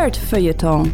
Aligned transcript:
Nerd-Feuilleton. 0.00 0.90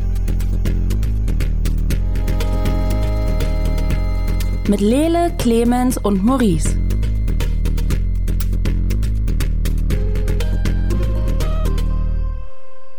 Mit 4.66 4.80
Lele, 4.80 5.32
Clemens 5.38 5.96
und 5.96 6.24
Maurice. 6.24 6.76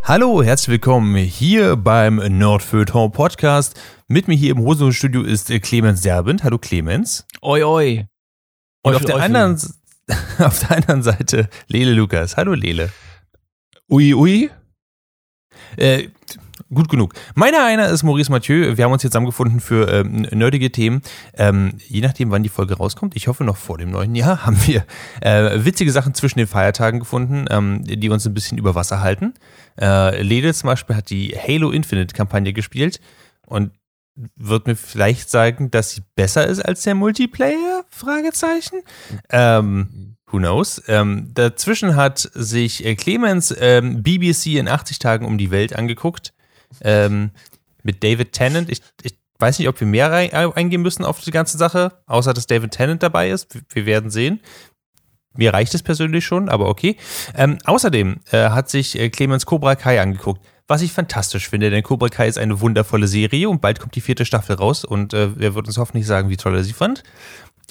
Hallo, 0.03 0.41
herzlich 0.41 0.69
willkommen 0.69 1.13
hier 1.17 1.75
beim 1.75 2.15
Nordfeuilleton 2.15 3.11
Podcast. 3.11 3.77
Mit 4.07 4.29
mir 4.29 4.35
hier 4.35 4.51
im 4.51 4.59
Hosenstudio 4.59 5.23
ist 5.23 5.49
Clemens 5.61 6.03
Serbent. 6.03 6.45
Hallo 6.45 6.57
Clemens. 6.57 7.27
Oi, 7.41 7.63
oi. 7.63 8.05
Und 8.81 8.95
auf 8.95 9.03
der, 9.03 9.17
anderen, 9.17 9.59
auf 10.39 10.59
der 10.59 10.77
anderen 10.77 11.03
Seite 11.03 11.49
Lele 11.67 11.91
Lukas. 11.91 12.37
Hallo 12.37 12.53
Lele. 12.53 12.91
Ui, 13.89 14.13
ui. 14.13 14.49
Äh, 15.77 16.09
gut 16.73 16.89
genug. 16.89 17.13
Meiner 17.35 17.63
einer 17.63 17.87
ist 17.89 18.03
Maurice 18.03 18.31
Mathieu. 18.31 18.75
Wir 18.75 18.85
haben 18.85 18.91
uns 18.91 19.03
jetzt 19.03 19.13
zusammengefunden 19.13 19.59
für 19.59 19.87
ähm, 19.91 20.27
nerdige 20.31 20.71
Themen. 20.71 21.01
Ähm, 21.35 21.73
je 21.87 22.01
nachdem, 22.01 22.31
wann 22.31 22.43
die 22.43 22.49
Folge 22.49 22.75
rauskommt, 22.75 23.15
ich 23.15 23.27
hoffe 23.27 23.43
noch 23.43 23.57
vor 23.57 23.77
dem 23.77 23.91
neuen 23.91 24.15
Jahr, 24.15 24.45
haben 24.45 24.57
wir 24.65 24.85
äh, 25.21 25.63
witzige 25.63 25.91
Sachen 25.91 26.13
zwischen 26.13 26.39
den 26.39 26.47
Feiertagen 26.47 26.99
gefunden, 26.99 27.45
ähm, 27.49 27.83
die 27.83 28.09
uns 28.09 28.25
ein 28.25 28.33
bisschen 28.33 28.57
über 28.57 28.75
Wasser 28.75 29.01
halten. 29.01 29.33
Äh, 29.79 30.21
Lede 30.21 30.53
zum 30.53 30.67
Beispiel 30.67 30.95
hat 30.95 31.09
die 31.09 31.35
Halo 31.37 31.71
Infinite 31.71 32.13
Kampagne 32.13 32.53
gespielt 32.53 32.99
und 33.45 33.71
wird 34.35 34.65
mir 34.65 34.75
vielleicht 34.75 35.29
sagen, 35.29 35.69
dass 35.69 35.91
sie 35.91 36.01
besser 36.15 36.47
ist 36.47 36.59
als 36.59 36.81
der 36.81 36.95
Multiplayer? 36.95 37.85
Fragezeichen. 37.89 38.81
Ähm, 39.29 40.16
who 40.31 40.37
knows? 40.37 40.81
Ähm, 40.87 41.31
dazwischen 41.33 41.95
hat 41.95 42.19
sich 42.33 42.85
äh, 42.85 42.95
Clemens 42.95 43.55
ähm, 43.59 44.03
BBC 44.03 44.57
in 44.57 44.67
80 44.67 44.99
Tagen 44.99 45.25
um 45.25 45.37
die 45.37 45.51
Welt 45.51 45.75
angeguckt. 45.75 46.33
Ähm, 46.81 47.31
mit 47.83 48.03
David 48.03 48.33
Tennant. 48.33 48.69
Ich, 48.69 48.81
ich 49.01 49.17
weiß 49.39 49.59
nicht, 49.59 49.67
ob 49.67 49.79
wir 49.79 49.87
mehr 49.87 50.11
rein, 50.11 50.31
eingehen 50.31 50.81
müssen 50.81 51.05
auf 51.05 51.21
die 51.21 51.31
ganze 51.31 51.57
Sache, 51.57 51.93
außer 52.05 52.33
dass 52.33 52.47
David 52.47 52.71
Tennant 52.71 53.01
dabei 53.01 53.29
ist. 53.29 53.53
Wir, 53.53 53.61
wir 53.73 53.85
werden 53.85 54.09
sehen. 54.09 54.41
Mir 55.35 55.53
reicht 55.53 55.73
es 55.73 55.83
persönlich 55.83 56.25
schon, 56.25 56.49
aber 56.49 56.67
okay. 56.67 56.97
Ähm, 57.35 57.59
außerdem 57.63 58.17
äh, 58.31 58.49
hat 58.49 58.69
sich 58.69 58.99
äh, 58.99 59.09
Clemens 59.09 59.45
Cobra 59.45 59.75
Kai 59.75 60.01
angeguckt, 60.01 60.41
was 60.67 60.81
ich 60.81 60.91
fantastisch 60.91 61.47
finde, 61.47 61.69
denn 61.69 61.83
Cobra 61.83 62.09
Kai 62.09 62.27
ist 62.27 62.39
eine 62.39 62.59
wundervolle 62.59 63.07
Serie 63.07 63.47
und 63.47 63.61
bald 63.61 63.79
kommt 63.79 63.95
die 63.95 64.01
vierte 64.01 64.25
Staffel 64.25 64.55
raus 64.55 64.83
und 64.83 65.13
äh, 65.13 65.29
er 65.39 65.55
wird 65.55 65.67
uns 65.67 65.77
hoffentlich 65.77 66.07
sagen, 66.07 66.29
wie 66.29 66.37
toll 66.37 66.55
er 66.55 66.63
sie 66.63 66.73
fand. 66.73 67.03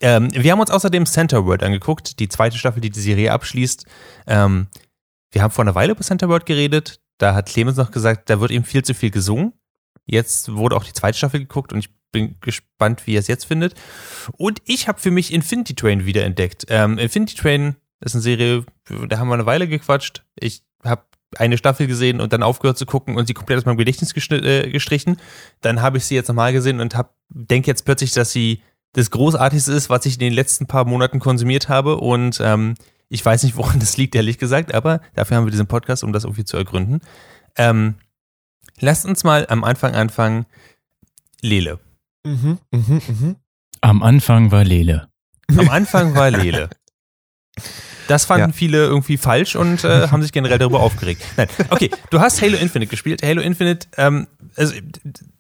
Ähm, 0.00 0.28
wir 0.32 0.52
haben 0.52 0.60
uns 0.60 0.70
außerdem 0.70 1.06
Center 1.06 1.46
World 1.46 1.62
angeguckt, 1.62 2.18
die 2.18 2.28
zweite 2.28 2.58
Staffel, 2.58 2.80
die 2.80 2.90
die 2.90 3.00
Serie 3.00 3.32
abschließt. 3.32 3.86
Ähm, 4.26 4.68
wir 5.32 5.42
haben 5.42 5.50
vor 5.50 5.64
einer 5.64 5.74
Weile 5.74 5.92
über 5.92 6.02
Center 6.02 6.28
World 6.28 6.46
geredet. 6.46 7.00
Da 7.18 7.34
hat 7.34 7.48
Clemens 7.48 7.76
noch 7.76 7.90
gesagt, 7.90 8.28
da 8.28 8.40
wird 8.40 8.50
eben 8.50 8.64
viel 8.64 8.84
zu 8.84 8.94
viel 8.94 9.10
gesungen. 9.10 9.52
Jetzt 10.04 10.52
wurde 10.54 10.76
auch 10.76 10.84
die 10.84 10.92
zweite 10.92 11.18
Staffel 11.18 11.40
geguckt 11.40 11.72
und 11.72 11.78
ich 11.78 11.90
bin 12.12 12.36
gespannt, 12.40 13.06
wie 13.06 13.16
er 13.16 13.20
es 13.20 13.26
jetzt 13.26 13.44
findet. 13.44 13.74
Und 14.36 14.62
ich 14.64 14.88
habe 14.88 15.00
für 15.00 15.10
mich 15.10 15.32
Infinity 15.32 15.74
Train 15.74 16.06
wiederentdeckt. 16.06 16.66
Ähm, 16.68 16.98
Infinity 16.98 17.34
Train 17.34 17.76
ist 18.00 18.14
eine 18.14 18.22
Serie, 18.22 18.64
da 19.08 19.18
haben 19.18 19.28
wir 19.28 19.34
eine 19.34 19.46
Weile 19.46 19.66
gequatscht. 19.66 20.24
Ich 20.38 20.62
habe 20.84 21.02
eine 21.36 21.58
Staffel 21.58 21.86
gesehen 21.86 22.20
und 22.20 22.32
dann 22.32 22.42
aufgehört 22.42 22.78
zu 22.78 22.86
gucken 22.86 23.16
und 23.16 23.26
sie 23.26 23.34
komplett 23.34 23.58
aus 23.58 23.64
meinem 23.64 23.78
Gedächtnis 23.78 24.14
äh, 24.30 24.70
gestrichen. 24.70 25.18
Dann 25.60 25.82
habe 25.82 25.98
ich 25.98 26.04
sie 26.04 26.14
jetzt 26.14 26.28
nochmal 26.28 26.52
gesehen 26.52 26.80
und 26.80 26.96
denke 27.28 27.66
jetzt 27.66 27.84
plötzlich, 27.84 28.12
dass 28.12 28.32
sie 28.32 28.62
das 28.92 29.10
Großartigste 29.10 29.72
ist, 29.72 29.90
was 29.90 30.06
ich 30.06 30.14
in 30.14 30.20
den 30.20 30.32
letzten 30.32 30.66
paar 30.66 30.84
Monaten 30.84 31.18
konsumiert 31.18 31.68
habe. 31.68 31.96
Und 31.96 32.40
ähm, 32.40 32.74
ich 33.08 33.24
weiß 33.24 33.42
nicht, 33.42 33.56
woran 33.56 33.78
das 33.80 33.96
liegt, 33.96 34.14
ehrlich 34.14 34.38
gesagt, 34.38 34.74
aber 34.74 35.00
dafür 35.14 35.36
haben 35.36 35.46
wir 35.46 35.50
diesen 35.50 35.66
Podcast, 35.66 36.04
um 36.04 36.12
das 36.12 36.24
irgendwie 36.24 36.44
zu 36.44 36.56
ergründen. 36.56 37.00
Ähm, 37.56 37.94
lasst 38.80 39.06
uns 39.06 39.24
mal 39.24 39.46
am 39.48 39.64
Anfang 39.64 39.94
anfangen. 39.94 40.46
Lele. 41.40 41.78
Mhm, 42.24 42.58
mhm, 42.72 43.02
mhm. 43.06 43.36
Am 43.80 44.02
Anfang 44.02 44.50
war 44.50 44.64
Lele. 44.64 45.08
Am 45.48 45.68
Anfang 45.68 46.14
war 46.14 46.30
Lele. 46.30 46.70
Das 48.08 48.24
fanden 48.24 48.50
Ja. 48.50 48.52
viele 48.54 48.78
irgendwie 48.84 49.16
falsch 49.16 49.56
und 49.56 49.84
äh, 49.84 50.08
haben 50.08 50.22
sich 50.22 50.32
generell 50.32 50.58
darüber 50.58 50.80
aufgeregt. 50.80 51.22
Nein, 51.36 51.48
okay, 51.70 51.90
du 52.10 52.20
hast 52.20 52.40
Halo 52.42 52.56
Infinite 52.56 52.90
gespielt. 52.90 53.22
Halo 53.22 53.40
Infinite, 53.42 53.88
ähm, 53.96 54.26
also 54.56 54.74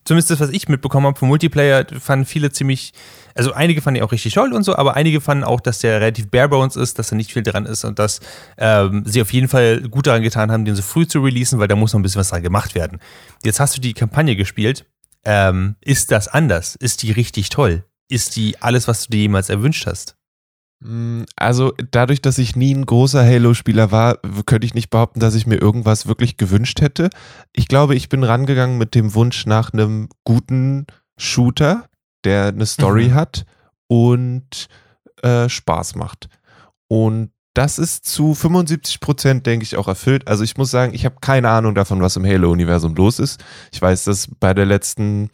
zumindest 0.04 0.30
das, 0.30 0.40
was 0.40 0.50
ich 0.50 0.68
mitbekommen 0.68 1.06
habe 1.06 1.18
vom 1.18 1.28
Multiplayer, 1.28 1.86
fanden 2.00 2.26
viele 2.26 2.50
ziemlich, 2.52 2.92
also 3.34 3.52
einige 3.52 3.80
fanden 3.82 3.98
ihn 3.98 4.04
auch 4.04 4.12
richtig 4.12 4.34
toll 4.34 4.52
und 4.52 4.62
so, 4.62 4.76
aber 4.76 4.94
einige 4.96 5.20
fanden 5.20 5.44
auch, 5.44 5.60
dass 5.60 5.78
der 5.80 6.00
relativ 6.00 6.30
bare 6.30 6.48
bones 6.48 6.76
ist, 6.76 6.98
dass 6.98 7.08
da 7.08 7.16
nicht 7.16 7.32
viel 7.32 7.42
dran 7.42 7.66
ist 7.66 7.84
und 7.84 7.98
dass 7.98 8.20
ähm, 8.58 9.02
sie 9.06 9.22
auf 9.22 9.32
jeden 9.32 9.48
Fall 9.48 9.80
gut 9.82 10.06
daran 10.06 10.22
getan 10.22 10.50
haben, 10.52 10.64
den 10.64 10.74
so 10.76 10.82
früh 10.82 11.06
zu 11.06 11.20
releasen, 11.20 11.58
weil 11.58 11.68
da 11.68 11.76
muss 11.76 11.92
noch 11.92 12.00
ein 12.00 12.02
bisschen 12.02 12.20
was 12.20 12.28
dran 12.30 12.42
gemacht 12.42 12.74
werden. 12.74 13.00
Jetzt 13.44 13.60
hast 13.60 13.76
du 13.76 13.80
die 13.80 13.94
Kampagne 13.94 14.36
gespielt. 14.36 14.86
Ähm, 15.24 15.74
ist 15.80 16.12
das 16.12 16.28
anders? 16.28 16.76
Ist 16.76 17.02
die 17.02 17.10
richtig 17.10 17.48
toll? 17.48 17.84
Ist 18.08 18.36
die 18.36 18.62
alles, 18.62 18.86
was 18.86 19.04
du 19.06 19.10
dir 19.10 19.22
jemals 19.22 19.48
erwünscht 19.50 19.86
hast? 19.86 20.16
Mm, 20.80 21.22
Also 21.36 21.72
dadurch, 21.90 22.20
dass 22.22 22.38
ich 22.38 22.56
nie 22.56 22.74
ein 22.74 22.86
großer 22.86 23.24
Halo-Spieler 23.24 23.90
war, 23.90 24.18
könnte 24.46 24.66
ich 24.66 24.74
nicht 24.74 24.90
behaupten, 24.90 25.20
dass 25.20 25.34
ich 25.34 25.46
mir 25.46 25.56
irgendwas 25.56 26.06
wirklich 26.06 26.36
gewünscht 26.36 26.80
hätte. 26.80 27.10
Ich 27.52 27.68
glaube, 27.68 27.94
ich 27.94 28.08
bin 28.08 28.22
rangegangen 28.24 28.78
mit 28.78 28.94
dem 28.94 29.14
Wunsch 29.14 29.46
nach 29.46 29.72
einem 29.72 30.08
guten 30.24 30.86
Shooter, 31.18 31.88
der 32.24 32.46
eine 32.48 32.66
Story 32.66 33.08
Mhm. 33.08 33.14
hat 33.14 33.46
und 33.88 34.68
äh, 35.22 35.48
Spaß 35.48 35.94
macht. 35.94 36.28
Und 36.88 37.30
das 37.54 37.78
ist 37.78 38.04
zu 38.04 38.34
75 38.34 39.00
Prozent, 39.00 39.46
denke 39.46 39.64
ich, 39.64 39.76
auch 39.76 39.88
erfüllt. 39.88 40.28
Also 40.28 40.44
ich 40.44 40.58
muss 40.58 40.70
sagen, 40.70 40.92
ich 40.92 41.06
habe 41.06 41.16
keine 41.22 41.48
Ahnung 41.48 41.74
davon, 41.74 42.02
was 42.02 42.16
im 42.16 42.26
Halo-Universum 42.26 42.94
los 42.94 43.18
ist. 43.18 43.42
Ich 43.72 43.80
weiß, 43.80 44.04
dass 44.04 44.28
bei 44.40 44.52
der 44.52 44.66
letzten, 44.66 45.30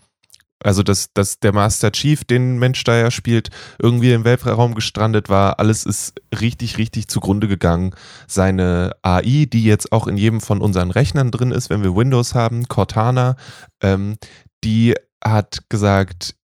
also 0.62 0.82
dass, 0.82 1.12
dass 1.12 1.38
der 1.38 1.52
Master 1.52 1.92
Chief, 1.92 2.24
den 2.24 2.58
Mensch 2.58 2.82
da 2.84 2.96
ja 2.96 3.10
spielt, 3.10 3.50
irgendwie 3.78 4.12
im 4.12 4.24
Weltraum 4.24 4.74
gestrandet 4.74 5.28
war. 5.28 5.58
Alles 5.58 5.84
ist 5.84 6.14
richtig, 6.38 6.78
richtig 6.78 7.08
zugrunde 7.08 7.48
gegangen. 7.48 7.94
Seine 8.26 8.92
AI, 9.02 9.46
die 9.52 9.64
jetzt 9.64 9.92
auch 9.92 10.06
in 10.06 10.16
jedem 10.16 10.40
von 10.40 10.60
unseren 10.60 10.90
Rechnern 10.90 11.30
drin 11.30 11.50
ist, 11.50 11.70
wenn 11.70 11.82
wir 11.82 11.96
Windows 11.96 12.34
haben, 12.34 12.68
Cortana, 12.68 13.36
ähm, 13.82 14.16
die 14.64 14.94
hat 15.24 15.68
gesagt, 15.68 16.34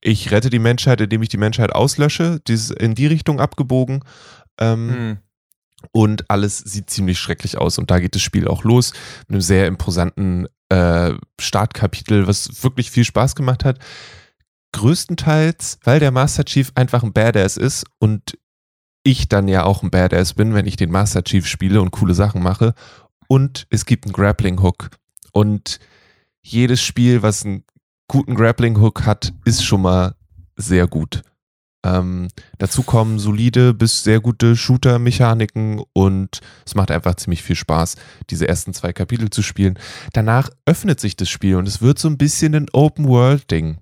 ich 0.00 0.30
rette 0.30 0.50
die 0.50 0.58
Menschheit, 0.58 1.00
indem 1.00 1.22
ich 1.22 1.28
die 1.28 1.36
Menschheit 1.36 1.72
auslösche. 1.74 2.40
Die 2.46 2.54
ist 2.54 2.70
in 2.70 2.94
die 2.94 3.06
Richtung 3.06 3.40
abgebogen. 3.40 4.02
Ähm, 4.58 4.90
Hm. 4.90 5.18
und 5.92 6.30
alles 6.30 6.58
sieht 6.58 6.90
ziemlich 6.90 7.18
schrecklich 7.18 7.56
aus. 7.58 7.78
Und 7.78 7.90
da 7.90 7.98
geht 7.98 8.14
das 8.14 8.22
Spiel 8.22 8.46
auch 8.48 8.64
los 8.64 8.92
mit 9.28 9.34
einem 9.36 9.40
sehr 9.40 9.66
imposanten 9.66 10.46
äh, 10.70 11.12
Startkapitel, 11.38 12.26
was 12.26 12.62
wirklich 12.62 12.90
viel 12.90 13.04
Spaß 13.04 13.34
gemacht 13.34 13.64
hat. 13.64 13.78
Größtenteils, 14.72 15.78
weil 15.84 16.00
der 16.00 16.12
Master 16.12 16.44
Chief 16.44 16.72
einfach 16.74 17.02
ein 17.02 17.12
Badass 17.12 17.56
ist 17.56 17.84
und 17.98 18.38
ich 19.02 19.28
dann 19.28 19.48
ja 19.48 19.64
auch 19.64 19.82
ein 19.82 19.90
Badass 19.90 20.34
bin, 20.34 20.54
wenn 20.54 20.66
ich 20.66 20.76
den 20.76 20.90
Master 20.90 21.24
Chief 21.24 21.46
spiele 21.46 21.80
und 21.80 21.90
coole 21.90 22.14
Sachen 22.14 22.42
mache. 22.42 22.74
Und 23.28 23.66
es 23.70 23.86
gibt 23.86 24.04
einen 24.04 24.12
Grappling 24.12 24.62
Hook. 24.62 24.90
Und 25.32 25.78
jedes 26.42 26.80
Spiel, 26.82 27.22
was 27.22 27.44
einen 27.44 27.64
guten 28.08 28.34
Grappling 28.34 28.78
Hook 28.80 29.06
hat, 29.06 29.32
ist 29.44 29.64
schon 29.64 29.82
mal 29.82 30.14
sehr 30.56 30.86
gut. 30.86 31.22
Ähm, 31.82 32.28
dazu 32.58 32.82
kommen 32.82 33.18
solide 33.18 33.72
bis 33.72 34.04
sehr 34.04 34.20
gute 34.20 34.54
Shooter-Mechaniken 34.54 35.82
und 35.94 36.40
es 36.66 36.74
macht 36.74 36.90
einfach 36.90 37.14
ziemlich 37.14 37.42
viel 37.42 37.56
Spaß, 37.56 37.96
diese 38.28 38.46
ersten 38.46 38.74
zwei 38.74 38.92
Kapitel 38.92 39.30
zu 39.30 39.42
spielen. 39.42 39.78
Danach 40.12 40.50
öffnet 40.66 41.00
sich 41.00 41.16
das 41.16 41.30
Spiel 41.30 41.56
und 41.56 41.66
es 41.66 41.80
wird 41.80 41.98
so 41.98 42.08
ein 42.08 42.18
bisschen 42.18 42.54
ein 42.54 42.66
Open-World-Ding. 42.72 43.78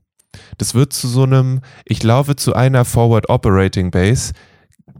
Das 0.58 0.74
wird 0.74 0.92
zu 0.92 1.08
so 1.08 1.24
einem, 1.24 1.60
ich 1.84 2.02
laufe 2.02 2.36
zu 2.36 2.54
einer 2.54 2.84
Forward 2.84 3.28
Operating 3.28 3.90
Base, 3.90 4.32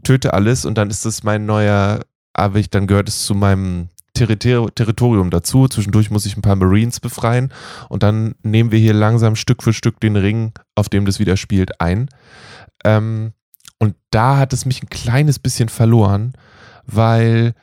töte 0.03 0.33
alles 0.33 0.65
und 0.65 0.77
dann 0.77 0.89
ist 0.89 1.05
das 1.05 1.23
mein 1.23 1.45
neuer, 1.45 2.01
aber 2.33 2.59
ich, 2.59 2.69
dann 2.69 2.87
gehört 2.87 3.07
es 3.07 3.25
zu 3.25 3.33
meinem 3.33 3.89
Territor 4.13 4.73
Territorium 4.73 5.29
dazu. 5.29 5.67
Zwischendurch 5.67 6.11
muss 6.11 6.25
ich 6.25 6.35
ein 6.35 6.41
paar 6.41 6.55
Marines 6.55 6.99
befreien 6.99 7.53
und 7.87 8.03
dann 8.03 8.35
nehmen 8.43 8.71
wir 8.71 8.79
hier 8.79 8.93
langsam 8.93 9.35
Stück 9.35 9.63
für 9.63 9.71
Stück 9.71 9.99
den 10.01 10.17
Ring, 10.17 10.51
auf 10.75 10.89
dem 10.89 11.05
das 11.05 11.19
wieder 11.19 11.37
spielt, 11.37 11.79
ein. 11.79 12.09
Ähm, 12.83 13.33
und 13.79 13.95
da 14.11 14.37
hat 14.37 14.53
es 14.53 14.65
mich 14.65 14.83
ein 14.83 14.89
kleines 14.89 15.39
bisschen 15.39 15.69
verloren, 15.69 16.33
weil 16.85 17.53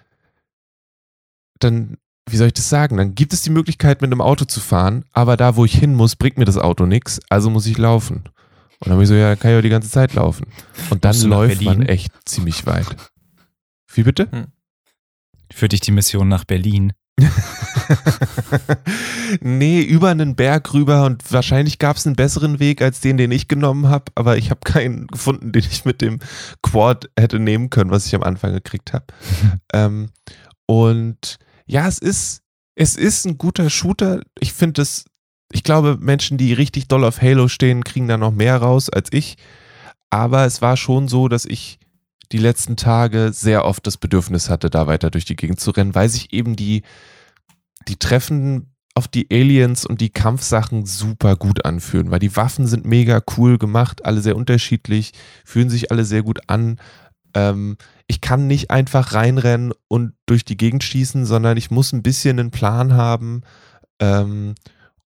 dann, 1.58 1.98
wie 2.28 2.36
soll 2.36 2.48
ich 2.48 2.54
das 2.54 2.68
sagen, 2.68 2.96
dann 2.96 3.14
gibt 3.14 3.32
es 3.32 3.42
die 3.42 3.50
Möglichkeit, 3.50 4.00
mit 4.00 4.10
einem 4.10 4.20
Auto 4.20 4.44
zu 4.44 4.60
fahren, 4.60 5.04
aber 5.12 5.36
da, 5.36 5.56
wo 5.56 5.64
ich 5.64 5.76
hin 5.76 5.94
muss, 5.94 6.16
bringt 6.16 6.38
mir 6.38 6.44
das 6.44 6.58
Auto 6.58 6.86
nichts, 6.86 7.20
also 7.28 7.50
muss 7.50 7.66
ich 7.66 7.78
laufen. 7.78 8.24
Und 8.80 8.88
dann 8.88 8.96
bin 8.96 9.02
ich 9.02 9.08
so, 9.08 9.14
ja, 9.14 9.30
dann 9.30 9.38
kann 9.38 9.50
ich 9.52 9.58
auch 9.58 9.62
die 9.62 9.68
ganze 9.68 9.90
Zeit 9.90 10.14
laufen. 10.14 10.46
Und 10.90 11.04
dann 11.04 11.18
läuft 11.22 11.62
man 11.62 11.82
echt 11.82 12.12
ziemlich 12.26 12.66
weit. 12.66 12.94
Wie 13.92 14.02
bitte? 14.02 14.48
Für 15.52 15.68
dich 15.68 15.80
die 15.80 15.92
Mission 15.92 16.28
nach 16.28 16.44
Berlin. 16.44 16.92
nee, 19.40 19.80
über 19.82 20.10
einen 20.10 20.36
Berg 20.36 20.72
rüber 20.74 21.04
und 21.04 21.22
wahrscheinlich 21.32 21.78
gab 21.78 21.96
es 21.96 22.06
einen 22.06 22.16
besseren 22.16 22.58
Weg 22.58 22.82
als 22.82 23.00
den, 23.00 23.16
den 23.16 23.30
ich 23.30 23.48
genommen 23.48 23.88
habe, 23.88 24.12
aber 24.14 24.36
ich 24.36 24.50
habe 24.50 24.60
keinen 24.64 25.06
gefunden, 25.06 25.52
den 25.52 25.64
ich 25.70 25.84
mit 25.84 26.00
dem 26.00 26.18
Quad 26.62 27.10
hätte 27.18 27.38
nehmen 27.38 27.70
können, 27.70 27.90
was 27.90 28.06
ich 28.06 28.14
am 28.14 28.22
Anfang 28.22 28.52
gekriegt 28.52 28.92
habe. 28.92 29.06
ähm, 29.72 30.10
und 30.66 31.38
ja, 31.66 31.86
es 31.86 31.98
ist 31.98 32.42
Es 32.74 32.94
ist 32.94 33.24
ein 33.24 33.38
guter 33.38 33.70
Shooter. 33.70 34.20
Ich 34.38 34.52
finde 34.52 34.82
es, 34.82 35.06
ich 35.50 35.62
glaube, 35.62 35.96
Menschen, 35.98 36.36
die 36.36 36.52
richtig 36.52 36.88
doll 36.88 37.04
auf 37.04 37.22
Halo 37.22 37.48
stehen, 37.48 37.84
kriegen 37.84 38.08
da 38.08 38.18
noch 38.18 38.32
mehr 38.32 38.58
raus 38.58 38.90
als 38.90 39.08
ich. 39.12 39.36
Aber 40.10 40.44
es 40.44 40.60
war 40.60 40.76
schon 40.76 41.08
so, 41.08 41.28
dass 41.28 41.46
ich 41.46 41.78
die 42.32 42.38
letzten 42.38 42.76
Tage 42.76 43.32
sehr 43.32 43.64
oft 43.64 43.86
das 43.86 43.96
Bedürfnis 43.96 44.50
hatte, 44.50 44.68
da 44.68 44.86
weiter 44.86 45.10
durch 45.10 45.24
die 45.24 45.36
Gegend 45.36 45.60
zu 45.60 45.70
rennen, 45.70 45.94
weil 45.94 46.08
sich 46.08 46.32
eben 46.32 46.56
die, 46.56 46.82
die 47.88 47.96
Treffen 47.96 48.72
auf 48.94 49.08
die 49.08 49.26
Aliens 49.30 49.84
und 49.84 50.00
die 50.00 50.08
Kampfsachen 50.08 50.86
super 50.86 51.36
gut 51.36 51.66
anfühlen, 51.66 52.10
weil 52.10 52.18
die 52.18 52.34
Waffen 52.34 52.66
sind 52.66 52.86
mega 52.86 53.20
cool 53.36 53.58
gemacht, 53.58 54.04
alle 54.06 54.22
sehr 54.22 54.36
unterschiedlich, 54.36 55.12
fühlen 55.44 55.68
sich 55.68 55.90
alle 55.90 56.06
sehr 56.06 56.22
gut 56.22 56.40
an. 56.48 56.80
Ähm, 57.34 57.76
ich 58.06 58.22
kann 58.22 58.46
nicht 58.46 58.70
einfach 58.70 59.12
reinrennen 59.12 59.74
und 59.88 60.14
durch 60.24 60.46
die 60.46 60.56
Gegend 60.56 60.82
schießen, 60.82 61.26
sondern 61.26 61.58
ich 61.58 61.70
muss 61.70 61.92
ein 61.92 62.02
bisschen 62.02 62.40
einen 62.40 62.50
Plan 62.50 62.94
haben. 62.94 63.42
Ähm, 64.00 64.54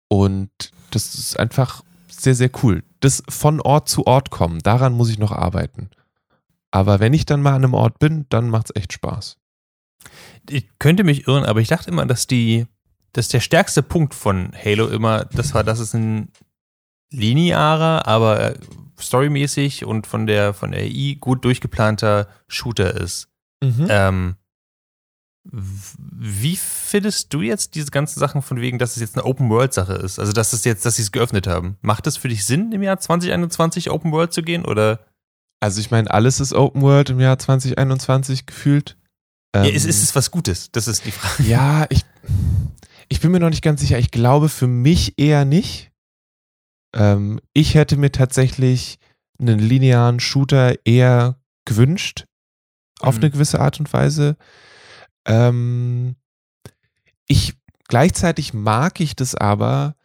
und 0.08 0.50
das 0.92 1.16
ist 1.16 1.38
einfach 1.38 1.84
sehr, 2.08 2.36
sehr 2.36 2.52
cool. 2.64 2.84
Das 3.02 3.22
von 3.28 3.60
Ort 3.60 3.90
zu 3.90 4.08
Ort 4.08 4.30
kommen, 4.30 4.60
daran 4.60 4.94
muss 4.94 5.10
ich 5.10 5.20
noch 5.20 5.34
arbeiten. 5.34 5.90
Aber 6.72 7.02
wenn 7.02 7.14
ich 7.14 7.26
dann 7.26 7.42
mal 7.42 7.56
an 7.56 7.66
einem 7.66 7.74
Ort 7.74 8.00
bin, 8.00 8.28
dann 8.30 8.50
macht 8.50 8.70
es 8.70 8.82
echt 8.82 8.94
Spaß. 8.94 9.38
Ich 10.50 10.68
könnte 10.80 11.04
mich 11.04 11.28
irren, 11.28 11.46
aber 11.46 11.62
ich 11.62 11.68
dachte 11.68 11.90
immer, 11.90 12.06
dass 12.06 12.28
die, 12.28 12.68
dass 13.14 13.30
der 13.30 13.40
stärkste 13.40 13.84
Punkt 13.84 14.14
von 14.14 14.52
Halo 14.54 14.88
immer, 14.88 15.26
das 15.26 15.54
war, 15.54 15.64
dass 15.64 15.80
es 15.80 15.94
ein 15.94 16.32
linearer, 17.12 18.08
aber 18.08 18.56
storymäßig 19.00 19.86
und 19.86 20.08
von 20.08 20.28
der 20.28 20.54
von 20.54 20.72
der 20.72 20.82
AI 20.82 21.18
gut 21.20 21.46
durchgeplanter 21.46 22.28
Shooter 22.48 22.96
ist. 23.00 23.30
Mhm. 23.62 23.88
Ähm, 23.90 24.36
wie 25.46 26.56
findest 26.56 27.34
du 27.34 27.42
jetzt 27.42 27.76
diese 27.76 27.92
ganzen 27.92 28.20
Sachen 28.20 28.42
von 28.42 28.62
wegen, 28.62 28.80
dass 28.80 28.96
es 28.96 29.02
jetzt 29.02 29.18
eine 29.18 29.26
Open-World-Sache 29.26 29.94
ist? 29.94 30.18
Also, 30.18 30.32
dass 30.32 30.54
es 30.54 30.64
jetzt, 30.64 30.86
dass 30.86 30.96
sie 30.96 31.02
es 31.02 31.12
geöffnet 31.12 31.48
haben. 31.48 31.78
Macht 31.82 32.08
es 32.08 32.16
für 32.16 32.30
dich 32.30 32.46
Sinn, 32.46 32.72
im 32.72 32.82
Jahr 32.82 32.98
2021 32.98 33.92
Open-World 33.92 34.32
zu 34.32 34.42
gehen? 34.42 34.64
Oder? 34.64 35.06
Also 35.60 35.80
ich 35.80 35.92
meine, 35.92 36.12
alles 36.12 36.40
ist 36.40 36.54
Open 36.54 36.82
World 36.82 37.10
im 37.10 37.20
Jahr 37.20 37.40
2021 37.40 38.46
gefühlt. 38.46 38.98
Ja, 39.56 39.64
Ähm, 39.66 39.74
ist, 39.76 39.86
ist 39.86 40.02
es 40.04 40.16
was 40.16 40.32
Gutes? 40.32 40.72
Das 40.72 40.88
ist 40.88 41.06
die 41.06 41.12
Frage. 41.12 41.44
Ja, 41.48 41.86
ich, 41.90 42.04
ich 43.10 43.20
bin 43.20 43.32
mir 43.32 43.40
noch 43.40 43.50
nicht 43.50 43.62
ganz 43.64 43.82
sicher. 43.82 44.00
Ich 44.00 44.12
glaube 44.12 44.50
für 44.50 44.68
mich 44.68 45.14
eher 45.18 45.46
nicht. 45.46 45.92
Ähm, 46.96 47.40
ich 47.54 47.76
hätte 47.76 47.98
mir 47.98 48.12
tatsächlich 48.12 49.00
einen 49.40 49.60
linearen 49.60 50.20
Shooter 50.20 50.76
eher 50.86 51.40
gewünscht. 51.66 52.26
Auf 53.00 53.16
Mhm. 53.18 53.22
eine 53.24 53.32
gewisse 53.32 53.60
Art 53.60 53.80
und 53.80 53.92
Weise. 53.94 54.38
Ähm, 55.26 56.16
ich, 57.28 57.54
gleichzeitig 57.88 58.54
mag 58.54 59.00
ich 59.00 59.16
das 59.16 59.36
aber, 59.36 59.96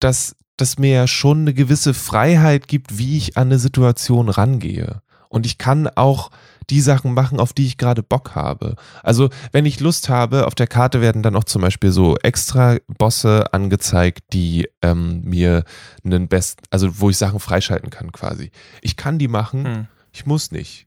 dass 0.00 0.36
das 0.56 0.78
mir 0.78 0.90
ja 0.90 1.06
schon 1.06 1.40
eine 1.40 1.54
gewisse 1.54 1.94
Freiheit 1.94 2.68
gibt, 2.68 2.98
wie 2.98 3.16
ich 3.16 3.36
an 3.36 3.48
eine 3.48 3.58
Situation 3.58 4.28
rangehe. 4.28 5.02
Und 5.28 5.46
ich 5.46 5.58
kann 5.58 5.88
auch 5.88 6.30
die 6.70 6.80
Sachen 6.80 7.14
machen, 7.14 7.40
auf 7.40 7.52
die 7.52 7.66
ich 7.66 7.78
gerade 7.78 8.02
Bock 8.02 8.34
habe. 8.34 8.76
Also, 9.02 9.30
wenn 9.52 9.66
ich 9.66 9.80
Lust 9.80 10.08
habe, 10.08 10.46
auf 10.46 10.54
der 10.54 10.66
Karte 10.66 11.00
werden 11.00 11.22
dann 11.22 11.36
auch 11.36 11.44
zum 11.44 11.62
Beispiel 11.62 11.90
so 11.92 12.16
extra 12.18 12.76
Bosse 12.98 13.52
angezeigt, 13.52 14.20
die 14.32 14.68
ähm, 14.82 15.22
mir 15.22 15.64
einen 16.04 16.28
besten, 16.28 16.62
also 16.70 17.00
wo 17.00 17.10
ich 17.10 17.16
Sachen 17.18 17.40
freischalten 17.40 17.90
kann 17.90 18.12
quasi. 18.12 18.50
Ich 18.82 18.96
kann 18.96 19.18
die 19.18 19.28
machen, 19.28 19.64
Hm. 19.64 19.86
ich 20.12 20.26
muss 20.26 20.50
nicht. 20.50 20.86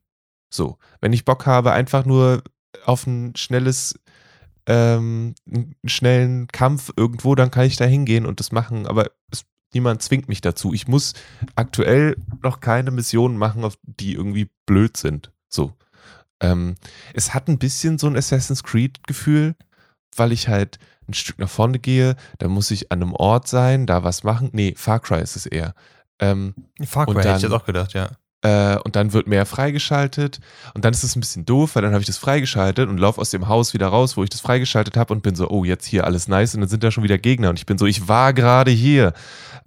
So, 0.50 0.77
wenn 1.01 1.13
ich 1.13 1.25
Bock 1.25 1.45
habe, 1.45 1.74
einfach 1.74 2.06
nur 2.06 2.41
auf 2.85 3.06
ein 3.06 3.35
schnelles, 3.35 4.00
ähm, 4.65 5.35
einen 5.50 5.75
schnellen 5.85 6.47
Kampf 6.47 6.91
irgendwo, 6.95 7.35
dann 7.35 7.51
kann 7.51 7.65
ich 7.65 7.75
da 7.77 7.85
hingehen 7.85 8.25
und 8.25 8.39
das 8.39 8.51
machen, 8.51 8.88
aber 8.88 9.07
es, 9.31 9.45
niemand 9.73 10.01
zwingt 10.01 10.30
mich 10.30 10.41
dazu. 10.41 10.73
Ich 10.73 10.88
muss 10.88 11.13
aktuell 11.56 12.15
noch 12.44 12.59
keine 12.62 12.91
Missionen 12.91 13.38
machen, 13.38 13.63
auf 13.63 13.77
die 13.83 14.13
irgendwie 14.13 14.50
blöd 14.65 14.95
sind. 14.97 15.31
So. 15.49 15.73
Ähm, 16.39 16.75
es 17.13 17.33
hat 17.33 17.47
ein 17.47 17.57
bisschen 17.57 17.97
so 17.97 18.07
ein 18.07 18.15
Assassin's 18.15 18.63
Creed-Gefühl, 18.63 19.55
weil 20.15 20.31
ich 20.31 20.47
halt 20.47 20.77
ein 21.07 21.13
Stück 21.13 21.39
nach 21.39 21.49
vorne 21.49 21.79
gehe, 21.79 22.15
da 22.38 22.47
muss 22.47 22.69
ich 22.69 22.91
an 22.91 23.01
einem 23.01 23.13
Ort 23.13 23.47
sein, 23.47 23.85
da 23.85 24.03
was 24.03 24.23
machen. 24.23 24.49
Nee, 24.51 24.73
Far 24.77 24.99
Cry 24.99 25.21
ist 25.21 25.35
es 25.35 25.45
eher. 25.45 25.73
Ähm, 26.19 26.53
Far 26.85 27.05
Cry 27.05 27.15
hätte 27.15 27.19
ich 27.27 27.33
dann- 27.33 27.41
jetzt 27.41 27.51
auch 27.53 27.65
gedacht, 27.65 27.94
ja. 27.94 28.09
äh, 28.41 28.77
und 28.79 28.95
dann 28.95 29.13
wird 29.13 29.27
mehr 29.27 29.45
freigeschaltet 29.45 30.39
und 30.73 30.83
dann 30.85 30.94
ist 30.94 31.03
es 31.03 31.15
ein 31.15 31.21
bisschen 31.21 31.45
doof, 31.45 31.75
weil 31.75 31.81
dann 31.83 31.94
habe 31.94 32.01
ich 32.01 32.07
das 32.07 32.17
freigeschaltet 32.17 32.89
und 32.89 32.97
laufe 32.97 33.21
aus 33.21 33.29
dem 33.31 33.47
Haus 33.47 33.73
wieder 33.73 33.88
raus, 33.88 34.17
wo 34.17 34.23
ich 34.23 34.29
das 34.29 34.41
freigeschaltet 34.41 34.97
habe 34.97 35.13
und 35.13 35.23
bin 35.23 35.35
so, 35.35 35.49
oh, 35.49 35.63
jetzt 35.63 35.85
hier 35.85 36.03
alles 36.05 36.27
nice 36.27 36.53
und 36.55 36.61
dann 36.61 36.69
sind 36.69 36.83
da 36.83 36.91
schon 36.91 37.03
wieder 37.03 37.17
Gegner 37.17 37.49
und 37.49 37.57
ich 37.57 37.65
bin 37.65 37.77
so, 37.77 37.85
ich 37.85 38.07
war 38.07 38.33
gerade 38.33 38.71
hier. 38.71 39.13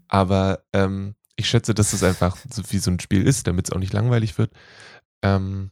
Aber 0.08 0.60
ähm, 0.72 1.14
ich 1.36 1.48
schätze, 1.48 1.72
dass 1.74 1.92
es 1.94 2.02
einfach 2.02 2.36
so 2.52 2.62
wie 2.68 2.78
so 2.78 2.90
ein 2.90 3.00
Spiel 3.00 3.26
ist, 3.26 3.46
damit 3.46 3.66
es 3.68 3.72
auch 3.72 3.78
nicht 3.78 3.92
langweilig 3.92 4.36
wird. 4.38 4.52
Ähm, 5.22 5.70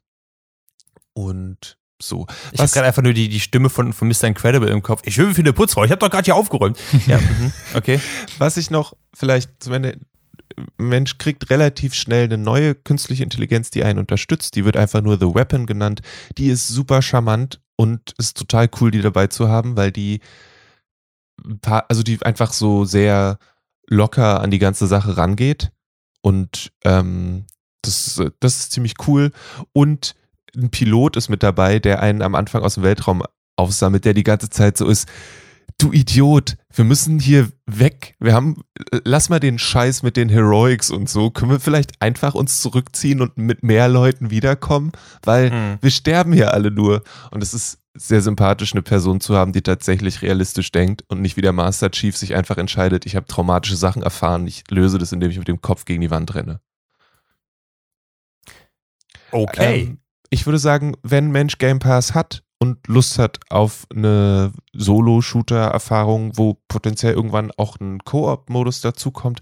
und 1.15 1.79
so. 2.01 2.27
Ich 2.53 2.61
habe 2.61 2.71
gerade 2.71 2.87
einfach 2.87 3.03
nur 3.03 3.13
die, 3.13 3.29
die 3.29 3.41
Stimme 3.41 3.71
von, 3.71 3.93
von 3.93 4.09
Mr. 4.09 4.25
Incredible 4.25 4.69
im 4.69 4.83
Kopf. 4.83 5.03
Ich 5.05 5.19
will 5.19 5.35
für 5.35 5.41
eine 5.41 5.53
Putzfrau, 5.53 5.85
ich 5.85 5.91
habe 5.91 5.99
doch 5.99 6.11
gerade 6.11 6.25
hier 6.25 6.37
aufgeräumt. 6.37 6.79
ja, 7.07 7.19
mhm. 7.19 7.53
okay. 7.75 8.01
Was 8.39 8.57
ich 8.57 8.71
noch 8.71 8.95
vielleicht 9.15 9.63
zum 9.63 9.73
Ende, 9.73 9.99
Mensch 10.77 11.19
kriegt 11.19 11.51
relativ 11.51 11.95
schnell 11.95 12.25
eine 12.25 12.39
neue 12.39 12.75
künstliche 12.75 13.25
Intelligenz, 13.25 13.71
die 13.71 13.85
einen 13.85 13.99
unterstützt. 13.99 14.55
Die 14.55 14.65
wird 14.65 14.77
einfach 14.77 15.03
nur 15.03 15.19
The 15.19 15.35
Weapon 15.35 15.67
genannt. 15.67 16.03
Die 16.37 16.49
ist 16.49 16.69
super 16.69 17.03
charmant 17.03 17.61
und 17.77 18.15
ist 18.19 18.37
total 18.37 18.69
cool, 18.81 18.91
die 18.91 19.03
dabei 19.03 19.27
zu 19.27 19.49
haben, 19.49 19.77
weil 19.77 19.93
die 19.93 20.21
also 21.63 22.03
die 22.03 22.21
einfach 22.23 22.53
so 22.53 22.85
sehr 22.85 23.39
locker 23.87 24.41
an 24.41 24.51
die 24.51 24.59
ganze 24.59 24.87
Sache 24.87 25.17
rangeht. 25.17 25.71
Und 26.21 26.73
ähm, 26.85 27.47
das, 27.83 28.21
das 28.41 28.61
ist 28.61 28.73
ziemlich 28.73 28.95
cool. 29.07 29.31
Und 29.73 30.15
ein 30.57 30.71
Pilot 30.71 31.17
ist 31.17 31.29
mit 31.29 31.43
dabei, 31.43 31.79
der 31.79 32.03
einen 32.03 32.23
am 32.23 32.35
Anfang 32.35 32.63
aus 32.63 32.75
dem 32.75 32.83
Weltraum 32.83 33.23
aufsammelt, 33.57 34.05
der 34.05 34.15
die 34.15 34.25
ganze 34.25 34.51
Zeit 34.51 34.77
so 34.77 34.87
ist, 34.87 35.09
du 35.79 35.93
Idiot, 35.93 36.57
wir 36.75 36.85
müssen 36.85 37.21
hier 37.21 37.49
weg. 37.67 38.17
Wir 38.19 38.33
haben, 38.35 38.63
lass 39.05 39.29
mal 39.29 39.39
den 39.39 39.59
Scheiß 39.59 40.03
mit 40.03 40.17
den 40.17 40.29
Heroics 40.29 40.91
und 40.91 41.09
so. 41.09 41.31
Können 41.31 41.53
wir 41.53 41.61
vielleicht 41.61 42.01
einfach 42.03 42.35
uns 42.35 42.61
zurückziehen 42.61 43.21
und 43.21 43.37
mit 43.37 43.63
mehr 43.63 43.89
Leuten 43.89 44.31
wiederkommen? 44.31 44.93
Weil 45.23 45.51
Mhm. 45.51 45.79
wir 45.81 45.91
sterben 45.91 46.33
hier 46.33 46.53
alle 46.53 46.71
nur. 46.71 47.03
Und 47.31 47.43
es 47.43 47.55
ist 47.55 47.79
sehr 47.95 48.23
sympathisch, 48.23 48.73
eine 48.73 48.83
Person 48.83 49.21
zu 49.21 49.37
haben, 49.37 49.53
die 49.53 49.63
tatsächlich 49.63 50.23
realistisch 50.23 50.71
denkt 50.73 51.05
und 51.09 51.21
nicht 51.21 51.37
wie 51.37 51.43
der 51.43 51.53
Master 51.53 51.91
Chief 51.91 52.17
sich 52.17 52.35
einfach 52.35 52.57
entscheidet, 52.57 53.07
ich 53.07 53.17
habe 53.17 53.27
traumatische 53.27 53.77
Sachen 53.77 54.03
erfahren, 54.03 54.47
ich 54.47 54.65
löse 54.71 54.99
das, 54.99 55.13
indem 55.13 55.31
ich 55.31 55.39
mit 55.39 55.49
dem 55.49 55.61
Kopf 55.61 55.85
gegen 55.85 56.01
die 56.01 56.11
Wand 56.11 56.35
renne. 56.35 56.61
Okay. 59.31 59.83
Ähm, 59.83 59.99
ich 60.31 60.47
würde 60.47 60.59
sagen, 60.59 60.95
wenn 61.03 61.31
Mensch 61.31 61.59
Game 61.59 61.79
Pass 61.79 62.15
hat 62.15 62.43
und 62.59 62.87
Lust 62.87 63.19
hat 63.19 63.39
auf 63.51 63.87
eine 63.95 64.53
Solo-Shooter-Erfahrung, 64.73 66.37
wo 66.37 66.55
potenziell 66.69 67.15
irgendwann 67.15 67.51
auch 67.57 67.79
ein 67.81 68.01
Koop-Modus 68.01 68.81
dazukommt, 68.81 69.41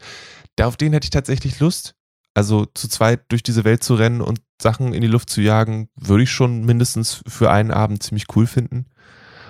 da 0.56 0.66
auf 0.66 0.76
den 0.76 0.92
hätte 0.92 1.06
ich 1.06 1.10
tatsächlich 1.10 1.58
Lust. 1.60 1.94
Also 2.34 2.66
zu 2.66 2.88
zweit 2.88 3.24
durch 3.28 3.42
diese 3.42 3.64
Welt 3.64 3.82
zu 3.82 3.94
rennen 3.94 4.20
und 4.20 4.42
Sachen 4.60 4.92
in 4.92 5.00
die 5.00 5.06
Luft 5.06 5.30
zu 5.30 5.40
jagen, 5.40 5.88
würde 5.96 6.24
ich 6.24 6.30
schon 6.30 6.64
mindestens 6.64 7.22
für 7.26 7.50
einen 7.50 7.70
Abend 7.70 8.02
ziemlich 8.02 8.26
cool 8.36 8.46
finden. 8.46 8.86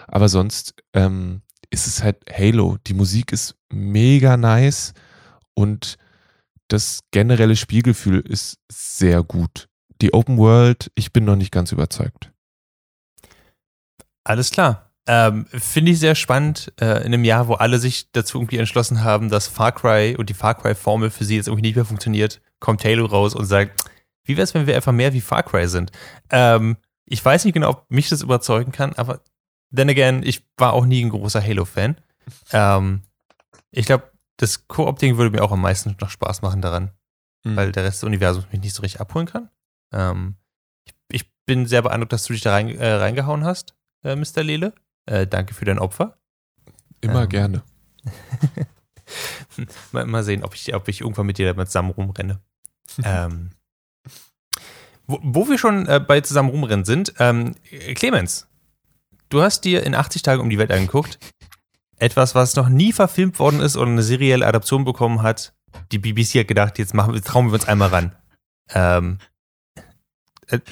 Aber 0.06 0.28
sonst 0.28 0.74
ähm, 0.94 1.42
ist 1.70 1.86
es 1.86 2.02
halt 2.02 2.18
Halo. 2.32 2.78
Die 2.86 2.94
Musik 2.94 3.32
ist 3.32 3.56
mega 3.70 4.36
nice 4.36 4.94
und 5.54 5.96
das 6.68 7.00
generelle 7.10 7.56
Spielgefühl 7.56 8.20
ist 8.20 8.58
sehr 8.70 9.22
gut. 9.22 9.68
Die 10.00 10.12
Open 10.12 10.38
World, 10.38 10.90
ich 10.94 11.12
bin 11.12 11.24
noch 11.24 11.36
nicht 11.36 11.52
ganz 11.52 11.72
überzeugt. 11.72 12.32
Alles 14.24 14.50
klar. 14.50 14.90
Ähm, 15.08 15.46
Finde 15.46 15.92
ich 15.92 16.00
sehr 16.00 16.16
spannend, 16.16 16.72
äh, 16.80 16.98
in 16.98 17.14
einem 17.14 17.24
Jahr, 17.24 17.46
wo 17.46 17.54
alle 17.54 17.78
sich 17.78 18.10
dazu 18.10 18.38
irgendwie 18.38 18.58
entschlossen 18.58 19.04
haben, 19.04 19.30
dass 19.30 19.46
Far 19.46 19.70
Cry 19.70 20.16
und 20.16 20.28
die 20.28 20.34
Far 20.34 20.54
Cry-Formel 20.54 21.10
für 21.10 21.24
sie 21.24 21.36
jetzt 21.36 21.46
irgendwie 21.46 21.68
nicht 21.68 21.76
mehr 21.76 21.84
funktioniert, 21.84 22.40
kommt 22.58 22.84
Halo 22.84 23.06
raus 23.06 23.34
und 23.34 23.46
sagt, 23.46 23.88
wie 24.24 24.36
wäre 24.36 24.42
es, 24.42 24.54
wenn 24.54 24.66
wir 24.66 24.74
einfach 24.74 24.92
mehr 24.92 25.12
wie 25.12 25.20
Far 25.20 25.44
Cry 25.44 25.68
sind? 25.68 25.92
Ähm, 26.30 26.76
ich 27.04 27.24
weiß 27.24 27.44
nicht 27.44 27.54
genau, 27.54 27.70
ob 27.70 27.90
mich 27.90 28.08
das 28.08 28.22
überzeugen 28.22 28.72
kann, 28.72 28.94
aber 28.94 29.20
then 29.74 29.88
again, 29.88 30.22
ich 30.24 30.44
war 30.56 30.72
auch 30.72 30.84
nie 30.84 31.04
ein 31.04 31.10
großer 31.10 31.40
Halo-Fan. 31.40 31.96
Ähm, 32.50 33.02
ich 33.70 33.86
glaube, 33.86 34.10
das 34.38 34.66
Koop-Ding 34.66 35.16
würde 35.16 35.30
mir 35.30 35.44
auch 35.44 35.52
am 35.52 35.60
meisten 35.62 35.96
noch 36.00 36.10
Spaß 36.10 36.42
machen 36.42 36.60
daran, 36.60 36.90
weil 37.44 37.70
der 37.70 37.84
Rest 37.84 38.02
des 38.02 38.06
Universums 38.06 38.46
mich 38.50 38.60
nicht 38.60 38.74
so 38.74 38.82
richtig 38.82 39.00
abholen 39.00 39.26
kann. 39.26 39.50
Ähm, 39.92 40.36
ich, 40.84 40.94
ich 41.10 41.34
bin 41.46 41.66
sehr 41.66 41.82
beeindruckt, 41.82 42.12
dass 42.12 42.24
du 42.24 42.32
dich 42.32 42.42
da 42.42 42.52
rein, 42.52 42.68
äh, 42.68 42.92
reingehauen 42.92 43.44
hast, 43.44 43.74
äh, 44.04 44.16
Mr. 44.16 44.42
Lele. 44.42 44.74
Äh, 45.06 45.26
danke 45.26 45.54
für 45.54 45.64
dein 45.64 45.78
Opfer. 45.78 46.18
Immer 47.00 47.22
ähm, 47.24 47.28
gerne. 47.28 47.62
Mal, 49.92 50.04
mal 50.04 50.24
sehen, 50.24 50.42
ob 50.42 50.54
ich, 50.54 50.74
ob 50.74 50.86
ich 50.88 51.00
irgendwann 51.00 51.26
mit 51.26 51.38
dir 51.38 51.46
damit 51.46 51.68
zusammen 51.68 51.90
rumrenne. 51.90 52.40
ähm, 53.04 53.52
wo, 55.06 55.18
wo 55.22 55.48
wir 55.48 55.56
schon 55.56 55.86
äh, 55.86 56.00
bei 56.00 56.20
zusammen 56.20 56.50
rumrennen 56.50 56.84
sind, 56.84 57.14
ähm, 57.20 57.54
Clemens, 57.94 58.48
du 59.28 59.40
hast 59.40 59.64
dir 59.64 59.84
in 59.84 59.94
80 59.94 60.22
Tagen 60.22 60.42
um 60.42 60.50
die 60.50 60.58
Welt 60.58 60.72
angeguckt 60.72 61.18
etwas, 61.98 62.34
was 62.34 62.56
noch 62.56 62.68
nie 62.68 62.92
verfilmt 62.92 63.38
worden 63.38 63.60
ist 63.60 63.76
oder 63.76 63.90
eine 63.90 64.02
serielle 64.02 64.46
Adaption 64.46 64.84
bekommen 64.84 65.22
hat. 65.22 65.54
Die 65.92 65.98
BBC 65.98 66.40
hat 66.40 66.48
gedacht, 66.48 66.78
jetzt 66.78 66.94
machen 66.94 67.14
wir, 67.14 67.22
trauen 67.22 67.46
wir 67.46 67.54
uns 67.54 67.66
einmal 67.66 67.88
ran. 67.88 68.16
Ähm, 68.70 69.18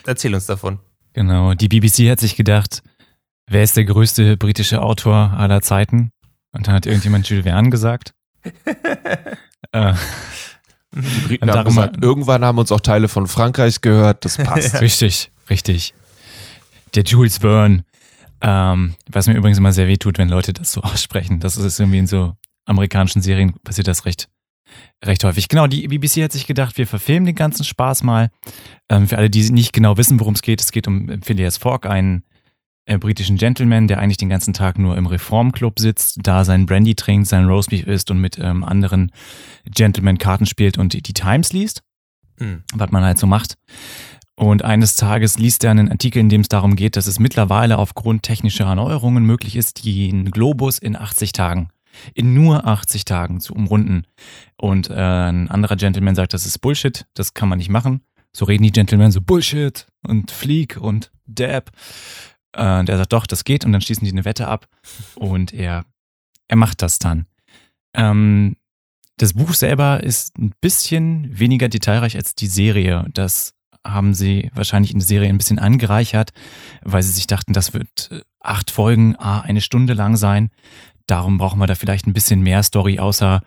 erzähl 0.07 0.35
uns 0.35 0.47
davon. 0.47 0.79
Genau, 1.13 1.55
die 1.55 1.69
BBC 1.69 2.11
hat 2.11 2.21
sich 2.21 2.37
gedacht, 2.37 2.83
wer 3.47 3.63
ist 3.63 3.77
der 3.77 3.85
größte 3.85 4.37
britische 4.37 4.83
Autor 4.83 5.33
aller 5.37 5.63
Zeiten? 5.63 6.11
Und 6.53 6.67
dann 6.67 6.75
hat 6.75 6.87
irgendjemand 6.87 7.29
Jules 7.29 7.45
Verne 7.45 7.71
gesagt. 7.71 8.15
äh, 9.73 9.95
Die 10.93 11.27
Briten 11.27 11.51
haben 11.51 11.65
gesagt, 11.65 12.03
irgendwann 12.03 12.45
haben 12.45 12.59
uns 12.59 12.71
auch 12.73 12.81
Teile 12.81 13.09
von 13.09 13.27
Frankreich 13.27 13.81
gehört, 13.81 14.25
das 14.25 14.37
passt. 14.37 14.75
Richtig, 14.81 15.33
richtig. 15.51 15.95
Der 16.95 17.03
Jules 17.03 17.39
Verne. 17.39 17.85
Ähm, 18.41 18.95
was 19.11 19.27
mir 19.27 19.35
übrigens 19.35 19.59
immer 19.59 19.73
sehr 19.73 19.89
weh 19.89 19.97
tut, 19.97 20.19
wenn 20.19 20.29
Leute 20.29 20.53
das 20.53 20.73
so 20.73 20.83
aussprechen. 20.83 21.41
Das 21.41 21.57
ist 21.57 21.81
irgendwie 21.81 21.99
in 21.99 22.07
so 22.07 22.37
amerikanischen 22.67 23.23
Serien 23.23 23.55
passiert 23.65 23.89
das 23.89 24.05
recht, 24.05 24.29
recht 25.05 25.25
häufig. 25.25 25.49
Genau, 25.49 25.67
die 25.67 25.87
BBC 25.89 26.23
hat 26.23 26.33
sich 26.33 26.47
gedacht, 26.47 26.79
wir 26.79 26.87
verfilmen 26.87 27.27
den 27.27 27.35
ganzen 27.35 27.65
Spaß 27.65 28.03
mal. 28.03 28.31
Ähm, 28.89 29.09
für 29.09 29.19
alle, 29.19 29.31
die 29.31 29.51
nicht 29.51 29.73
genau 29.73 29.97
wissen, 29.97 30.21
worum 30.21 30.35
es 30.35 30.43
geht, 30.43 30.61
es 30.61 30.73
geht 30.73 30.87
um 30.87 31.23
Phileas 31.23 31.57
Fogg, 31.57 31.89
einen 31.89 32.25
äh, 32.87 32.99
britischen 32.99 33.37
Gentleman, 33.37 33.89
der 33.89 33.99
eigentlich 33.99 34.19
den 34.19 34.29
ganzen 34.29 34.53
Tag 34.53 34.79
nur 34.79 34.97
im 34.97 35.07
Reformclub 35.07 35.79
sitzt, 35.79 36.19
da 36.23 36.45
sein 36.45 36.67
Brandy 36.67 36.95
trinkt, 36.95 37.29
sein 37.29 37.47
Roastbeef 37.47 37.87
isst 37.87 38.11
und 38.11 38.19
mit 38.19 38.39
ähm, 38.39 38.63
anderen 38.65 39.11
Gentlemen 39.65 40.19
Karten 40.19 40.47
spielt 40.47 40.79
und 40.79 40.93
die, 40.93 41.03
die 41.03 41.15
Times 41.15 41.53
liest 41.53 41.83
Hm. 42.39 42.63
was 42.75 42.91
man 42.91 43.05
halt 43.05 43.19
so 43.19 43.27
macht. 43.27 43.57
Und 44.37 44.65
eines 44.65 44.97
Tages 44.97 45.39
liest 45.39 45.63
er 45.63 45.71
einen 45.71 45.91
Artikel, 45.91 46.19
in 46.19 46.29
dem 46.29 46.41
es 46.41 46.49
darum 46.49 46.75
geht, 46.75 46.97
dass 46.97 47.07
es 47.07 47.21
mittlerweile 47.21 47.79
aufgrund 47.79 48.25
technischer 48.25 48.65
Erneuerungen 48.65 49.25
möglich 49.25 49.55
ist, 49.55 49.85
den 49.85 50.33
Globus 50.33 50.79
in 50.79 50.97
80 50.97 51.31
Tagen, 51.33 51.69
in 52.15 52.35
nur 52.35 52.67
80 52.67 53.05
Tagen 53.05 53.41
zu 53.41 53.55
umrunden. 53.55 54.05
Und 54.57 54.91
äh, 54.91 54.95
ein 54.95 55.51
anderer 55.51 55.77
Gentleman 55.77 56.15
sagt, 56.15 56.35
das 56.35 56.47
ist 56.47 56.59
Bullshit, 56.59 57.07
das 57.15 57.35
kann 57.35 57.49
man 57.49 57.59
nicht 57.59 57.71
machen. 57.71 58.03
So 58.33 58.45
reden 58.45 58.65
die 58.65 58.73
Gentlemen 58.73 59.13
so 59.13 59.21
Bullshit 59.21 59.87
und 60.07 60.31
Fleek 60.31 60.77
und 60.81 61.13
Dab. 61.27 61.71
Äh, 62.53 62.85
der 62.85 62.99
sagt 62.99 63.13
doch, 63.13 63.27
das 63.27 63.45
geht 63.45 63.65
und 63.65 63.73
dann 63.73 63.81
schließen 63.81 64.05
die 64.05 64.13
eine 64.13 64.25
Wette 64.25 64.49
ab 64.49 64.67
und 65.15 65.53
er, 65.53 65.85
er 66.49 66.57
macht 66.57 66.83
das 66.83 66.99
dann. 66.99 67.27
Ähm, 67.95 68.57
das 69.17 69.35
Buch 69.35 69.55
selber 69.55 70.03
ist 70.03 70.37
ein 70.39 70.53
bisschen 70.61 71.39
weniger 71.39 71.69
detailreich 71.69 72.17
als 72.17 72.35
die 72.35 72.49
Serie. 72.49 73.07
Das 73.13 73.55
haben 73.87 74.15
sie 74.15 74.51
wahrscheinlich 74.55 74.93
in 74.93 74.99
der 74.99 75.07
Serie 75.07 75.29
ein 75.29 75.39
bisschen 75.39 75.59
angereichert, 75.59 76.33
weil 76.83 77.03
sie 77.03 77.13
sich 77.13 77.27
dachten, 77.27 77.53
das 77.53 77.75
wird 77.75 78.11
äh, 78.11 78.23
acht 78.41 78.71
Folgen, 78.71 79.17
ah, 79.19 79.41
eine 79.41 79.61
Stunde 79.61 79.95
lang 79.95 80.17
sein. 80.17 80.51
Darum 81.07 81.39
brauchen 81.39 81.59
wir 81.59 81.67
da 81.67 81.75
vielleicht 81.75 82.07
ein 82.07 82.15
bisschen 82.15 82.41
mehr 82.41 82.63
Story, 82.63 82.99
außer 82.99 83.43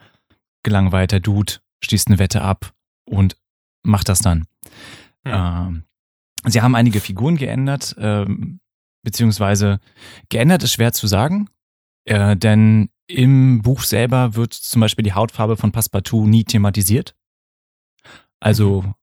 gelangweilter 0.62 1.20
Dude 1.20 1.54
schließt 1.82 2.08
eine 2.08 2.18
Wette 2.18 2.42
ab 2.42 2.72
und 3.04 3.36
macht 3.82 4.08
das 4.08 4.20
dann. 4.20 4.46
Hm. 5.24 5.32
Ähm, 5.34 5.84
sie 6.44 6.62
haben 6.62 6.74
einige 6.74 7.00
Figuren 7.00 7.36
geändert, 7.36 7.96
ähm, 7.98 8.60
beziehungsweise 9.02 9.80
geändert 10.28 10.62
ist 10.62 10.72
schwer 10.72 10.92
zu 10.92 11.06
sagen, 11.06 11.48
äh, 12.04 12.36
denn 12.36 12.90
im 13.06 13.62
Buch 13.62 13.82
selber 13.82 14.34
wird 14.34 14.52
zum 14.52 14.80
Beispiel 14.80 15.02
die 15.02 15.14
Hautfarbe 15.14 15.56
von 15.56 15.72
Passepartout 15.72 16.26
nie 16.26 16.44
thematisiert. 16.44 17.14
Also 18.40 18.94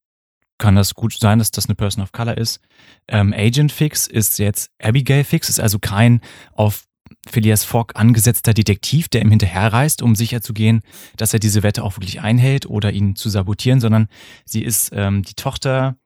kann 0.58 0.76
das 0.76 0.94
gut 0.94 1.14
sein, 1.14 1.40
dass 1.40 1.52
das 1.52 1.66
eine 1.66 1.76
Person 1.76 2.04
of 2.04 2.12
Color 2.12 2.38
ist. 2.38 2.62
Ähm, 3.08 3.34
Agent 3.34 3.72
Fix 3.72 4.08
ist 4.08 4.40
jetzt 4.40 4.72
Abigail 4.82 5.24
Fix, 5.24 5.50
ist 5.50 5.60
also 5.60 5.80
kein 5.80 6.22
auf 6.54 6.86
Phileas 7.30 7.64
Fogg 7.64 7.94
angesetzter 7.96 8.54
Detektiv, 8.54 9.08
der 9.10 9.22
ihm 9.22 9.30
hinterherreist, 9.30 10.02
um 10.02 10.16
sicherzugehen, 10.16 10.82
dass 11.18 11.34
er 11.34 11.40
diese 11.40 11.64
Wette 11.64 11.84
auch 11.84 11.98
wirklich 11.98 12.22
einhält 12.22 12.66
oder 12.66 12.92
ihn 12.92 13.16
zu 13.16 13.30
sabotieren, 13.30 13.80
sondern 13.80 14.08
sie 14.46 14.64
ist 14.64 14.92
ähm, 14.94 15.24
die 15.24 15.34
Tochter 15.34 15.98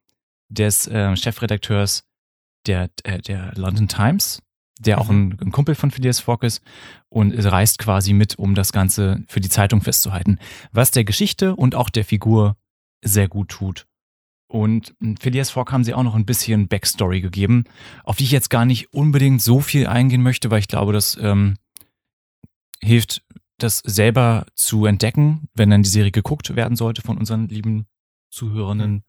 des 0.50 0.88
äh, 0.88 1.16
Chefredakteurs 1.16 2.04
der, 2.66 2.90
äh, 3.04 3.20
der 3.20 3.54
London 3.56 3.88
Times, 3.88 4.42
der 4.80 5.00
auch 5.00 5.10
ein, 5.10 5.38
ein 5.42 5.52
Kumpel 5.52 5.76
von 5.76 5.92
Phileas 5.92 6.20
Fogg 6.20 6.46
ist 6.46 6.62
und 7.10 7.34
reist 7.34 7.80
quasi 7.80 8.14
mit, 8.14 8.38
um 8.40 8.56
das 8.56 8.72
Ganze 8.72 9.24
für 9.28 9.42
die 9.42 9.50
Zeitung 9.50 9.82
festzuhalten, 9.82 10.40
was 10.72 10.92
der 10.92 11.04
Geschichte 11.04 11.56
und 11.56 11.76
auch 11.76 11.90
der 11.90 12.06
Figur 12.06 12.58
sehr 13.04 13.28
gut 13.28 13.50
tut. 13.50 13.89
Und 14.50 14.96
Phileas 15.20 15.52
Fogg 15.52 15.72
haben 15.72 15.84
sie 15.84 15.94
auch 15.94 16.02
noch 16.02 16.16
ein 16.16 16.26
bisschen 16.26 16.68
Backstory 16.68 17.22
gegeben, 17.22 17.66
auf 18.04 18.18
die 18.18 18.24
ich 18.24 18.32
jetzt 18.32 18.50
gar 18.50 18.66
nicht 18.66 18.92
unbedingt 18.92 19.44
so 19.44 19.60
viel 19.60 19.86
eingehen 19.86 20.24
möchte, 20.24 20.50
weil 20.50 20.60
ich 20.60 20.68
glaube, 20.68 20.92
das 20.92 21.16
ähm, 21.22 21.58
hilft, 22.82 23.24
das 23.60 23.78
selber 23.86 24.48
zu 24.56 24.88
entdecken, 24.88 25.50
wenn 25.54 25.70
dann 25.70 25.84
die 25.84 25.90
Serie 25.90 26.12
geguckt 26.12 26.56
werden 26.56 26.76
sollte 26.76 27.04
von 27.04 27.20
unseren 27.20 27.48
lieben 27.48 27.86
Zuhörenden. 28.32 29.04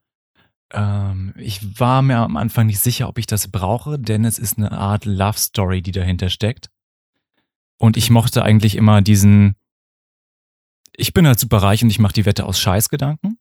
Ähm, 0.75 1.33
ich 1.39 1.81
war 1.81 2.03
mir 2.03 2.19
am 2.19 2.37
Anfang 2.37 2.67
nicht 2.67 2.81
sicher, 2.81 3.09
ob 3.09 3.17
ich 3.17 3.27
das 3.27 3.49
brauche, 3.49 3.99
denn 3.99 4.27
es 4.27 4.39
ist 4.39 4.59
eine 4.59 4.73
Art 4.73 5.07
Love 5.07 5.39
Story, 5.39 5.81
die 5.81 5.93
dahinter 5.93 6.29
steckt. 6.29 6.71
Und 7.79 7.97
ich 7.97 8.11
mochte 8.11 8.43
eigentlich 8.43 8.77
immer 8.77 9.01
diesen, 9.01 9.57
ich 10.95 11.15
bin 11.15 11.27
halt 11.27 11.41
super 11.41 11.63
reich 11.63 11.83
und 11.83 11.89
ich 11.89 11.99
mache 11.99 12.13
die 12.13 12.27
Wette 12.27 12.45
aus 12.45 12.61
Scheißgedanken. 12.61 13.39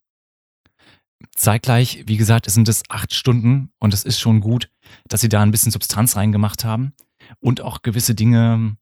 Zeitgleich, 1.40 2.04
wie 2.06 2.18
gesagt, 2.18 2.48
es 2.48 2.54
sind 2.54 2.68
es 2.68 2.84
acht 2.90 3.14
Stunden 3.14 3.72
und 3.80 3.94
es 3.94 4.04
ist 4.04 4.20
schon 4.20 4.42
gut, 4.42 4.70
dass 5.08 5.22
sie 5.22 5.30
da 5.30 5.42
ein 5.42 5.52
bisschen 5.52 5.72
Substanz 5.72 6.18
reingemacht 6.18 6.66
haben 6.66 6.92
und 7.40 7.62
auch 7.62 7.82
gewisse 7.82 8.14
Dinge 8.14 8.76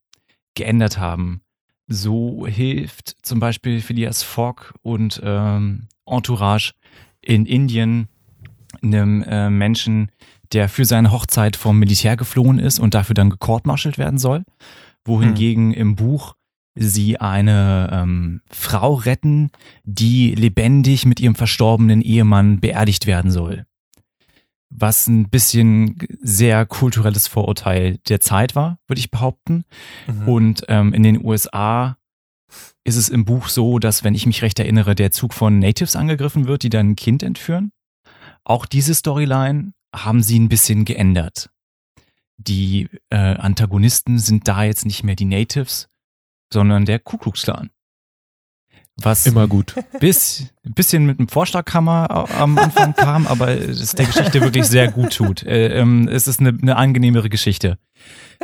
geändert 0.55 0.97
haben. 0.97 1.41
So 1.87 2.47
hilft 2.47 3.15
zum 3.21 3.39
Beispiel 3.39 3.79
Phileas 3.79 4.23
Fogg 4.23 4.73
und 4.81 5.21
ähm, 5.23 5.87
Entourage 6.07 6.73
in 7.21 7.45
Indien 7.45 8.07
einem 8.81 9.21
äh, 9.21 9.51
Menschen, 9.51 10.11
der 10.51 10.67
für 10.67 10.85
seine 10.85 11.11
Hochzeit 11.11 11.57
vom 11.57 11.77
Militär 11.77 12.17
geflohen 12.17 12.57
ist 12.57 12.79
und 12.79 12.95
dafür 12.95 13.13
dann 13.13 13.29
gecourtmartialt 13.29 13.99
werden 13.99 14.17
soll, 14.17 14.43
wohingegen 15.05 15.73
im 15.73 15.95
Buch 15.95 16.33
sie 16.77 17.19
eine 17.19 17.89
ähm, 17.91 18.41
Frau 18.49 18.93
retten, 18.93 19.51
die 19.83 20.35
lebendig 20.35 21.05
mit 21.05 21.19
ihrem 21.19 21.35
verstorbenen 21.35 22.01
Ehemann 22.01 22.59
beerdigt 22.59 23.07
werden 23.07 23.31
soll. 23.31 23.65
Was 24.69 25.07
ein 25.07 25.29
bisschen 25.29 25.97
sehr 26.21 26.65
kulturelles 26.65 27.27
Vorurteil 27.27 27.99
der 28.09 28.19
Zeit 28.19 28.55
war, 28.55 28.79
würde 28.87 28.99
ich 28.99 29.11
behaupten. 29.11 29.63
Mhm. 30.07 30.27
Und 30.27 30.65
ähm, 30.67 30.93
in 30.93 31.03
den 31.03 31.23
USA 31.23 31.97
ist 32.83 32.95
es 32.95 33.09
im 33.09 33.25
Buch 33.25 33.47
so, 33.47 33.79
dass, 33.79 34.03
wenn 34.03 34.15
ich 34.15 34.25
mich 34.25 34.41
recht 34.41 34.59
erinnere, 34.59 34.95
der 34.95 35.11
Zug 35.11 35.33
von 35.33 35.59
Natives 35.59 35.95
angegriffen 35.95 36.47
wird, 36.47 36.63
die 36.63 36.69
dann 36.69 36.91
ein 36.91 36.95
Kind 36.95 37.23
entführen. 37.23 37.71
Auch 38.43 38.65
diese 38.65 38.93
Storyline 38.93 39.73
haben 39.93 40.21
sie 40.21 40.39
ein 40.39 40.49
bisschen 40.49 40.85
geändert. 40.85 41.49
Die 42.37 42.89
äh, 43.09 43.17
Antagonisten 43.17 44.19
sind 44.19 44.47
da 44.47 44.63
jetzt 44.63 44.85
nicht 44.85 45.03
mehr 45.03 45.15
die 45.15 45.25
Natives, 45.25 45.89
sondern 46.51 46.85
der 46.85 46.99
Ku 46.99 47.17
Klux 47.17 47.43
Klan. 47.43 47.69
Was 48.99 49.27
Immer 49.27 49.47
gut. 49.47 49.75
bis, 49.99 50.47
ein 50.65 50.73
bisschen 50.73 51.05
mit 51.05 51.19
einem 51.19 51.27
Vorschlaghammer 51.27 52.09
am 52.39 52.57
Anfang 52.57 52.95
kam, 52.95 53.27
aber 53.27 53.49
es 53.49 53.91
der 53.91 54.07
Geschichte 54.07 54.41
wirklich 54.41 54.65
sehr 54.65 54.91
gut 54.91 55.13
tut. 55.15 55.43
Äh, 55.43 55.67
ähm, 55.79 56.07
es 56.07 56.27
ist 56.27 56.39
eine, 56.39 56.49
eine 56.49 56.75
angenehmere 56.77 57.29
Geschichte. 57.29 57.77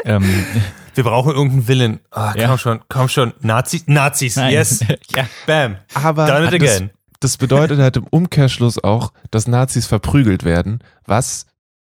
Ähm, 0.05 0.45
Wir 0.93 1.03
brauchen 1.05 1.31
irgendeinen 1.33 1.67
Willen. 1.67 2.00
Ah, 2.12 2.33
Ja. 2.38 2.48
Komm 2.50 2.57
schon, 2.60 2.81
komm 2.88 3.10
schon. 3.10 3.33
Nazis, 3.41 3.86
Nazis, 3.88 4.36
nein. 4.36 4.53
yes. 4.53 4.81
ja. 5.15 5.25
Bam. 5.48 5.77
Aber 5.95 6.27
Done 6.27 6.55
it 6.55 6.62
das, 6.62 6.75
again. 6.75 6.91
das 7.19 7.38
bedeutet 7.38 7.79
halt 7.79 7.98
im 7.98 8.05
Umkehrschluss 8.05 8.77
auch, 8.83 9.12
dass 9.31 9.48
Nazis 9.48 9.88
verprügelt 9.88 10.43
werden, 10.43 10.83
was, 11.05 11.48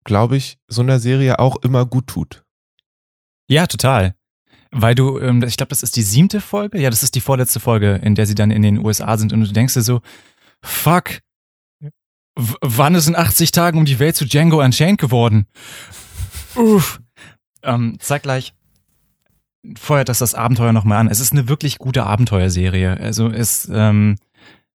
glaube 0.04 0.38
ich, 0.38 0.56
so 0.66 0.80
einer 0.80 0.98
Serie 0.98 1.38
auch 1.40 1.56
immer 1.56 1.84
gut 1.84 2.06
tut. 2.06 2.42
ja, 3.48 3.66
total. 3.66 4.14
Weil 4.78 4.94
du, 4.94 5.18
ähm, 5.18 5.42
ich 5.42 5.56
glaube, 5.56 5.70
das 5.70 5.82
ist 5.82 5.96
die 5.96 6.02
siebte 6.02 6.40
Folge. 6.40 6.78
Ja, 6.78 6.90
das 6.90 7.02
ist 7.02 7.14
die 7.14 7.20
vorletzte 7.22 7.60
Folge, 7.60 8.00
in 8.02 8.14
der 8.14 8.26
sie 8.26 8.34
dann 8.34 8.50
in 8.50 8.62
den 8.62 8.84
USA 8.84 9.16
sind 9.16 9.32
und 9.32 9.40
du 9.40 9.52
denkst 9.52 9.74
dir 9.74 9.82
so, 9.82 10.02
fuck, 10.62 11.20
wann 12.34 12.94
ist 12.94 13.08
in 13.08 13.16
80 13.16 13.52
Tagen 13.52 13.78
um 13.78 13.86
die 13.86 13.98
Welt 13.98 14.16
zu 14.16 14.26
Django 14.26 14.62
Unchained 14.62 15.00
geworden? 15.00 15.46
Uff. 16.56 17.00
Ähm, 17.62 17.96
zeitgleich 18.00 18.52
feuert 19.78 20.10
das 20.10 20.18
das 20.18 20.34
Abenteuer 20.34 20.72
nochmal 20.72 20.98
an. 20.98 21.08
Es 21.08 21.20
ist 21.20 21.32
eine 21.32 21.48
wirklich 21.48 21.78
gute 21.78 22.04
Abenteuerserie. 22.04 22.98
Also 23.00 23.28
es 23.28 23.68
ähm, 23.72 24.16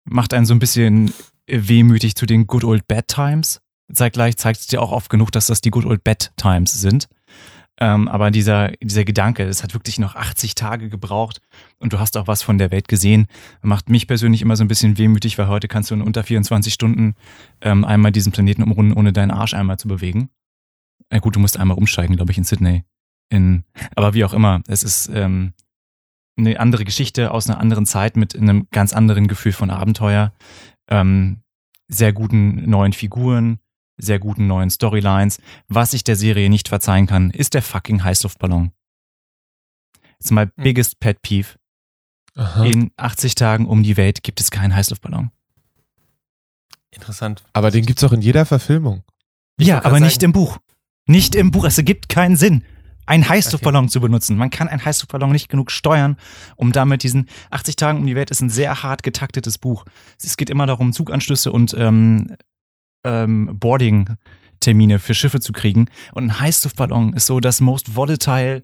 macht 0.05 0.33
einen 0.33 0.47
so 0.47 0.55
ein 0.55 0.61
bisschen 0.61 1.13
wehmütig 1.47 2.15
zu 2.15 2.25
den 2.25 2.47
Good 2.47 2.65
Old 2.65 2.87
Bad 2.87 3.09
Times. 3.09 3.61
Zeitgleich 3.93 4.37
zeigt 4.37 4.61
es 4.61 4.67
dir 4.69 4.81
auch 4.81 4.93
oft 4.93 5.11
genug, 5.11 5.33
dass 5.33 5.47
das 5.47 5.61
die 5.61 5.71
Good 5.71 5.87
Old 5.87 6.05
Bad 6.05 6.33
Times 6.37 6.73
sind. 6.73 7.09
Ähm, 7.81 8.09
aber 8.09 8.31
dieser, 8.31 8.73
dieser 8.83 9.05
Gedanke, 9.05 9.45
es 9.45 9.63
hat 9.63 9.73
wirklich 9.73 9.99
noch 9.99 10.17
80 10.17 10.55
Tage 10.57 10.89
gebraucht 10.89 11.41
und 11.79 11.93
du 11.93 12.01
hast 12.01 12.17
auch 12.17 12.27
was 12.27 12.43
von 12.43 12.59
der 12.59 12.71
Welt 12.73 12.89
gesehen, 12.89 13.27
macht 13.63 13.89
mich 13.89 14.09
persönlich 14.09 14.43
immer 14.43 14.57
so 14.57 14.65
ein 14.65 14.69
bisschen 14.69 14.99
wehmütig, 14.99 15.39
weil 15.39 15.47
heute 15.47 15.69
kannst 15.69 15.91
du 15.91 15.95
in 15.95 16.03
unter 16.03 16.25
24 16.25 16.73
Stunden 16.75 17.15
ähm, 17.61 17.85
einmal 17.85 18.11
diesen 18.11 18.33
Planeten 18.33 18.65
umrunden, 18.65 18.95
ohne 18.95 19.13
deinen 19.13 19.31
Arsch 19.31 19.55
einmal 19.55 19.79
zu 19.79 19.87
bewegen. 19.87 20.31
Äh, 21.09 21.21
gut, 21.21 21.37
du 21.37 21.41
musst 21.41 21.59
einmal 21.59 21.79
umsteigen, 21.79 22.17
glaube 22.17 22.33
ich, 22.33 22.39
in 22.39 22.45
Sydney. 22.45 22.85
In, 23.31 23.65
aber 23.95 24.15
wie 24.15 24.25
auch 24.25 24.33
immer, 24.33 24.63
es 24.67 24.83
ist, 24.83 25.09
ähm, 25.15 25.53
eine 26.39 26.61
andere 26.61 26.85
Geschichte 26.85 27.33
aus 27.33 27.49
einer 27.49 27.61
anderen 27.61 27.85
Zeit 27.85 28.17
mit 28.17 28.37
einem 28.37 28.69
ganz 28.71 28.93
anderen 28.93 29.29
Gefühl 29.29 29.53
von 29.53 29.71
Abenteuer, 29.71 30.33
ähm, 30.89 31.43
sehr 31.89 32.13
guten 32.13 32.69
neuen 32.69 32.93
Figuren, 32.93 33.59
sehr 33.99 34.19
guten 34.19 34.47
neuen 34.47 34.71
Storylines. 34.71 35.39
Was 35.69 35.93
ich 35.93 36.05
der 36.05 36.17
Serie 36.17 36.49
nicht 36.49 36.69
verzeihen 36.69 37.07
kann, 37.07 37.31
ist 37.31 37.55
der 37.55 37.63
fucking 37.63 38.03
Heißluftballon. 38.05 38.73
Das 40.19 40.27
ist 40.27 40.31
mein 40.33 40.51
Hm. 40.57 40.65
biggest 40.65 40.99
pet 41.01 41.21
peeve. 41.23 41.57
Aha. 42.35 42.65
In 42.65 42.93
80 42.97 43.35
Tagen 43.35 43.67
um 43.67 43.83
die 43.83 43.97
Welt 43.97 44.23
gibt 44.23 44.41
es 44.41 44.51
keinen 44.51 44.75
Heißluftballon. 44.75 45.31
Interessant. 46.91 47.43
Aber 47.53 47.71
den 47.71 47.85
gibt's 47.85 48.03
auch 48.05 48.13
in 48.13 48.23
jeder 48.23 48.47
Verfilmung. 48.47 49.03
Ich 49.59 49.67
ja, 49.67 49.85
aber 49.85 50.01
nicht 50.01 50.15
sagen- 50.21 50.27
im 50.27 50.33
Buch. 50.33 50.59
Nicht 51.07 51.35
im 51.35 51.51
Buch. 51.51 51.65
Es 51.65 51.77
ergibt 51.79 52.09
keinen 52.09 52.37
Sinn, 52.37 52.65
einen 53.07 53.29
Heißluftballon 53.29 53.89
zu 53.89 54.01
benutzen. 54.01 54.37
Man 54.37 54.51
kann 54.51 54.69
einen 54.69 54.85
Heißluftballon 54.85 55.33
nicht 55.33 55.49
genug 55.49 55.71
steuern, 55.71 56.17
um 56.57 56.73
damit 56.73 57.03
diesen 57.03 57.29
80 57.51 57.77
Tagen 57.77 57.99
um 57.99 58.07
die 58.07 58.15
Welt 58.15 58.31
ist 58.31 58.41
ein 58.41 58.51
sehr 58.51 58.83
hart 58.83 59.03
getaktetes 59.03 59.59
Buch. 59.59 59.85
Es 60.23 60.37
geht 60.37 60.51
immer 60.51 60.67
darum, 60.67 60.93
Zuganschlüsse 60.93 61.51
und 61.53 61.75
ähm, 61.77 62.37
ähm, 63.05 63.59
Boarding-Termine 63.59 64.99
für 64.99 65.15
Schiffe 65.15 65.41
zu 65.41 65.53
kriegen. 65.53 65.87
Und 66.13 66.25
ein 66.25 66.41
Heißluftballon 66.41 67.13
ist 67.15 67.27
so 67.27 67.41
das 67.41 67.61
most 67.61 67.95
volatile, 67.97 68.63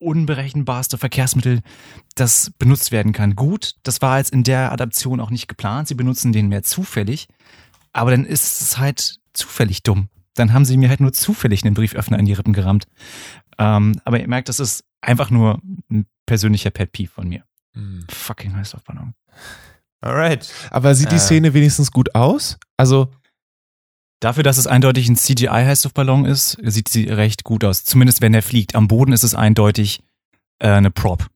unberechenbarste 0.00 0.96
Verkehrsmittel, 0.96 1.60
das 2.14 2.52
benutzt 2.58 2.92
werden 2.92 3.12
kann. 3.12 3.34
Gut, 3.34 3.74
das 3.82 4.00
war 4.00 4.18
jetzt 4.18 4.30
in 4.32 4.44
der 4.44 4.70
Adaption 4.72 5.20
auch 5.20 5.30
nicht 5.30 5.48
geplant. 5.48 5.88
Sie 5.88 5.94
benutzen 5.94 6.32
den 6.32 6.48
mehr 6.48 6.62
zufällig. 6.62 7.26
Aber 7.92 8.12
dann 8.12 8.24
ist 8.24 8.60
es 8.60 8.78
halt 8.78 9.18
zufällig 9.32 9.82
dumm. 9.82 10.08
Dann 10.34 10.52
haben 10.52 10.64
sie 10.64 10.76
mir 10.76 10.88
halt 10.88 11.00
nur 11.00 11.12
zufällig 11.12 11.64
einen 11.64 11.74
Brieföffner 11.74 12.18
in 12.18 12.26
die 12.26 12.32
Rippen 12.32 12.52
gerammt. 12.52 12.86
Ähm, 13.58 14.00
aber 14.04 14.20
ihr 14.20 14.28
merkt, 14.28 14.48
das 14.48 14.60
ist 14.60 14.84
einfach 15.00 15.30
nur 15.30 15.60
ein 15.90 16.06
persönlicher 16.26 16.70
Pet 16.70 16.92
Peeve 16.92 17.10
von 17.10 17.28
mir. 17.28 17.42
Fucking 18.10 18.54
Heißluftballon. 18.54 19.14
Alright. 20.00 20.48
Aber 20.70 20.94
sieht 20.94 21.10
die 21.10 21.16
Äh. 21.16 21.20
Szene 21.20 21.54
wenigstens 21.54 21.90
gut 21.90 22.14
aus? 22.14 22.56
Also, 22.76 23.10
Dafür, 24.20 24.42
dass 24.42 24.58
es 24.58 24.66
eindeutig 24.66 25.08
ein 25.08 25.16
CGI-Heißluftballon 25.16 26.24
ist, 26.24 26.58
sieht 26.62 26.88
sie 26.88 27.04
recht 27.04 27.44
gut 27.44 27.64
aus. 27.64 27.84
Zumindest 27.84 28.20
wenn 28.20 28.34
er 28.34 28.42
fliegt. 28.42 28.74
Am 28.74 28.88
Boden 28.88 29.12
ist 29.12 29.22
es 29.22 29.34
eindeutig 29.34 30.00
äh, 30.58 30.68
eine 30.68 30.90
Prop. 30.90 31.26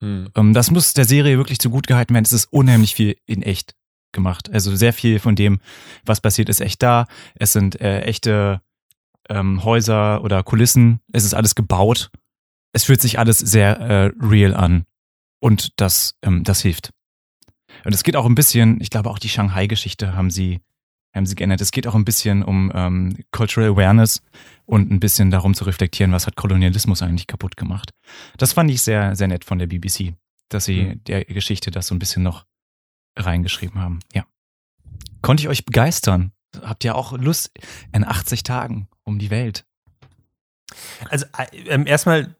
hm. 0.00 0.30
Ähm, 0.34 0.54
das 0.54 0.70
muss 0.70 0.94
der 0.94 1.04
Serie 1.04 1.36
wirklich 1.36 1.58
zugute 1.58 1.88
gehalten 1.88 2.14
werden. 2.14 2.24
Es 2.24 2.32
ist 2.32 2.46
unheimlich 2.46 2.94
viel 2.94 3.16
in 3.26 3.42
echt 3.42 3.74
gemacht. 4.12 4.50
Also 4.50 4.74
sehr 4.74 4.94
viel 4.94 5.18
von 5.18 5.36
dem, 5.36 5.60
was 6.04 6.22
passiert, 6.22 6.48
ist 6.48 6.60
echt 6.60 6.82
da. 6.82 7.06
Es 7.34 7.52
sind 7.52 7.80
äh, 7.80 8.00
echte 8.02 8.62
ähm, 9.28 9.62
Häuser 9.64 10.22
oder 10.22 10.42
Kulissen. 10.42 11.00
Es 11.12 11.24
ist 11.24 11.34
alles 11.34 11.54
gebaut. 11.54 12.10
Es 12.72 12.84
fühlt 12.84 13.02
sich 13.02 13.18
alles 13.18 13.38
sehr 13.38 13.78
äh, 13.80 14.12
real 14.20 14.54
an. 14.54 14.84
Und 15.40 15.72
das, 15.76 16.16
ähm, 16.22 16.42
das 16.44 16.62
hilft. 16.62 16.90
Und 17.84 17.94
es 17.94 18.02
geht 18.02 18.16
auch 18.16 18.24
ein 18.24 18.34
bisschen, 18.34 18.80
ich 18.80 18.88
glaube 18.88 19.10
auch 19.10 19.18
die 19.18 19.28
Shanghai-Geschichte 19.28 20.14
haben 20.14 20.30
sie, 20.30 20.60
haben 21.14 21.26
sie 21.26 21.34
geändert. 21.34 21.60
Es 21.60 21.70
geht 21.70 21.86
auch 21.86 21.94
ein 21.94 22.04
bisschen 22.04 22.42
um 22.42 22.72
ähm, 22.74 23.16
Cultural 23.30 23.70
Awareness 23.70 24.22
und 24.66 24.90
ein 24.90 25.00
bisschen 25.00 25.30
darum 25.30 25.54
zu 25.54 25.64
reflektieren, 25.64 26.12
was 26.12 26.26
hat 26.26 26.36
Kolonialismus 26.36 27.02
eigentlich 27.02 27.26
kaputt 27.26 27.56
gemacht. 27.56 27.90
Das 28.36 28.52
fand 28.52 28.70
ich 28.70 28.82
sehr, 28.82 29.14
sehr 29.14 29.28
nett 29.28 29.44
von 29.44 29.58
der 29.58 29.66
BBC, 29.66 30.14
dass 30.48 30.64
sie 30.64 30.82
Mhm. 30.82 31.04
der 31.04 31.24
Geschichte 31.24 31.70
das 31.70 31.86
so 31.86 31.94
ein 31.94 31.98
bisschen 31.98 32.22
noch 32.22 32.44
reingeschrieben 33.16 33.80
haben. 33.80 34.00
Ja. 34.12 34.24
Konnte 35.22 35.42
ich 35.42 35.48
euch 35.48 35.64
begeistern? 35.64 36.32
Habt 36.62 36.84
ihr 36.84 36.94
auch 36.94 37.12
Lust 37.12 37.50
in 37.92 38.04
80 38.04 38.42
Tagen 38.42 38.88
um 39.04 39.18
die 39.18 39.30
Welt? 39.30 39.64
Also 41.10 41.26
äh, 41.38 41.56
ähm, 41.68 41.86
erstmal, 41.86 42.34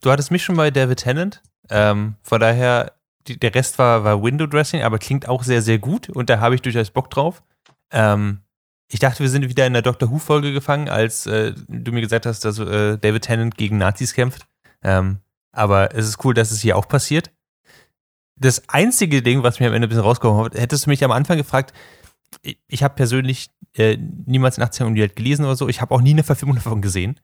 du 0.00 0.10
hattest 0.10 0.30
mich 0.30 0.44
schon 0.44 0.56
bei 0.56 0.70
David 0.70 0.98
Tennant. 1.00 1.42
Ähm, 1.70 2.16
von 2.22 2.40
daher, 2.40 2.92
die, 3.28 3.38
der 3.38 3.54
Rest 3.54 3.78
war, 3.78 4.04
war 4.04 4.22
Window 4.22 4.46
Dressing, 4.46 4.82
aber 4.82 4.98
klingt 4.98 5.28
auch 5.28 5.42
sehr, 5.42 5.62
sehr 5.62 5.78
gut 5.78 6.08
und 6.08 6.28
da 6.30 6.40
habe 6.40 6.54
ich 6.54 6.62
durchaus 6.62 6.90
Bock 6.90 7.10
drauf. 7.10 7.42
Ähm, 7.92 8.40
ich 8.88 8.98
dachte, 8.98 9.20
wir 9.20 9.30
sind 9.30 9.48
wieder 9.48 9.66
in 9.66 9.72
der 9.72 9.82
Doctor 9.82 10.10
Who-Folge 10.10 10.52
gefangen, 10.52 10.88
als 10.88 11.26
äh, 11.26 11.54
du 11.68 11.92
mir 11.92 12.02
gesagt 12.02 12.26
hast, 12.26 12.44
dass 12.44 12.58
äh, 12.58 12.98
David 12.98 13.22
Tennant 13.22 13.56
gegen 13.56 13.78
Nazis 13.78 14.12
kämpft. 14.12 14.46
Ähm, 14.82 15.18
aber 15.52 15.94
es 15.94 16.06
ist 16.06 16.22
cool, 16.24 16.34
dass 16.34 16.50
es 16.50 16.60
hier 16.60 16.76
auch 16.76 16.88
passiert. 16.88 17.30
Das 18.36 18.68
einzige 18.68 19.22
Ding, 19.22 19.42
was 19.42 19.60
mir 19.60 19.68
am 19.68 19.74
Ende 19.74 19.86
ein 19.86 19.88
bisschen 19.88 20.02
rausgekommen 20.02 20.44
hat, 20.44 20.54
hättest 20.54 20.86
du 20.86 20.90
mich 20.90 21.04
am 21.04 21.12
Anfang 21.12 21.36
gefragt, 21.36 21.72
ich, 22.42 22.58
ich 22.66 22.82
habe 22.82 22.94
persönlich 22.94 23.50
äh, 23.76 23.96
niemals 23.96 24.58
in 24.58 24.64
18 24.64 24.86
um 24.86 24.94
die 24.94 25.02
Welt 25.02 25.16
gelesen 25.16 25.44
oder 25.44 25.56
so, 25.56 25.68
ich 25.68 25.80
habe 25.80 25.94
auch 25.94 26.00
nie 26.00 26.10
eine 26.10 26.24
Verfilmung 26.24 26.56
davon 26.56 26.82
gesehen. 26.82 27.20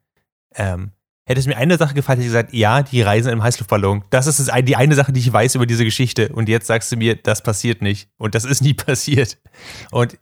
Ähm, 0.54 0.92
hätte 1.26 1.40
es 1.40 1.46
mir 1.46 1.57
eine 1.57 1.76
Sache 1.76 1.94
gefallen, 1.94 2.18
hätte 2.18 2.26
ich 2.26 2.33
gesagt, 2.33 2.54
ja, 2.54 2.83
die 2.83 3.02
reisen 3.02 3.33
im 3.33 3.42
Heißluftballon. 3.42 4.04
Das 4.09 4.26
ist 4.26 4.50
die 4.64 4.76
eine 4.76 4.94
Sache, 4.94 5.12
die 5.12 5.20
ich 5.20 5.31
weiß 5.31 5.54
über 5.57 5.66
diese 5.66 5.85
Geschichte. 5.85 6.31
Und 6.31 6.48
jetzt 6.48 6.66
sagst 6.66 6.90
du 6.92 6.96
mir, 6.96 7.16
das 7.16 7.42
passiert 7.42 7.83
nicht. 7.83 8.09
Und 8.16 8.35
das 8.35 8.44
ist 8.44 8.62
nie 8.62 8.74
passiert. 8.74 9.38
Und 9.90 10.18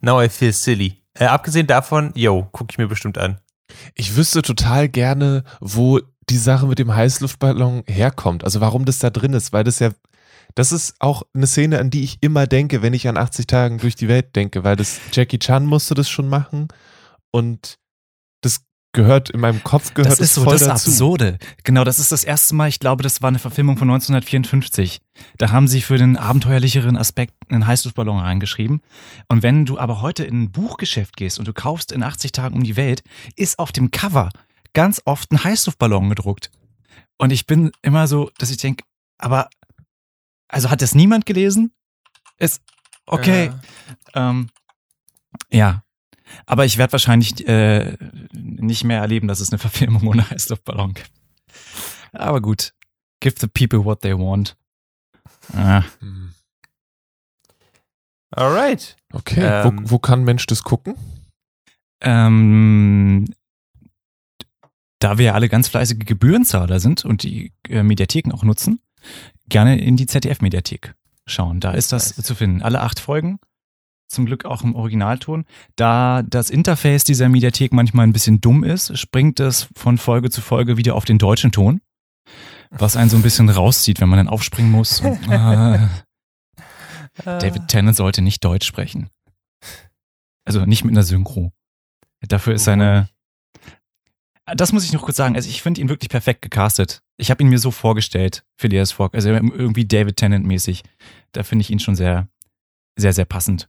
now 0.00 0.22
I 0.22 0.28
feel 0.28 0.52
silly. 0.52 1.02
Äh, 1.14 1.26
abgesehen 1.26 1.66
davon, 1.66 2.12
yo, 2.14 2.48
gucke 2.52 2.72
ich 2.72 2.78
mir 2.78 2.88
bestimmt 2.88 3.18
an. 3.18 3.38
Ich 3.94 4.16
wüsste 4.16 4.42
total 4.42 4.88
gerne, 4.88 5.44
wo 5.60 6.00
die 6.30 6.36
Sache 6.36 6.66
mit 6.66 6.78
dem 6.78 6.94
Heißluftballon 6.94 7.84
herkommt. 7.86 8.44
Also 8.44 8.60
warum 8.60 8.84
das 8.84 8.98
da 8.98 9.10
drin 9.10 9.32
ist, 9.32 9.52
weil 9.52 9.64
das 9.64 9.78
ja, 9.78 9.90
das 10.54 10.72
ist 10.72 10.94
auch 10.98 11.22
eine 11.34 11.46
Szene, 11.46 11.78
an 11.78 11.90
die 11.90 12.04
ich 12.04 12.18
immer 12.20 12.46
denke, 12.46 12.82
wenn 12.82 12.94
ich 12.94 13.08
an 13.08 13.16
80 13.16 13.46
Tagen 13.46 13.78
durch 13.78 13.96
die 13.96 14.08
Welt 14.08 14.34
denke, 14.36 14.64
weil 14.64 14.76
das 14.76 15.00
Jackie 15.12 15.38
Chan 15.38 15.66
musste 15.66 15.94
das 15.94 16.08
schon 16.08 16.28
machen 16.28 16.68
und 17.30 17.78
gehört 18.92 19.30
in 19.30 19.40
meinem 19.40 19.62
Kopf 19.62 19.94
gehört 19.94 20.12
das 20.12 20.20
ist 20.20 20.34
so 20.34 20.44
voll 20.44 20.54
das 20.54 20.66
dazu. 20.66 20.90
Absurde. 20.90 21.38
Genau, 21.64 21.84
das 21.84 21.98
ist 21.98 22.10
das 22.10 22.24
erste 22.24 22.54
Mal, 22.54 22.68
ich 22.68 22.80
glaube, 22.80 23.02
das 23.02 23.22
war 23.22 23.28
eine 23.28 23.38
Verfilmung 23.38 23.76
von 23.76 23.88
1954. 23.90 25.00
Da 25.36 25.50
haben 25.50 25.68
sie 25.68 25.82
für 25.82 25.98
den 25.98 26.16
abenteuerlicheren 26.16 26.96
Aspekt 26.96 27.34
einen 27.48 27.66
Heißluftballon 27.66 28.18
reingeschrieben. 28.18 28.80
Und 29.28 29.42
wenn 29.42 29.66
du 29.66 29.78
aber 29.78 30.00
heute 30.00 30.24
in 30.24 30.42
ein 30.42 30.52
Buchgeschäft 30.52 31.16
gehst 31.16 31.38
und 31.38 31.46
du 31.46 31.52
kaufst 31.52 31.92
in 31.92 32.02
80 32.02 32.32
Tagen 32.32 32.56
um 32.56 32.64
die 32.64 32.76
Welt, 32.76 33.02
ist 33.36 33.58
auf 33.58 33.72
dem 33.72 33.90
Cover 33.90 34.30
ganz 34.72 35.02
oft 35.04 35.30
ein 35.32 35.44
Heißluftballon 35.44 36.08
gedruckt. 36.08 36.50
Und 37.18 37.30
ich 37.30 37.46
bin 37.46 37.72
immer 37.82 38.06
so, 38.06 38.30
dass 38.38 38.50
ich 38.50 38.58
denke, 38.58 38.84
aber, 39.18 39.50
also 40.48 40.70
hat 40.70 40.82
das 40.82 40.94
niemand 40.94 41.26
gelesen? 41.26 41.72
Ist, 42.38 42.62
okay. 43.06 43.50
Ähm, 44.14 44.48
ja. 45.50 45.82
Aber 46.46 46.64
ich 46.64 46.78
werde 46.78 46.92
wahrscheinlich 46.92 47.46
äh, 47.48 47.96
nicht 48.32 48.84
mehr 48.84 49.00
erleben, 49.00 49.28
dass 49.28 49.40
es 49.40 49.50
eine 49.50 49.58
Verfilmung 49.58 50.06
ohne 50.06 50.28
Heißluftballon 50.30 50.94
gibt. 50.94 51.10
Aber 52.12 52.40
gut. 52.40 52.74
Give 53.20 53.34
the 53.38 53.48
people 53.48 53.84
what 53.84 54.00
they 54.02 54.16
want. 54.16 54.56
Ah. 55.54 55.82
Hm. 56.00 56.32
Alright. 58.30 58.96
Okay, 59.12 59.40
Ähm. 59.40 59.88
wo, 59.88 59.92
wo 59.92 59.98
kann 59.98 60.20
ein 60.20 60.24
Mensch 60.24 60.46
das 60.46 60.62
gucken? 60.62 60.94
Ähm, 62.00 63.26
da 64.98 65.18
wir 65.18 65.26
ja 65.26 65.34
alle 65.34 65.48
ganz 65.48 65.68
fleißige 65.68 66.04
Gebührenzahler 66.04 66.80
sind 66.80 67.04
und 67.04 67.22
die 67.22 67.52
äh, 67.68 67.82
Mediatheken 67.82 68.32
auch 68.32 68.44
nutzen, 68.44 68.80
gerne 69.48 69.80
in 69.80 69.96
die 69.96 70.06
ZDF-Mediathek 70.06 70.94
schauen. 71.26 71.60
Da 71.60 71.72
ist 71.72 71.92
das 71.92 72.14
zu 72.14 72.34
finden. 72.34 72.62
Alle 72.62 72.80
acht 72.80 73.00
Folgen. 73.00 73.38
Zum 74.08 74.24
Glück 74.24 74.46
auch 74.46 74.62
im 74.62 74.74
Originalton. 74.74 75.44
Da 75.76 76.22
das 76.22 76.48
Interface 76.48 77.04
dieser 77.04 77.28
Mediathek 77.28 77.72
manchmal 77.72 78.06
ein 78.06 78.12
bisschen 78.12 78.40
dumm 78.40 78.64
ist, 78.64 78.96
springt 78.98 79.38
es 79.38 79.68
von 79.76 79.98
Folge 79.98 80.30
zu 80.30 80.40
Folge 80.40 80.78
wieder 80.78 80.94
auf 80.94 81.04
den 81.04 81.18
deutschen 81.18 81.52
Ton. 81.52 81.82
Was 82.70 82.96
einen 82.96 83.10
so 83.10 83.16
ein 83.16 83.22
bisschen 83.22 83.48
rauszieht, 83.48 84.00
wenn 84.00 84.08
man 84.08 84.18
dann 84.18 84.28
aufspringen 84.28 84.70
muss. 84.70 85.00
Und, 85.00 85.28
ah, 85.30 85.88
David 87.24 87.68
Tennant 87.68 87.96
sollte 87.96 88.22
nicht 88.22 88.44
Deutsch 88.44 88.66
sprechen. 88.66 89.10
Also 90.44 90.64
nicht 90.64 90.84
mit 90.84 90.92
einer 90.92 91.02
Synchro. 91.02 91.52
Dafür 92.20 92.54
ist 92.54 92.64
seine. 92.64 93.08
Das 94.46 94.72
muss 94.72 94.84
ich 94.84 94.92
noch 94.92 95.02
kurz 95.02 95.18
sagen. 95.18 95.36
Also 95.36 95.50
ich 95.50 95.60
finde 95.60 95.82
ihn 95.82 95.90
wirklich 95.90 96.08
perfekt 96.08 96.40
gecastet. 96.40 97.02
Ich 97.18 97.30
habe 97.30 97.42
ihn 97.42 97.50
mir 97.50 97.58
so 97.58 97.70
vorgestellt, 97.70 98.44
Phileas 98.56 98.92
Fogg. 98.92 99.14
Also 99.14 99.28
irgendwie 99.28 99.86
David 99.86 100.16
Tennant-mäßig. 100.16 100.84
Da 101.32 101.42
finde 101.42 101.62
ich 101.62 101.70
ihn 101.70 101.80
schon 101.80 101.96
sehr, 101.96 102.28
sehr, 102.96 103.12
sehr 103.12 103.26
passend. 103.26 103.68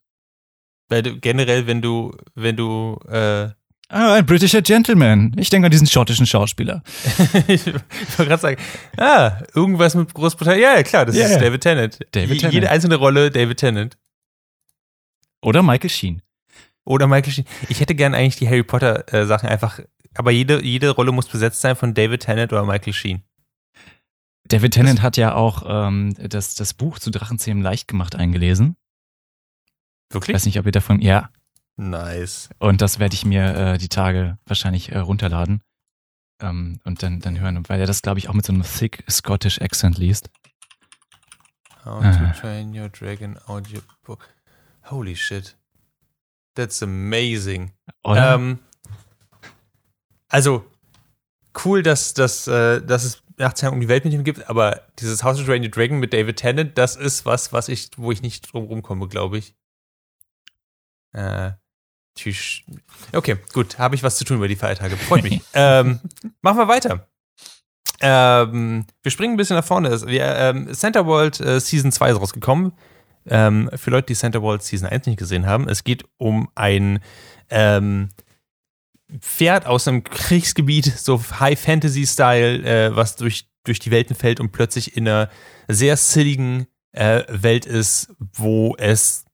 Weil 0.90 1.04
du 1.04 1.20
generell, 1.20 1.68
wenn 1.68 1.82
du, 1.82 2.16
wenn 2.36 2.56
du, 2.56 3.00
äh, 3.08 3.50
Ah, 3.92 4.14
ein 4.14 4.26
britischer 4.28 4.62
Gentleman. 4.62 5.36
Ich 5.38 5.50
denke 5.50 5.66
an 5.66 5.72
diesen 5.72 5.88
schottischen 5.88 6.28
Schauspieler. 6.28 6.84
ich 7.48 7.66
wollte 7.66 7.82
gerade 8.18 8.38
sagen, 8.38 8.62
ah, 8.98 9.40
irgendwas 9.56 9.96
mit 9.96 10.14
Großbritannien. 10.14 10.62
Ja, 10.62 10.76
ja, 10.76 10.84
klar, 10.84 11.08
das 11.08 11.16
Ja, 11.16 11.26
ist. 11.26 11.42
David 11.42 11.62
Tennant. 11.62 12.00
David 12.12 12.38
Tennant. 12.40 12.54
Jede 12.54 12.70
einzelne 12.70 12.98
Rolle 12.98 13.32
David 13.32 13.58
Tennant. 13.58 13.98
Oder 15.42 15.64
Michael 15.64 15.90
Sheen. 15.90 16.22
Oder 16.86 17.08
Michael 17.08 17.34
Sheen. 17.34 17.46
Ich 17.68 17.80
hätte 17.80 17.96
gern 17.96 18.14
eigentlich 18.14 18.36
die 18.36 18.48
Harry 18.48 18.62
Potter 18.62 19.12
äh, 19.12 19.26
Sachen 19.26 19.50
einfach, 19.50 19.80
aber 20.14 20.30
jede, 20.30 20.64
jede 20.64 20.92
Rolle 20.92 21.12
muss 21.12 21.28
besetzt 21.28 21.62
sein 21.62 21.76
von 21.76 21.96
David 21.96 22.22
Tennant 22.22 22.54
oder 22.54 22.66
Michael 22.66 22.94
Sheen. 22.94 23.24
David 24.48 24.74
Tennant 24.76 25.02
hat 25.02 25.18
ja 25.18 25.34
auch 25.34 25.64
ähm, 25.68 26.14
das, 26.30 26.54
das 26.54 26.76
Buch 26.76 27.00
zu 27.00 27.10
Drachenzähmen 27.10 27.64
leicht 27.64 27.88
gemacht 27.88 28.16
eingelesen. 28.16 28.76
Ich 30.10 30.14
Wirklich? 30.16 30.36
weiß 30.36 30.46
nicht, 30.46 30.60
ob 30.60 30.66
ihr 30.66 30.72
davon. 30.72 31.02
Ja, 31.02 31.30
Nice. 31.78 32.50
Und 32.60 32.82
das 32.82 33.00
werde 33.00 33.14
ich 33.16 33.24
mir 33.26 33.56
äh, 33.56 33.78
die 33.78 33.88
Tage 33.88 34.38
wahrscheinlich 34.46 34.92
äh, 34.92 34.98
runterladen 34.98 35.62
ähm, 36.42 36.82
und 36.84 37.02
dann, 37.04 37.22
dann 37.22 37.40
hören, 37.40 37.64
weil 37.70 37.80
er 37.80 37.86
das, 37.88 38.02
glaube 38.02 38.20
ich, 38.20 38.28
auch 38.28 38.34
mit 38.34 38.46
so 38.46 38.52
einem 38.52 38.64
thick 38.64 39.06
Scottish 39.10 39.62
Accent 39.62 39.98
liest. 39.98 40.30
How 41.86 42.04
Ah. 42.04 42.12
to 42.34 42.38
Train 42.42 42.78
Your 42.78 42.90
Dragon 42.90 43.40
Audiobook. 43.48 44.28
Holy 44.90 45.16
shit. 45.16 45.56
That's 46.56 46.84
amazing. 46.84 47.72
Oder? 48.04 48.36
Ähm, 48.36 48.60
also, 50.28 50.66
cool, 51.64 51.82
dass, 51.82 52.14
dass, 52.14 52.46
äh, 52.48 52.82
dass 52.82 53.06
es 53.06 53.24
Nachtshang 53.38 53.72
um 53.72 53.80
die 53.80 53.88
Welt 53.88 54.04
mit 54.04 54.14
ihm 54.14 54.26
gibt, 54.26 54.50
aber 54.50 54.82
dieses 55.00 55.24
House 55.24 55.40
of 55.40 55.46
Train 55.46 55.64
Your 55.64 55.70
Dragon 55.70 55.98
mit 56.00 56.12
David 56.12 56.36
Tennant, 56.36 56.78
das 56.78 56.98
ist 56.98 57.26
was, 57.26 57.54
was 57.54 57.70
ich, 57.70 57.90
wo 57.96 58.12
ich 58.12 58.22
nicht 58.22 58.52
drum 58.52 58.66
rumkomme, 58.66 59.08
glaube 59.08 59.38
ich. 59.38 59.56
Äh, 61.14 61.52
tschüss. 62.16 62.62
Okay, 63.14 63.38
gut, 63.54 63.80
habe 63.80 63.96
ich 63.96 64.04
was 64.04 64.18
zu 64.18 64.26
tun 64.26 64.38
über 64.38 64.48
die 64.48 64.56
Feiertage. 64.56 64.98
Freut 64.98 65.24
mich. 65.24 65.42
ähm, 65.54 66.00
machen 66.42 66.58
wir 66.58 66.68
weiter. 66.68 67.08
Ähm, 68.02 68.86
wir 69.04 69.12
springen 69.12 69.34
ein 69.34 69.38
bisschen 69.38 69.58
nach 69.58 69.66
vorne. 69.66 70.08
Wir, 70.08 70.26
ähm, 70.36 70.74
Center 70.74 71.06
World 71.06 71.40
äh, 71.40 71.60
Season 71.60 71.92
2 71.92 72.12
ist 72.12 72.22
rausgekommen. 72.22 72.74
Ähm, 73.28 73.70
für 73.76 73.92
Leute, 73.92 74.08
die 74.08 74.16
Center 74.16 74.42
World 74.42 74.64
Season 74.64 74.88
1 74.88 75.06
nicht 75.08 75.20
gesehen 75.20 75.46
haben, 75.46 75.68
es 75.68 75.84
geht 75.84 76.06
um 76.18 76.50
ein 76.56 77.00
ähm, 77.50 78.10
Pferd 79.20 79.66
aus 79.66 79.88
einem 79.88 80.04
Kriegsgebiet, 80.04 80.86
so 80.86 81.22
High-Fantasy-Style, 81.40 82.64
äh, 82.64 82.96
was 82.96 83.16
durch, 83.16 83.50
durch 83.64 83.80
die 83.80 83.92
Welten 83.92 84.16
fällt 84.16 84.40
und 84.40 84.52
plötzlich 84.52 84.96
in 84.96 85.08
einer 85.08 85.30
sehr 85.68 85.98
silligen 85.98 86.68
äh, 86.92 87.24
Welt 87.28 87.66
ist, 87.66 88.14
wo 88.34 88.76
es 88.78 89.26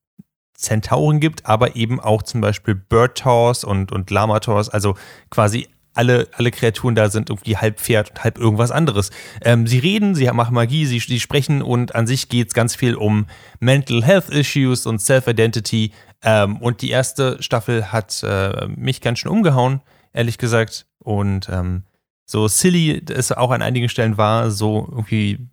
Zentauren 0.55 1.19
gibt, 1.19 1.45
aber 1.45 1.75
eben 1.75 1.99
auch 1.99 2.23
zum 2.23 2.41
Beispiel 2.41 2.75
Bird-Tors 2.75 3.63
und, 3.63 3.91
und 3.91 4.09
Lama-Tors, 4.09 4.69
also 4.69 4.95
quasi 5.29 5.67
alle, 5.95 6.27
alle 6.33 6.51
Kreaturen 6.51 6.93
da 6.93 7.09
sind 7.09 7.29
irgendwie 7.29 7.57
halb 7.57 7.79
Pferd 7.79 8.11
und 8.11 8.23
halb 8.23 8.37
irgendwas 8.37 8.71
anderes. 8.71 9.11
Ähm, 9.41 9.65
sie 9.65 9.79
reden, 9.79 10.13
sie 10.13 10.29
machen 10.31 10.53
Magie, 10.53 10.85
sie, 10.85 10.99
sie 10.99 11.19
sprechen 11.19 11.61
und 11.61 11.95
an 11.95 12.05
sich 12.05 12.29
geht 12.29 12.49
es 12.49 12.53
ganz 12.53 12.75
viel 12.75 12.95
um 12.95 13.27
Mental 13.59 14.03
Health 14.03 14.29
Issues 14.29 14.85
und 14.85 14.99
Self-Identity. 14.99 15.91
Ähm, 16.21 16.57
und 16.57 16.81
die 16.81 16.89
erste 16.89 17.41
Staffel 17.41 17.91
hat 17.91 18.21
äh, 18.23 18.67
mich 18.67 19.01
ganz 19.01 19.19
schön 19.19 19.31
umgehauen, 19.31 19.81
ehrlich 20.13 20.37
gesagt. 20.37 20.85
Und 20.99 21.47
ähm, 21.49 21.83
so 22.25 22.47
silly 22.47 23.01
es 23.09 23.31
auch 23.31 23.51
an 23.51 23.61
einigen 23.61 23.89
Stellen 23.89 24.17
war, 24.17 24.51
so 24.51 24.87
irgendwie 24.89 25.47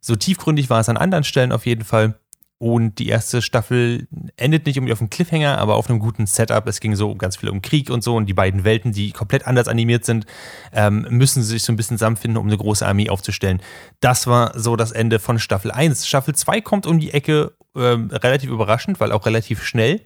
so 0.00 0.16
tiefgründig 0.16 0.70
war 0.70 0.80
es 0.80 0.88
an 0.88 0.96
anderen 0.96 1.24
Stellen 1.24 1.52
auf 1.52 1.66
jeden 1.66 1.84
Fall. 1.84 2.18
Und 2.58 2.98
die 2.98 3.08
erste 3.08 3.42
Staffel 3.42 4.08
endet 4.36 4.64
nicht 4.64 4.76
irgendwie 4.76 4.94
auf 4.94 5.00
einem 5.00 5.10
Cliffhanger, 5.10 5.58
aber 5.58 5.76
auf 5.76 5.90
einem 5.90 5.98
guten 5.98 6.26
Setup. 6.26 6.66
Es 6.66 6.80
ging 6.80 6.96
so 6.96 7.14
ganz 7.14 7.36
viel 7.36 7.50
um 7.50 7.60
Krieg 7.60 7.90
und 7.90 8.02
so 8.02 8.16
und 8.16 8.26
die 8.26 8.34
beiden 8.34 8.64
Welten, 8.64 8.92
die 8.92 9.12
komplett 9.12 9.46
anders 9.46 9.68
animiert 9.68 10.06
sind, 10.06 10.24
ähm, 10.72 11.06
müssen 11.10 11.42
sich 11.42 11.64
so 11.64 11.72
ein 11.72 11.76
bisschen 11.76 11.98
zusammenfinden, 11.98 12.38
um 12.38 12.46
eine 12.46 12.56
große 12.56 12.86
Armee 12.86 13.10
aufzustellen. 13.10 13.60
Das 14.00 14.26
war 14.26 14.58
so 14.58 14.74
das 14.74 14.92
Ende 14.92 15.18
von 15.18 15.38
Staffel 15.38 15.70
1. 15.70 16.06
Staffel 16.06 16.34
2 16.34 16.62
kommt 16.62 16.86
um 16.86 16.98
die 16.98 17.12
Ecke 17.12 17.52
ähm, 17.76 18.10
relativ 18.10 18.48
überraschend, 18.48 19.00
weil 19.00 19.12
auch 19.12 19.26
relativ 19.26 19.62
schnell. 19.62 20.00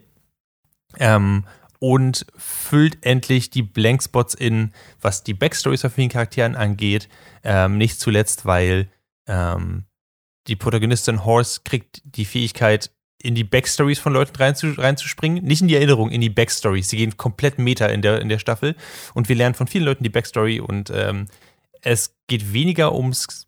Ähm, 0.99 1.45
und 1.79 2.27
füllt 2.37 2.99
endlich 3.07 3.51
die 3.51 3.63
Blankspots 3.63 4.35
in, 4.35 4.73
was 5.01 5.23
die 5.23 5.35
Backstories 5.35 5.81
von 5.81 5.91
vielen 5.91 6.09
Charakteren 6.11 6.57
angeht. 6.57 7.09
Ähm, 7.43 7.79
nicht 7.79 8.01
zuletzt, 8.01 8.45
weil 8.45 8.89
ähm, 9.27 9.85
die 10.51 10.57
Protagonistin 10.57 11.25
Horse 11.25 11.61
kriegt 11.65 12.03
die 12.05 12.25
Fähigkeit, 12.25 12.91
in 13.23 13.35
die 13.35 13.45
Backstories 13.45 13.99
von 13.99 14.13
Leuten 14.13 14.35
reinzu, 14.37 14.73
reinzuspringen. 14.73 15.45
Nicht 15.45 15.61
in 15.63 15.69
die 15.69 15.77
Erinnerung, 15.77 16.11
in 16.11 16.21
die 16.21 16.31
Backstories. 16.31 16.89
Sie 16.89 16.97
gehen 16.97 17.17
komplett 17.17 17.59
meta 17.59 17.87
in 17.87 18.03
der, 18.03 18.21
in 18.21 18.29
der 18.29 18.39
Staffel. 18.39 18.75
Und 19.15 19.29
wir 19.29 19.37
lernen 19.37 19.55
von 19.55 19.69
vielen 19.69 19.85
Leuten 19.85 20.03
die 20.03 20.11
Backstory. 20.11 20.59
Und 20.59 20.91
ähm, 20.91 21.27
es 21.83 22.17
geht 22.27 22.53
weniger 22.53 22.95
ums 22.95 23.47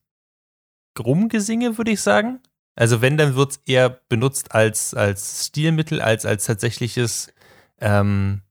Rumgesinge, 0.99 1.79
würde 1.79 1.91
ich 1.91 2.01
sagen. 2.01 2.41
Also 2.77 3.01
wenn, 3.01 3.17
dann 3.17 3.35
wird 3.35 3.53
es 3.53 3.61
eher 3.67 3.91
benutzt 4.09 4.55
als, 4.55 4.95
als 4.95 5.47
Stilmittel, 5.47 6.01
als, 6.01 6.25
als 6.25 6.45
tatsächliches, 6.45 7.33
ähm, 7.81 8.43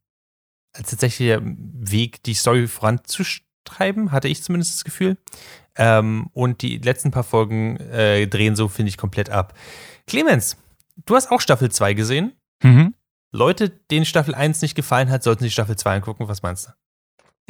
als 0.73 0.89
tatsächlicher 0.89 1.39
Weg, 1.43 2.23
die 2.23 2.33
Story 2.33 2.67
voranzutreiben, 3.65 4.11
hatte 4.11 4.27
ich 4.27 4.43
zumindest 4.43 4.73
das 4.75 4.83
Gefühl. 4.83 5.17
Ähm, 5.75 6.29
und 6.33 6.61
die 6.61 6.77
letzten 6.77 7.11
paar 7.11 7.23
Folgen 7.23 7.77
äh, 7.77 8.27
drehen 8.27 8.55
so, 8.55 8.67
finde 8.67 8.89
ich, 8.89 8.97
komplett 8.97 9.29
ab. 9.29 9.53
Clemens, 10.07 10.57
du 11.05 11.15
hast 11.15 11.31
auch 11.31 11.41
Staffel 11.41 11.71
2 11.71 11.93
gesehen. 11.93 12.33
Mhm. 12.63 12.93
Leute, 13.31 13.69
denen 13.69 14.05
Staffel 14.05 14.35
1 14.35 14.61
nicht 14.61 14.75
gefallen 14.75 15.09
hat, 15.09 15.23
sollten 15.23 15.43
sich 15.43 15.53
Staffel 15.53 15.77
2 15.77 15.95
angucken. 15.95 16.27
Was 16.27 16.41
meinst 16.41 16.67
du? 16.67 16.71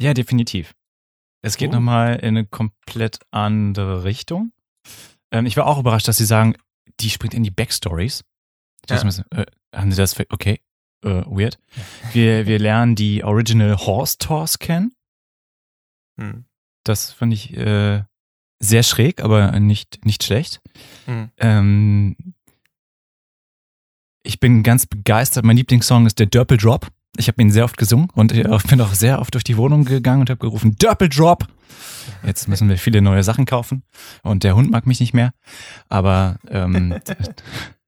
Ja, 0.00 0.14
definitiv. 0.14 0.74
Es 1.42 1.56
geht 1.56 1.70
Oh. 1.70 1.74
nochmal 1.74 2.16
in 2.16 2.28
eine 2.36 2.46
komplett 2.46 3.18
andere 3.32 4.04
Richtung. 4.04 4.52
Ähm, 5.32 5.46
ich 5.46 5.56
war 5.56 5.66
auch 5.66 5.78
überrascht, 5.80 6.06
dass 6.06 6.18
sie 6.18 6.24
sagen, 6.24 6.54
die 7.00 7.10
springt 7.10 7.34
in 7.34 7.42
die 7.42 7.50
Backstories. 7.50 8.22
Ja. 8.88 9.02
Müssen- 9.02 9.24
äh, 9.32 9.46
haben 9.74 9.90
sie 9.90 9.96
das? 9.96 10.18
Okay, 10.30 10.60
äh, 11.04 11.08
weird. 11.26 11.58
Wir, 12.12 12.46
wir 12.46 12.58
lernen 12.60 12.94
die 12.94 13.24
Original 13.24 13.76
Horse 13.76 14.18
Tours 14.18 14.58
kennen. 14.60 14.94
Hm. 16.22 16.44
Das 16.84 17.12
fand 17.12 17.32
ich 17.32 17.56
äh, 17.56 18.02
sehr 18.60 18.82
schräg, 18.82 19.22
aber 19.22 19.58
nicht, 19.58 20.04
nicht 20.04 20.22
schlecht. 20.22 20.60
Hm. 21.06 21.30
Ähm, 21.38 22.16
ich 24.24 24.40
bin 24.40 24.62
ganz 24.62 24.86
begeistert. 24.86 25.44
Mein 25.44 25.56
Lieblingssong 25.56 26.06
ist 26.06 26.18
der 26.18 26.26
Dörpel 26.26 26.56
Drop. 26.56 26.88
Ich 27.16 27.28
habe 27.28 27.42
ihn 27.42 27.50
sehr 27.50 27.64
oft 27.64 27.76
gesungen 27.76 28.08
und 28.14 28.32
ich 28.32 28.46
bin 28.68 28.80
auch 28.80 28.94
sehr 28.94 29.20
oft 29.20 29.34
durch 29.34 29.44
die 29.44 29.56
Wohnung 29.56 29.84
gegangen 29.84 30.20
und 30.20 30.30
habe 30.30 30.38
gerufen, 30.38 30.76
Dörpel 30.78 31.08
Drop. 31.08 31.46
Jetzt 32.24 32.48
müssen 32.48 32.68
wir 32.68 32.78
viele 32.78 33.02
neue 33.02 33.22
Sachen 33.22 33.46
kaufen 33.46 33.82
und 34.22 34.44
der 34.44 34.54
Hund 34.54 34.70
mag 34.70 34.86
mich 34.86 35.00
nicht 35.00 35.14
mehr. 35.14 35.32
Aber 35.88 36.38
ähm, 36.48 37.00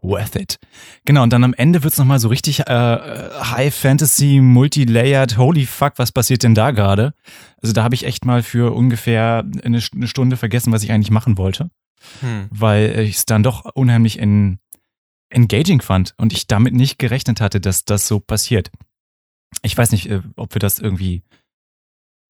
worth 0.00 0.36
it. 0.36 0.58
Genau, 1.04 1.22
und 1.22 1.32
dann 1.32 1.44
am 1.44 1.54
Ende 1.54 1.82
wird's 1.82 1.98
noch 1.98 2.04
nochmal 2.04 2.20
so 2.20 2.28
richtig 2.28 2.60
äh, 2.60 2.64
High 2.72 3.74
Fantasy, 3.74 4.40
Multilayered, 4.40 5.36
holy 5.36 5.66
fuck, 5.66 5.94
was 5.96 6.10
passiert 6.12 6.42
denn 6.42 6.54
da 6.54 6.70
gerade? 6.70 7.12
Also 7.62 7.72
da 7.74 7.82
habe 7.82 7.94
ich 7.94 8.04
echt 8.04 8.24
mal 8.24 8.42
für 8.42 8.74
ungefähr 8.74 9.44
eine, 9.62 9.82
eine 9.94 10.08
Stunde 10.08 10.36
vergessen, 10.36 10.72
was 10.72 10.82
ich 10.82 10.92
eigentlich 10.92 11.10
machen 11.10 11.36
wollte 11.38 11.70
Hm. 12.20 12.48
weil 12.50 12.98
ich 13.00 13.16
es 13.16 13.26
dann 13.26 13.42
doch 13.42 13.64
unheimlich 13.74 14.18
en, 14.18 14.58
engaging 15.30 15.82
fand 15.82 16.14
und 16.16 16.32
ich 16.32 16.46
damit 16.46 16.74
nicht 16.74 16.98
gerechnet 16.98 17.40
hatte, 17.40 17.60
dass 17.60 17.84
das 17.84 18.08
so 18.08 18.20
passiert. 18.20 18.70
Ich 19.62 19.76
weiß 19.76 19.92
nicht, 19.92 20.08
äh, 20.10 20.22
ob 20.36 20.54
wir 20.54 20.60
das 20.60 20.78
irgendwie 20.78 21.22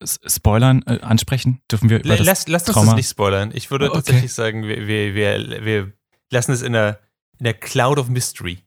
spoilern, 0.04 0.82
äh, 0.86 1.00
ansprechen. 1.00 1.60
Dürfen 1.70 1.90
wir 1.90 2.00
über 2.00 2.16
das 2.16 2.26
Lass, 2.26 2.48
lass 2.48 2.68
uns 2.68 2.86
das 2.86 2.94
nicht 2.94 3.08
spoilern. 3.08 3.50
Ich 3.52 3.70
würde 3.70 3.86
Okay. 3.86 3.96
tatsächlich 3.96 4.32
sagen, 4.32 4.62
wir, 4.62 4.86
wir, 4.86 5.14
wir, 5.14 5.64
wir 5.64 5.92
lassen 6.30 6.52
es 6.52 6.62
in 6.62 6.72
der, 6.72 7.00
in 7.38 7.44
der 7.44 7.54
Cloud 7.54 7.98
of 7.98 8.08
Mystery. 8.08 8.58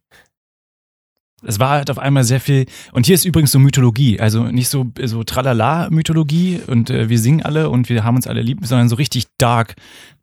Es 1.43 1.59
war 1.59 1.71
halt 1.71 1.89
auf 1.89 1.97
einmal 1.97 2.23
sehr 2.23 2.39
viel. 2.39 2.67
Und 2.91 3.07
hier 3.07 3.15
ist 3.15 3.25
übrigens 3.25 3.51
so 3.51 3.57
Mythologie. 3.57 4.19
Also 4.19 4.43
nicht 4.43 4.69
so, 4.69 4.91
so 5.03 5.23
Tralala-Mythologie 5.23 6.61
und 6.67 6.91
äh, 6.91 7.09
wir 7.09 7.17
singen 7.17 7.41
alle 7.41 7.69
und 7.69 7.89
wir 7.89 8.03
haben 8.03 8.15
uns 8.15 8.27
alle 8.27 8.41
lieb, 8.41 8.59
sondern 8.63 8.89
so 8.89 8.95
richtig 8.95 9.25
dark, 9.37 9.75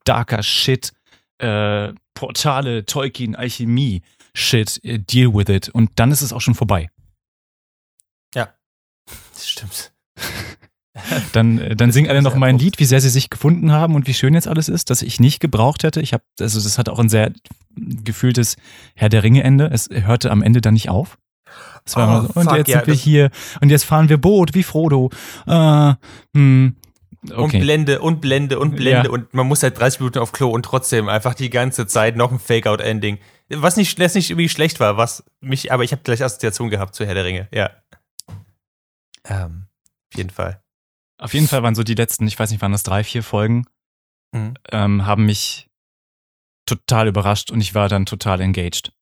darker 0.04 0.42
Shit. 0.42 0.92
Äh, 1.38 1.92
Portale, 2.14 2.84
Tolkien, 2.84 3.34
Alchemie, 3.34 4.02
Shit, 4.34 4.80
äh, 4.84 4.98
deal 4.98 5.34
with 5.34 5.48
it. 5.48 5.68
Und 5.68 5.90
dann 5.96 6.12
ist 6.12 6.22
es 6.22 6.32
auch 6.32 6.40
schon 6.40 6.54
vorbei. 6.54 6.88
Das 9.38 9.48
stimmt. 9.48 9.92
Dann, 11.32 11.58
äh, 11.58 11.76
dann 11.76 11.92
singen 11.92 12.10
alle 12.10 12.22
noch 12.22 12.34
mein 12.34 12.56
oft. 12.56 12.64
Lied, 12.64 12.80
wie 12.80 12.84
sehr 12.84 13.00
sie 13.00 13.08
sich 13.08 13.30
gefunden 13.30 13.70
haben 13.70 13.94
und 13.94 14.08
wie 14.08 14.14
schön 14.14 14.34
jetzt 14.34 14.48
alles 14.48 14.68
ist, 14.68 14.90
das 14.90 15.02
ich 15.02 15.20
nicht 15.20 15.38
gebraucht 15.38 15.84
hätte. 15.84 16.00
Ich 16.00 16.12
habe, 16.12 16.24
also 16.40 16.60
das 16.60 16.76
hat 16.76 16.88
auch 16.88 16.98
ein 16.98 17.08
sehr 17.08 17.32
gefühltes 18.04 18.56
Herr 18.94 19.08
der 19.08 19.22
Ringe 19.22 19.42
Ende. 19.44 19.66
Es 19.72 19.88
hörte 19.90 20.30
am 20.30 20.42
Ende 20.42 20.60
dann 20.60 20.74
nicht 20.74 20.88
auf. 20.88 21.18
Es 21.84 21.96
war 21.96 22.24
Oh, 22.24 22.26
so, 22.26 22.40
und 22.40 22.44
fuck, 22.48 22.56
jetzt 22.58 22.68
ja, 22.68 22.78
sind 22.78 22.86
wir 22.88 22.94
hier 22.94 23.30
und 23.60 23.70
jetzt 23.70 23.84
fahren 23.84 24.08
wir 24.08 24.18
Boot 24.18 24.54
wie 24.54 24.62
Frodo. 24.62 25.10
Äh, 25.46 25.94
hm, 26.36 26.76
Und 27.22 27.32
okay. 27.34 27.60
Blende 27.60 28.00
und 28.00 28.20
Blende 28.20 28.58
und 28.58 28.76
Blende 28.76 29.08
Ja. 29.08 29.10
und 29.12 29.32
man 29.34 29.46
muss 29.46 29.62
halt 29.62 29.78
30 29.78 30.00
Minuten 30.00 30.18
auf 30.18 30.32
Klo 30.32 30.50
und 30.50 30.62
trotzdem 30.64 31.08
einfach 31.08 31.34
die 31.34 31.50
ganze 31.50 31.86
Zeit 31.86 32.16
noch 32.16 32.30
ein 32.30 32.38
Fake-Out-Ending. 32.38 33.18
Was 33.50 33.76
nicht, 33.76 33.98
das 33.98 34.14
nicht 34.14 34.28
irgendwie 34.30 34.50
schlecht 34.50 34.78
war, 34.78 34.98
was 34.98 35.24
mich, 35.40 35.72
aber 35.72 35.82
ich 35.82 35.92
habe 35.92 36.02
gleich 36.02 36.22
Assoziation 36.22 36.68
gehabt 36.68 36.94
zu 36.94 37.06
Herr 37.06 37.14
der 37.14 37.24
Ringe, 37.24 37.48
ja. 37.52 37.70
Ähm, 39.24 39.66
auf 40.12 40.16
jeden 40.18 40.30
Fall. 40.30 40.60
Auf 41.18 41.34
jeden 41.34 41.48
Fall 41.48 41.62
waren 41.62 41.74
so 41.74 41.82
die 41.82 41.94
letzten, 41.94 42.26
ich 42.26 42.38
weiß 42.38 42.50
nicht, 42.50 42.60
waren 42.62 42.72
das 42.72 42.82
drei, 42.82 43.04
vier 43.04 43.22
Folgen, 43.22 43.64
Mhm. 44.34 44.54
ähm, 44.70 45.06
haben 45.06 45.24
mich 45.26 45.67
total 46.68 47.08
überrascht 47.08 47.50
und 47.50 47.60
ich 47.60 47.74
war 47.74 47.88
dann 47.88 48.06
total 48.06 48.40
engaged. 48.40 48.92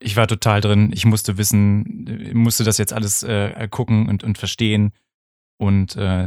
Ich 0.00 0.16
war 0.16 0.28
total 0.28 0.60
drin. 0.60 0.92
Ich 0.92 1.04
musste 1.04 1.38
wissen, 1.38 2.30
musste 2.34 2.62
das 2.64 2.78
jetzt 2.78 2.92
alles 2.92 3.22
äh, 3.22 3.66
gucken 3.68 4.08
und, 4.08 4.22
und 4.22 4.38
verstehen. 4.38 4.92
Und 5.58 5.96
äh, 5.96 6.26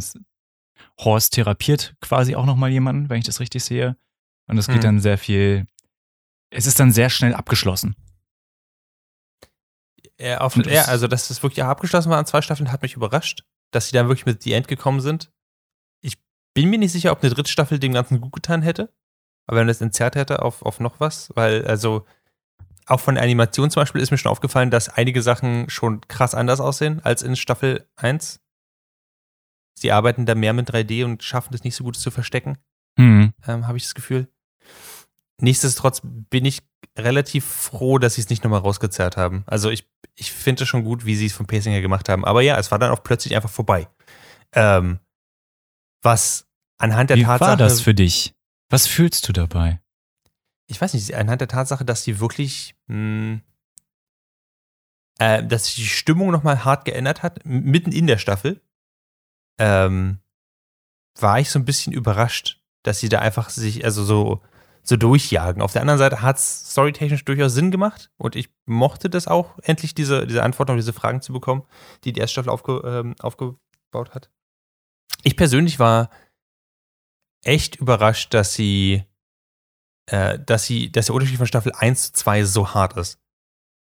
Horst 1.00 1.34
therapiert 1.34 1.96
quasi 2.02 2.36
auch 2.36 2.46
nochmal 2.46 2.70
jemanden, 2.70 3.10
wenn 3.10 3.20
ich 3.20 3.26
das 3.26 3.40
richtig 3.40 3.64
sehe. 3.64 3.96
Und 4.48 4.58
es 4.58 4.68
geht 4.68 4.78
Mhm. 4.78 4.82
dann 4.82 5.00
sehr 5.00 5.18
viel. 5.18 5.68
Es 6.50 6.66
ist 6.68 6.80
dann 6.82 6.92
sehr 6.92 7.10
schnell 7.10 7.34
abgeschlossen. 7.34 7.96
Ja, 10.20 10.42
auf, 10.42 10.56
Und 10.56 10.68
ja, 10.68 10.84
also 10.86 11.08
dass 11.08 11.30
das 11.30 11.42
wirklich 11.42 11.64
abgeschlossen 11.64 12.10
war 12.10 12.20
an 12.20 12.26
zwei 12.26 12.42
Staffeln, 12.42 12.72
hat 12.72 12.82
mich 12.82 12.96
überrascht, 12.96 13.44
dass 13.72 13.88
sie 13.88 13.94
dann 13.94 14.08
wirklich 14.08 14.26
mit 14.26 14.44
The 14.44 14.52
End 14.54 14.68
gekommen 14.68 15.00
sind. 15.00 15.32
Ich 16.02 16.18
bin 16.54 16.70
mir 16.70 16.78
nicht 16.78 16.92
sicher, 16.92 17.12
ob 17.12 17.22
eine 17.24 17.34
dritte 17.34 17.50
Staffel 17.50 17.80
dem 17.80 17.94
Ganzen 17.94 18.20
gut 18.22 18.34
getan 18.34 18.62
hätte. 18.62 18.94
Aber 19.52 19.60
wenn 19.60 19.68
das 19.68 19.82
entzerrt 19.82 20.16
hätte 20.16 20.42
auf, 20.42 20.62
auf 20.62 20.80
noch 20.80 21.00
was, 21.02 21.30
weil, 21.36 21.66
also, 21.66 22.06
auch 22.88 23.00
von 23.02 23.16
der 23.16 23.24
Animation 23.24 23.70
zum 23.70 23.82
Beispiel 23.82 24.02
ist 24.02 24.10
mir 24.12 24.18
schon 24.18 24.32
aufgefallen, 24.32 24.72
dass 24.72 24.90
einige 24.90 25.22
Sachen 25.22 25.70
schon 25.70 26.02
krass 26.08 26.34
anders 26.34 26.60
aussehen 26.60 27.00
als 27.04 27.22
in 27.22 27.36
Staffel 27.36 27.86
1. 27.98 28.40
Sie 29.78 29.92
arbeiten 29.92 30.26
da 30.26 30.36
mehr 30.36 30.54
mit 30.54 30.70
3D 30.74 31.04
und 31.06 31.22
schaffen 31.24 31.54
es 31.54 31.64
nicht 31.64 31.76
so 31.76 31.84
gut 31.84 31.96
zu 31.98 32.12
verstecken, 32.12 32.58
Hm. 32.98 33.34
ähm, 33.48 33.68
habe 33.68 33.78
ich 33.78 33.84
das 33.84 33.94
Gefühl. 33.96 34.28
Nichtsdestotrotz 35.40 36.02
bin 36.04 36.46
ich 36.46 36.62
relativ 36.98 37.46
froh, 37.46 37.98
dass 37.98 38.16
sie 38.16 38.22
es 38.22 38.30
nicht 38.30 38.44
nochmal 38.44 38.60
rausgezerrt 38.62 39.18
haben. 39.18 39.44
Also 39.48 39.70
ich, 39.70 39.88
ich 40.16 40.32
finde 40.32 40.64
es 40.64 40.70
schon 40.70 40.84
gut, 40.84 41.06
wie 41.06 41.16
sie 41.16 41.26
es 41.26 41.34
vom 41.34 41.48
Pacing 41.48 41.72
her 41.72 41.82
gemacht 41.82 42.10
haben. 42.10 42.26
Aber 42.26 42.42
ja, 42.42 42.58
es 42.58 42.72
war 42.72 42.80
dann 42.80 42.92
auch 42.92 43.04
plötzlich 43.04 43.36
einfach 43.36 43.50
vorbei. 43.50 43.88
Ähm, 44.54 45.00
was 46.02 46.48
anhand 46.78 47.10
der 47.10 47.18
Wie 47.18 47.24
Tatsache. 47.24 47.50
war 47.52 47.58
das 47.58 47.82
für 47.82 47.94
dich? 47.94 48.36
Was 48.72 48.88
fühlst 48.88 49.28
du 49.28 49.34
dabei? 49.34 49.82
ich 50.72 50.80
weiß 50.80 50.94
nicht, 50.94 51.14
anhand 51.16 51.42
der 51.42 51.50
Tatsache, 51.50 51.84
dass 51.84 52.04
sie 52.04 52.22
wirklich, 52.22 52.76
mh, 52.88 53.42
äh, 55.20 55.44
dass 55.44 55.66
sich 55.66 55.76
die 55.76 55.86
Stimmung 55.86 56.32
nochmal 56.32 56.64
hart 56.64 56.86
geändert 56.86 57.24
hat, 57.24 57.46
mitten 57.46 57.92
in 57.92 58.08
der 58.08 58.18
Staffel, 58.18 58.62
ähm, 59.60 60.20
war 61.20 61.40
ich 61.40 61.50
so 61.50 61.60
ein 61.60 61.66
bisschen 61.66 61.92
überrascht, 61.92 62.62
dass 62.84 63.00
sie 63.00 63.10
da 63.10 63.20
einfach 63.20 63.50
sich, 63.50 63.84
also 63.84 64.06
so, 64.06 64.42
so 64.82 64.96
durchjagen. 64.96 65.62
Auf 65.62 65.74
der 65.74 65.82
anderen 65.82 66.00
Seite 66.00 66.22
hat 66.22 66.38
es 66.38 66.72
storytechnisch 66.72 67.26
durchaus 67.26 67.54
Sinn 67.54 67.70
gemacht 67.70 68.10
und 68.16 68.38
ich 68.38 68.50
mochte 68.66 69.10
das 69.10 69.28
auch, 69.28 69.60
endlich 69.64 69.94
diese, 69.94 70.26
diese 70.26 70.42
Antworten 70.42 70.72
auf 70.72 70.78
diese 70.78 70.94
Fragen 70.94 71.22
zu 71.22 71.34
bekommen, 71.34 71.64
die 72.06 72.14
die 72.14 72.22
erste 72.22 72.36
Staffel 72.36 72.50
aufge, 72.50 72.82
ähm, 72.86 73.16
aufgebaut 73.20 74.16
hat. 74.16 74.32
Ich 75.24 75.36
persönlich 75.36 75.80
war 75.80 76.10
echt 77.44 77.78
überrascht, 77.78 78.34
dass 78.34 78.54
sie 78.54 79.04
äh, 80.12 80.40
dass 80.46 80.66
sie, 80.66 80.92
dass 80.92 81.08
der 81.08 81.16
Unterschied 81.16 81.38
von 81.38 81.48
Staffel 81.48 81.72
1 81.78 82.08
zu 82.08 82.14
2 82.14 82.44
so 82.44 82.74
hart 82.74 82.98
ist. 82.98 83.18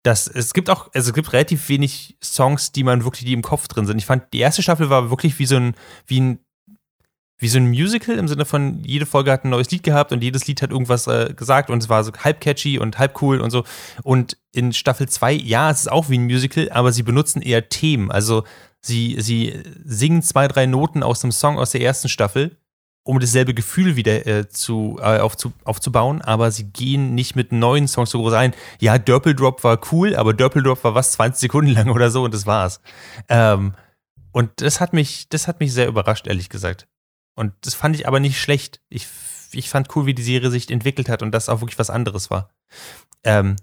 Das, 0.05 0.27
es 0.27 0.53
gibt 0.53 0.69
auch, 0.69 0.91
also 0.95 1.11
es 1.11 1.15
gibt 1.15 1.33
relativ 1.33 1.69
wenig 1.69 2.17
Songs, 2.23 2.73
die 2.73 2.85
man 2.85 3.05
wirklich, 3.05 3.25
die 3.25 3.33
im 3.33 3.43
Kopf 3.43 3.69
drin 3.69 3.87
sind. 3.87 3.99
Ich 3.99 4.07
fand, 4.07 4.33
die 4.33 4.41
erste 4.41 4.63
Staffel 4.63 4.91
war 4.91 5.11
wirklich 5.11 5.39
wie 5.39 5.47
so 5.47 5.57
ein, 5.57 5.75
wie 6.07 6.21
ein, 6.21 6.39
wie 7.39 7.49
so 7.49 7.59
ein 7.59 7.69
Musical 7.69 8.19
im 8.19 8.29
Sinne 8.29 8.45
von, 8.45 8.83
jede 8.85 9.07
Folge 9.07 9.33
hat 9.33 9.45
ein 9.45 9.51
neues 9.51 9.71
Lied 9.71 9.83
gehabt 9.83 10.13
und 10.13 10.23
jedes 10.23 10.47
Lied 10.47 10.63
hat 10.63 10.71
irgendwas 10.71 11.07
äh, 11.07 11.35
gesagt 11.35 11.71
und 11.71 11.83
es 11.83 11.89
war 11.89 12.05
so 12.05 12.13
halb 12.13 12.41
catchy 12.41 12.79
und 12.79 12.99
halb 12.99 13.21
cool 13.23 13.41
und 13.41 13.51
so. 13.51 13.65
Und 14.03 14.37
in 14.53 14.73
Staffel 14.73 15.09
2, 15.09 15.33
ja, 15.33 15.71
es 15.71 15.81
ist 15.81 15.91
auch 15.91 16.09
wie 16.09 16.19
ein 16.19 16.25
Musical, 16.25 16.71
aber 16.71 16.93
sie 16.93 17.03
benutzen 17.03 17.43
eher 17.43 17.69
Themen. 17.69 18.13
Also 18.13 18.45
sie, 18.81 19.17
sie 19.21 19.61
singen 19.85 20.23
zwei, 20.23 20.47
drei 20.47 20.67
Noten 20.67 21.03
aus 21.03 21.21
dem 21.21 21.33
Song 21.33 21.59
aus 21.59 21.73
der 21.73 21.81
ersten 21.81 22.09
Staffel 22.09 22.57
um 23.05 23.19
dasselbe 23.19 23.55
Gefühl 23.55 23.97
wieder 23.97 24.27
äh, 24.27 24.49
zu, 24.49 24.99
äh, 25.01 25.19
aufzu, 25.19 25.53
aufzubauen, 25.65 26.23
aber 26.23 26.51
sie 26.51 26.65
gehen 26.65 27.15
nicht 27.15 27.35
mit 27.35 27.51
neuen 27.51 27.89
Songs 27.89 28.11
so 28.11 28.19
groß 28.19 28.35
ein. 28.35 28.55
Ja, 28.81 28.99
Dörpel 28.99 29.35
Drop 29.35 29.65
war 29.65 29.81
cool, 29.91 30.15
aber 30.15 30.35
Dörpel 30.35 30.63
Drop 30.63 30.83
war 30.85 30.95
was, 30.95 31.13
20 31.13 31.41
Sekunden 31.41 31.73
lang 31.73 31.91
oder 31.91 32.11
so 32.11 32.23
und 32.23 32.33
das 32.33 32.47
war's. 32.47 32.81
Ähm, 33.29 33.75
und 34.31 34.51
das 34.57 34.81
hat 34.81 34.93
mich, 34.93 35.29
das 35.29 35.49
hat 35.49 35.61
mich 35.61 35.73
sehr 35.73 35.89
überrascht, 35.89 36.27
ehrlich 36.27 36.49
gesagt. 36.49 36.87
Und 37.35 37.53
das 37.63 37.75
fand 37.75 37.97
ich 37.97 38.07
aber 38.07 38.21
nicht 38.21 38.41
schlecht. 38.41 38.81
Ich, 38.89 39.09
ich 39.53 39.69
fand 39.69 39.95
cool, 39.97 40.07
wie 40.07 40.15
die 40.15 40.23
Serie 40.23 40.51
sich 40.51 40.71
entwickelt 40.71 41.09
hat 41.09 41.23
und 41.23 41.33
das 41.33 41.49
auch 41.49 41.61
wirklich 41.61 41.79
was 41.79 41.91
anderes 41.91 42.31
war. 42.31 42.51
Ähm, 43.25 43.57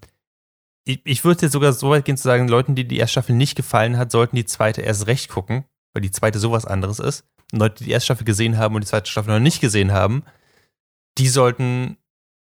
ich, 0.85 1.01
ich 1.05 1.23
würde 1.23 1.43
jetzt 1.43 1.53
sogar 1.53 1.71
so 1.73 1.89
weit 1.89 2.05
gehen 2.05 2.17
zu 2.17 2.23
sagen, 2.23 2.47
Leuten, 2.47 2.75
die 2.75 2.87
die 2.87 2.97
erste 2.97 3.13
Staffel 3.13 3.35
nicht 3.35 3.55
gefallen 3.55 3.97
hat, 3.97 4.11
sollten 4.11 4.35
die 4.35 4.45
zweite 4.45 4.81
erst 4.81 5.07
recht 5.07 5.29
gucken, 5.29 5.65
weil 5.93 6.01
die 6.01 6.11
zweite 6.11 6.39
sowas 6.39 6.65
anderes 6.65 6.99
ist. 6.99 7.25
Leute, 7.51 7.75
die 7.79 7.85
die 7.85 7.91
erste 7.91 8.05
Staffel 8.05 8.25
gesehen 8.25 8.57
haben 8.57 8.75
und 8.75 8.83
die 8.83 8.87
zweite 8.87 9.09
Staffel 9.09 9.33
noch 9.33 9.39
nicht 9.39 9.61
gesehen 9.61 9.91
haben, 9.91 10.23
die 11.17 11.27
sollten 11.27 11.97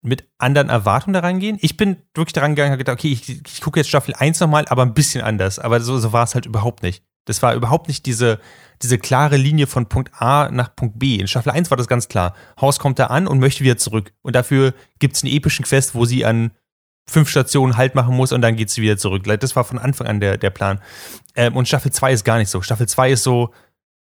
mit 0.02 0.28
anderen 0.38 0.70
Erwartungen 0.70 1.14
da 1.14 1.20
reingehen. 1.20 1.58
Ich 1.62 1.78
bin 1.78 1.98
wirklich 2.16 2.34
daran 2.34 2.52
gegangen 2.52 2.70
und 2.70 2.74
habe 2.74 2.84
gedacht, 2.84 3.00
okay, 3.00 3.12
ich, 3.12 3.30
ich 3.30 3.62
gucke 3.62 3.80
jetzt 3.80 3.90
Staffel 3.90 4.16
1 4.16 4.40
nochmal, 4.40 4.66
aber 4.68 4.82
ein 4.82 4.94
bisschen 4.94 5.22
anders. 5.22 5.60
Aber 5.60 5.80
so, 5.80 6.00
so 6.00 6.12
war 6.12 6.24
es 6.24 6.34
halt 6.34 6.46
überhaupt 6.46 6.82
nicht. 6.82 7.04
Das 7.26 7.44
war 7.44 7.54
überhaupt 7.54 7.88
nicht 7.88 8.08
diese, 8.08 8.40
diese 8.82 8.98
klare 8.98 9.38
Linie 9.38 9.68
von 9.68 9.88
Punkt 9.88 10.12
A 10.20 10.50
nach 10.50 10.76
Punkt 10.76 10.98
B. 10.98 11.18
In 11.18 11.28
Staffel 11.28 11.52
1 11.52 11.70
war 11.70 11.78
das 11.78 11.88
ganz 11.88 12.08
klar. 12.08 12.36
Haus 12.60 12.80
kommt 12.80 12.98
da 12.98 13.08
an 13.08 13.28
und 13.28 13.40
möchte 13.40 13.64
wieder 13.64 13.78
zurück. 13.78 14.12
Und 14.24 14.36
dafür 14.36 14.74
gibt 14.98 15.16
es 15.16 15.24
einen 15.24 15.32
epischen 15.32 15.66
Quest, 15.66 15.94
wo 15.94 16.06
sie 16.06 16.26
an 16.26 16.52
fünf 17.08 17.30
Stationen 17.30 17.78
Halt 17.78 17.94
machen 17.94 18.16
muss 18.16 18.32
und 18.32 18.42
dann 18.42 18.56
geht 18.56 18.70
sie 18.72 18.82
wieder 18.82 18.98
zurück. 18.98 19.24
Das 19.40 19.56
war 19.56 19.64
von 19.64 19.78
Anfang 19.78 20.08
an 20.08 20.20
der, 20.20 20.38
der 20.38 20.50
Plan. 20.50 20.82
Ähm, 21.36 21.56
und 21.56 21.68
Staffel 21.68 21.92
2 21.92 22.14
ist 22.14 22.24
gar 22.24 22.38
nicht 22.38 22.50
so. 22.50 22.62
Staffel 22.62 22.88
2 22.88 23.12
ist 23.12 23.24
so, 23.24 23.54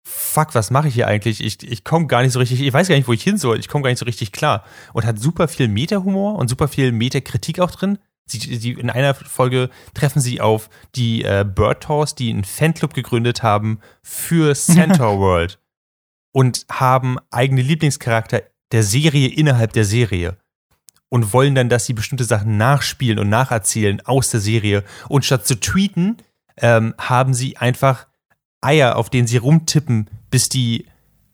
fuck, 0.03 0.55
was 0.55 0.71
mache 0.71 0.87
ich 0.87 0.93
hier 0.93 1.07
eigentlich? 1.07 1.43
Ich, 1.43 1.63
ich 1.63 1.83
komme 1.83 2.07
gar 2.07 2.23
nicht 2.23 2.33
so 2.33 2.39
richtig, 2.39 2.61
ich 2.61 2.73
weiß 2.73 2.87
gar 2.87 2.95
nicht, 2.95 3.07
wo 3.07 3.13
ich 3.13 3.23
hin 3.23 3.37
soll. 3.37 3.59
Ich 3.59 3.67
komme 3.67 3.83
gar 3.83 3.89
nicht 3.89 3.99
so 3.99 4.05
richtig 4.05 4.31
klar. 4.31 4.65
Und 4.93 5.05
hat 5.05 5.19
super 5.19 5.47
viel 5.47 5.67
Meta-Humor 5.67 6.35
und 6.35 6.47
super 6.47 6.67
viel 6.67 6.91
Meta-Kritik 6.91 7.59
auch 7.59 7.71
drin. 7.71 7.99
Sie, 8.25 8.39
sie, 8.39 8.71
in 8.71 8.89
einer 8.89 9.13
Folge 9.13 9.69
treffen 9.93 10.21
sie 10.21 10.39
auf 10.41 10.69
die 10.95 11.23
äh, 11.23 11.45
Bird 11.45 11.83
Tours, 11.83 12.15
die 12.15 12.29
einen 12.29 12.43
Fanclub 12.43 12.93
gegründet 12.93 13.43
haben 13.43 13.79
für 14.01 14.55
Centaur 14.55 15.19
World 15.19 15.59
und 16.31 16.65
haben 16.71 17.17
eigene 17.29 17.61
Lieblingscharakter 17.61 18.43
der 18.71 18.83
Serie 18.83 19.27
innerhalb 19.27 19.73
der 19.73 19.83
Serie 19.83 20.37
und 21.09 21.33
wollen 21.33 21.55
dann, 21.55 21.67
dass 21.67 21.85
sie 21.85 21.93
bestimmte 21.93 22.23
Sachen 22.23 22.55
nachspielen 22.55 23.19
und 23.19 23.27
nacherzählen 23.27 23.99
aus 24.05 24.29
der 24.29 24.39
Serie. 24.39 24.85
Und 25.09 25.25
statt 25.25 25.45
zu 25.45 25.59
tweeten, 25.59 26.17
ähm, 26.57 26.95
haben 26.97 27.33
sie 27.33 27.57
einfach 27.57 28.07
Eier, 28.61 28.95
auf 28.95 29.09
denen 29.09 29.27
sie 29.27 29.37
rumtippen, 29.37 30.09
bis 30.29 30.49
die 30.49 30.85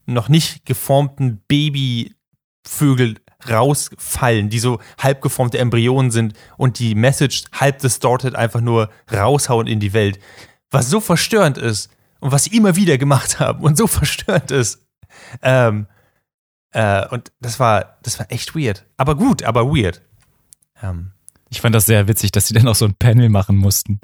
noch 0.05 0.29
nicht 0.29 0.65
geformten 0.65 1.41
Babyvögel 1.47 3.15
rausfallen, 3.49 4.49
die 4.49 4.59
so 4.59 4.79
halb 4.97 5.21
geformte 5.21 5.59
Embryonen 5.59 6.11
sind 6.11 6.33
und 6.57 6.79
die 6.79 6.95
Message 6.95 7.43
halb 7.53 7.79
distorted 7.79 8.35
einfach 8.35 8.61
nur 8.61 8.89
raushauen 9.11 9.67
in 9.67 9.79
die 9.79 9.93
Welt. 9.93 10.19
Was 10.71 10.89
so 10.89 10.99
verstörend 10.99 11.57
ist 11.57 11.89
und 12.19 12.31
was 12.31 12.45
sie 12.45 12.55
immer 12.55 12.75
wieder 12.75 12.97
gemacht 12.97 13.39
haben 13.39 13.63
und 13.63 13.77
so 13.77 13.87
verstörend 13.87 14.51
ist. 14.51 14.85
Ähm, 15.41 15.87
äh, 16.71 17.07
und 17.09 17.31
das 17.39 17.59
war, 17.59 17.97
das 18.03 18.19
war 18.19 18.31
echt 18.31 18.55
weird. 18.55 18.85
Aber 18.97 19.15
gut, 19.15 19.43
aber 19.43 19.65
weird. 19.67 20.01
Ähm, 20.81 21.11
Ich 21.49 21.61
fand 21.61 21.75
das 21.75 21.85
sehr 21.85 22.07
witzig, 22.07 22.31
dass 22.31 22.47
sie 22.47 22.53
dann 22.53 22.67
auch 22.67 22.75
so 22.75 22.85
ein 22.85 22.95
Panel 22.95 23.29
machen 23.29 23.55
mussten. 23.55 24.01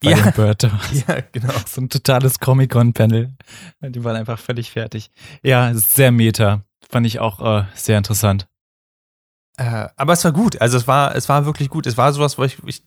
Bei 0.00 0.10
Ja. 0.10 0.30
Bird 0.30 0.62
ja, 1.08 1.18
genau. 1.32 1.52
So 1.66 1.80
ein 1.80 1.88
totales 1.88 2.38
Comic-Con-Panel. 2.38 3.32
Die 3.80 4.04
waren 4.04 4.16
einfach 4.16 4.38
völlig 4.38 4.70
fertig. 4.70 5.10
Ja, 5.42 5.72
sehr 5.74 6.12
meta. 6.12 6.62
Fand 6.88 7.06
ich 7.06 7.20
auch 7.20 7.40
äh, 7.40 7.64
sehr 7.74 7.98
interessant. 7.98 8.46
Äh, 9.56 9.88
aber 9.96 10.14
es 10.14 10.24
war 10.24 10.32
gut. 10.32 10.60
Also 10.60 10.76
es 10.76 10.86
war, 10.86 11.14
es 11.14 11.28
war 11.28 11.46
wirklich 11.46 11.68
gut. 11.68 11.86
Es 11.86 11.96
war 11.96 12.12
sowas, 12.12 12.38
wo 12.38 12.44
ich, 12.44 12.58
ich 12.66 12.82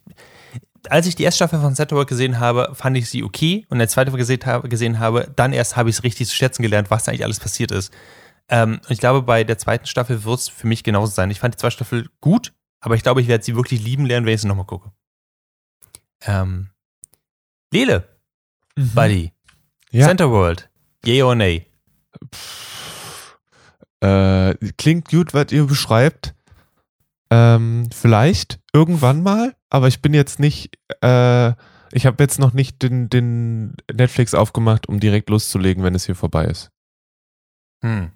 als 0.89 1.07
ich 1.07 1.15
die 1.15 1.23
erste 1.23 1.37
Staffel 1.37 1.59
von 1.59 1.75
Setwork 1.75 2.07
gesehen 2.07 2.39
habe, 2.39 2.71
fand 2.73 2.97
ich 2.97 3.09
sie 3.09 3.23
okay. 3.23 3.65
Und 3.69 3.75
in 3.75 3.79
der 3.79 3.87
zweiten 3.87 4.11
Folge 4.11 4.23
gesehen 4.23 4.45
habe, 4.45 4.69
gesehen 4.69 4.99
habe 4.99 5.31
dann 5.35 5.53
erst 5.53 5.75
habe 5.75 5.89
ich 5.89 5.97
es 5.97 6.03
richtig 6.03 6.27
zu 6.27 6.35
schätzen 6.35 6.61
gelernt, 6.61 6.91
was 6.91 7.03
da 7.03 7.11
eigentlich 7.11 7.23
alles 7.23 7.39
passiert 7.39 7.71
ist. 7.71 7.91
Ähm, 8.47 8.79
und 8.83 8.91
ich 8.91 8.99
glaube, 8.99 9.23
bei 9.23 9.43
der 9.43 9.57
zweiten 9.57 9.87
Staffel 9.87 10.23
wird 10.23 10.39
es 10.39 10.49
für 10.49 10.67
mich 10.67 10.83
genauso 10.83 11.11
sein. 11.11 11.31
Ich 11.31 11.39
fand 11.39 11.55
die 11.55 11.57
zweite 11.57 11.73
Staffel 11.73 12.09
gut, 12.21 12.53
aber 12.79 12.95
ich 12.95 13.03
glaube, 13.03 13.21
ich 13.21 13.27
werde 13.27 13.43
sie 13.43 13.55
wirklich 13.55 13.83
lieben 13.83 14.05
lernen, 14.05 14.25
wenn 14.25 14.35
ich 14.35 14.41
sie 14.41 14.47
nochmal 14.47 14.65
gucke. 14.65 14.91
Ähm, 16.21 16.69
Lele, 17.75 18.07
Buddy, 18.77 19.33
Ja. 19.91 20.07
Center 20.07 20.31
World, 20.31 20.69
yay 21.03 21.21
or 21.23 21.35
nay? 21.35 21.67
Äh, 24.01 24.55
klingt 24.77 25.09
gut, 25.09 25.33
was 25.33 25.51
ihr 25.51 25.65
beschreibt. 25.65 26.33
Ähm, 27.29 27.89
vielleicht 27.93 28.59
irgendwann 28.71 29.23
mal, 29.23 29.55
aber 29.69 29.89
ich 29.89 30.01
bin 30.01 30.13
jetzt 30.13 30.39
nicht, 30.39 30.77
äh, 31.01 31.49
ich 31.91 32.05
habe 32.05 32.23
jetzt 32.23 32.39
noch 32.39 32.53
nicht 32.53 32.81
den, 32.81 33.09
den 33.09 33.75
Netflix 33.91 34.33
aufgemacht, 34.33 34.87
um 34.87 35.01
direkt 35.01 35.29
loszulegen, 35.29 35.83
wenn 35.83 35.95
es 35.95 36.05
hier 36.05 36.15
vorbei 36.15 36.45
ist. 36.45 36.71
Hm. 37.83 38.11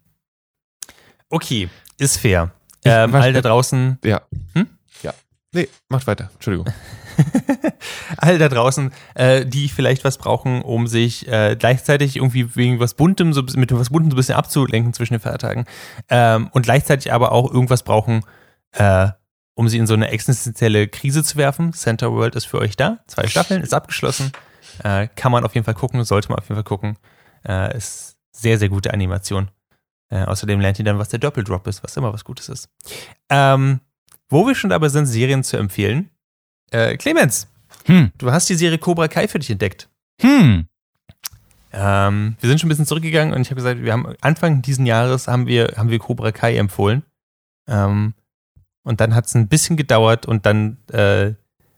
Okay, 1.30 1.70
ist 1.98 2.18
fair. 2.18 2.54
Ich- 2.84 2.92
Ähm, 2.92 3.12
was- 3.12 3.24
all 3.24 3.34
da 3.34 3.42
draußen, 3.42 3.98
Ja. 4.06 4.22
Hm? 4.54 4.68
Nee, 5.54 5.68
macht 5.88 6.06
weiter. 6.06 6.30
Entschuldigung. 6.34 6.72
all 8.18 8.38
da 8.38 8.50
draußen, 8.50 8.92
äh, 9.16 9.46
die 9.46 9.68
vielleicht 9.68 10.04
was 10.04 10.18
brauchen, 10.18 10.62
um 10.62 10.88
sich 10.88 11.28
äh, 11.28 11.56
gleichzeitig 11.58 12.18
irgendwie 12.18 12.56
wegen 12.56 12.80
was 12.80 12.94
Buntem, 12.94 13.34
so, 13.34 13.42
mit 13.56 13.72
was 13.74 13.90
Buntem 13.90 14.12
so 14.12 14.16
ein 14.16 14.18
bisschen 14.18 14.36
abzulenken 14.36 14.94
zwischen 14.94 15.16
den 15.16 15.22
Feiertagen 15.22 15.66
ähm, 16.10 16.50
und 16.52 16.64
gleichzeitig 16.64 17.12
aber 17.12 17.32
auch 17.32 17.52
irgendwas 17.52 17.84
brauchen, 17.84 18.24
äh, 18.74 19.10
um 19.56 19.68
sie 19.68 19.80
in 19.80 19.88
so 19.88 19.96
eine 19.96 20.10
existenzielle 20.10 20.88
Krise 20.88 21.24
zu 21.24 21.36
werfen. 21.38 21.74
Center 21.74 22.12
World 22.12 22.36
ist 22.36 22.46
für 22.46 22.60
euch 22.60 22.78
da. 22.78 23.00
Zwei 23.08 23.28
Staffeln, 23.28 23.62
ist 23.62 23.74
abgeschlossen. 23.74 24.32
Äh, 24.84 25.08
kann 25.16 25.32
man 25.32 25.44
auf 25.44 25.56
jeden 25.56 25.66
Fall 25.66 25.74
gucken, 25.74 26.04
sollte 26.04 26.30
man 26.30 26.38
auf 26.38 26.46
jeden 26.46 26.56
Fall 26.56 26.64
gucken. 26.64 26.98
Äh, 27.46 27.76
ist 27.76 28.18
sehr, 28.32 28.60
sehr 28.60 28.70
gute 28.70 28.94
Animation. 28.94 29.50
Äh, 30.10 30.24
außerdem 30.24 30.60
lernt 30.60 30.80
ihr 30.80 30.86
dann, 30.86 31.00
was 31.00 31.10
der 31.10 31.20
Doppeldrop 31.20 31.68
ist, 31.68 31.84
was 31.84 31.98
immer 31.98 32.14
was 32.14 32.24
Gutes 32.24 32.50
ist. 32.50 32.70
Ähm, 33.30 33.82
wo 34.30 34.46
wir 34.48 34.56
schon 34.56 34.70
dabei 34.70 34.90
sind, 34.90 35.06
Serien 35.08 35.44
zu 35.44 35.58
empfehlen. 35.58 36.10
Äh, 36.72 36.98
Clemens, 36.98 37.48
Hm. 37.86 38.12
du 38.18 38.32
hast 38.32 38.50
die 38.50 38.56
Serie 38.56 38.78
Cobra 38.78 39.08
Kai 39.08 39.28
für 39.28 39.40
dich 39.40 39.50
entdeckt. 39.50 39.90
Hm. 40.22 40.68
Ähm, 41.72 42.36
wir 42.40 42.50
sind 42.50 42.60
schon 42.60 42.68
ein 42.68 42.70
bisschen 42.70 42.86
zurückgegangen 42.88 43.34
und 43.34 43.42
ich 43.42 43.48
habe 43.50 43.56
gesagt, 43.62 43.82
wir 43.84 43.94
haben 43.94 44.16
Anfang 44.22 44.62
diesen 44.62 44.86
Jahres 44.86 45.28
haben 45.28 45.46
wir, 45.46 45.74
haben 45.78 45.90
wir 45.90 46.00
Cobra 46.00 46.32
Kai 46.32 46.58
empfohlen. 46.58 47.04
Ähm, 47.68 48.14
Und 48.84 49.02
dann 49.02 49.14
hat 49.14 49.26
es 49.28 49.36
ein 49.36 49.48
bisschen 49.48 49.78
gedauert 49.78 50.26
und 50.26 50.46
dann 50.48 50.78
äh, 50.92 51.34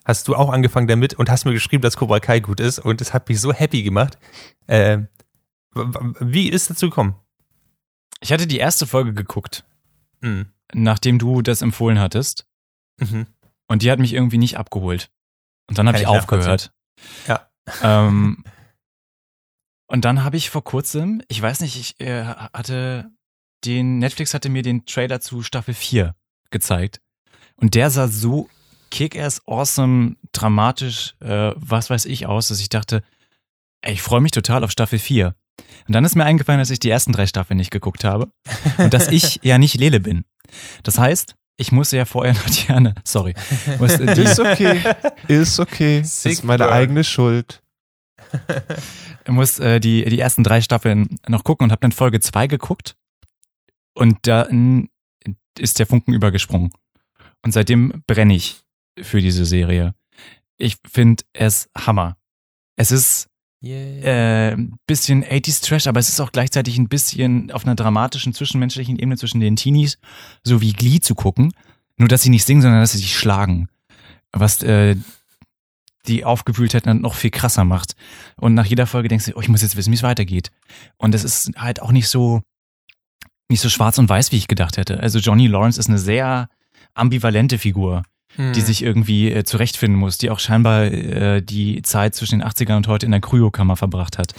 hast 0.06 0.28
du 0.28 0.36
auch 0.36 0.50
angefangen 0.50 0.88
damit 0.88 1.14
und 1.16 1.30
hast 1.30 1.44
mir 1.46 1.52
geschrieben, 1.54 1.82
dass 1.82 1.98
Cobra 1.98 2.20
Kai 2.20 2.40
gut 2.40 2.60
ist 2.62 2.80
und 2.80 3.02
es 3.02 3.14
hat 3.14 3.28
mich 3.28 3.42
so 3.42 3.52
happy 3.54 3.84
gemacht. 3.84 4.18
Äh, 4.68 5.00
wie 6.20 6.50
ist 6.50 6.70
dazu 6.70 6.88
gekommen? 6.90 7.16
Ich 8.22 8.32
hatte 8.32 8.48
die 8.48 8.60
erste 8.60 8.88
Folge 8.88 9.14
geguckt, 9.14 9.64
Mhm. 10.22 10.46
Nachdem 10.74 11.20
du 11.20 11.42
das 11.42 11.62
empfohlen 11.62 12.00
hattest. 12.00 12.46
Mhm. 13.00 13.28
Und 13.68 13.84
die 13.84 13.92
hat 13.92 14.00
mich 14.00 14.14
irgendwie 14.14 14.38
nicht 14.38 14.58
abgeholt. 14.58 15.10
Und 15.70 15.78
dann 15.78 15.88
habe 15.88 15.98
ich 15.98 16.04
ich 16.04 16.08
aufgehört. 16.08 16.74
Ja. 17.28 17.50
Ähm, 17.82 18.44
und 19.88 20.06
dann 20.06 20.24
habe 20.24 20.38
ich 20.38 20.50
vor 20.50 20.64
kurzem, 20.64 21.22
ich 21.28 21.42
weiß 21.42 21.62
nicht, 21.62 21.78
ich 21.78 22.00
äh, 22.06 22.26
hatte 22.26 23.12
den, 23.64 24.00
Netflix 24.00 24.34
hatte 24.34 24.50
mir 24.50 24.64
den 24.64 24.86
Trailer 24.86 25.22
zu 25.22 25.44
Staffel 25.44 25.74
4 25.74 26.16
gezeigt. 26.50 27.02
Und 27.56 27.76
der 27.76 27.90
sah 27.90 28.08
so 28.08 28.50
kick-ass, 28.90 29.42
awesome, 29.48 30.16
dramatisch, 30.32 31.16
äh, 31.22 31.54
was 31.56 31.90
weiß 31.90 32.06
ich 32.06 32.26
aus, 32.26 32.50
dass 32.50 32.60
ich 32.60 32.70
dachte, 32.70 33.04
ey, 33.82 33.94
ich 33.94 34.02
freue 34.02 34.22
mich 34.22 34.32
total 34.32 34.64
auf 34.64 34.72
Staffel 34.72 35.00
4. 35.00 35.36
Und 35.88 35.94
dann 35.94 36.06
ist 36.06 36.16
mir 36.16 36.26
eingefallen, 36.26 36.60
dass 36.60 36.70
ich 36.70 36.80
die 36.80 36.90
ersten 36.90 37.14
drei 37.14 37.26
Staffeln 37.26 37.58
nicht 37.58 37.72
geguckt 37.72 38.04
habe 38.04 38.32
und 38.78 38.94
dass 38.94 39.08
ich 39.08 39.40
ja 39.44 39.58
nicht 39.58 39.76
Lele 39.76 40.00
bin. 40.00 40.26
Das 40.84 40.98
heißt, 40.98 41.36
ich 41.58 41.72
muss 41.72 41.92
ja 41.92 42.06
vorher 42.06 42.34
noch 42.36 42.50
die 42.50 42.72
Anne, 42.72 42.96
sorry, 43.04 43.34
die, 44.16 44.22
Ist 44.22 44.40
okay. 44.40 44.82
Ist 45.28 45.60
okay. 45.60 46.02
Sick 46.04 46.34
ist 46.34 46.44
meine 46.44 46.70
eigene 46.70 47.04
Schuld. 47.04 47.62
muss 49.28 49.60
äh, 49.60 49.80
die, 49.80 50.06
die 50.06 50.20
ersten 50.20 50.44
drei 50.44 50.62
Staffeln 50.62 51.20
noch 51.28 51.44
gucken 51.44 51.66
und 51.66 51.72
habe 51.72 51.82
dann 51.82 51.92
Folge 51.92 52.20
2 52.20 52.48
geguckt 52.48 52.96
und 53.94 54.18
dann 54.28 54.90
ist 55.60 55.80
der 55.80 55.86
Funken 55.86 56.14
übergesprungen. 56.14 56.72
Und 57.44 57.52
seitdem 57.52 58.04
brenne 58.08 58.36
ich 58.36 58.62
für 59.00 59.22
diese 59.22 59.46
Serie. 59.46 59.94
Ich 60.58 60.78
finde 60.90 61.24
es 61.34 61.70
Hammer. 61.76 62.18
Es 62.76 62.92
ist 62.92 63.31
Yeah. 63.64 64.54
äh, 64.54 64.58
bisschen 64.88 65.24
80s 65.24 65.64
Trash, 65.64 65.86
aber 65.86 66.00
es 66.00 66.10
ist 66.10 66.20
auch 66.20 66.32
gleichzeitig 66.32 66.80
ein 66.80 66.90
bisschen 66.90 67.52
auf 67.52 67.64
einer 67.64 67.76
dramatischen, 67.76 68.34
zwischenmenschlichen 68.34 68.98
Ebene 68.98 69.18
zwischen 69.18 69.40
den 69.40 69.56
Teenies, 69.56 70.00
so 70.44 70.62
wie 70.62 70.74
Glee 70.74 71.00
zu 71.00 71.14
gucken. 71.14 71.54
Nur, 71.98 72.08
dass 72.08 72.24
sie 72.24 72.32
nicht 72.32 72.46
singen, 72.46 72.64
sondern 72.64 72.82
dass 72.82 72.94
sie 72.94 72.98
sich 72.98 73.16
schlagen. 73.16 73.70
Was 74.32 74.64
äh, 74.64 74.96
die 76.08 76.26
Aufgewühltheit 76.26 76.88
dann 76.88 77.02
noch 77.02 77.14
viel 77.14 77.30
krasser 77.30 77.64
macht. 77.64 77.96
Und 78.38 78.56
nach 78.56 78.66
jeder 78.66 78.88
Folge 78.88 79.08
denkst 79.08 79.26
du, 79.26 79.34
oh, 79.36 79.42
ich 79.42 79.50
muss 79.50 79.62
jetzt 79.62 79.76
wissen, 79.76 79.92
wie 79.92 79.96
es 79.96 80.04
weitergeht. 80.04 80.52
Und 80.98 81.14
es 81.14 81.24
ist 81.24 81.52
halt 81.56 81.82
auch 81.82 81.92
nicht 81.92 82.08
so, 82.08 82.42
nicht 83.50 83.62
so 83.62 83.70
schwarz 83.70 84.00
und 84.00 84.10
weiß, 84.10 84.32
wie 84.32 84.38
ich 84.38 84.48
gedacht 84.48 84.78
hätte. 84.78 85.00
Also 85.00 85.20
Johnny 85.20 85.46
Lawrence 85.46 85.80
ist 85.80 85.90
eine 85.90 86.00
sehr 86.00 86.50
ambivalente 86.96 87.60
Figur 87.60 88.04
Hm. 88.38 88.54
die 88.54 88.62
sich 88.62 88.82
irgendwie 88.82 89.32
äh, 89.32 89.44
zurechtfinden 89.44 90.00
muss, 90.00 90.18
die 90.18 90.30
auch 90.30 90.40
scheinbar 90.40 90.86
äh, 90.86 91.42
die 91.42 91.82
Zeit 91.82 92.16
zwischen 92.16 92.40
den 92.40 92.48
80ern 92.48 92.78
und 92.78 92.88
heute 92.88 93.06
in 93.06 93.12
der 93.12 93.20
Kryokammer 93.20 93.76
verbracht 93.76 94.18
hat. 94.18 94.34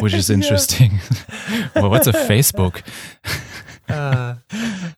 Which 0.00 0.14
is 0.14 0.28
interesting. 0.30 1.00
Well, 1.74 1.90
what's 1.90 2.06
a 2.06 2.12
Facebook? 2.12 2.82
Ah. 3.86 4.38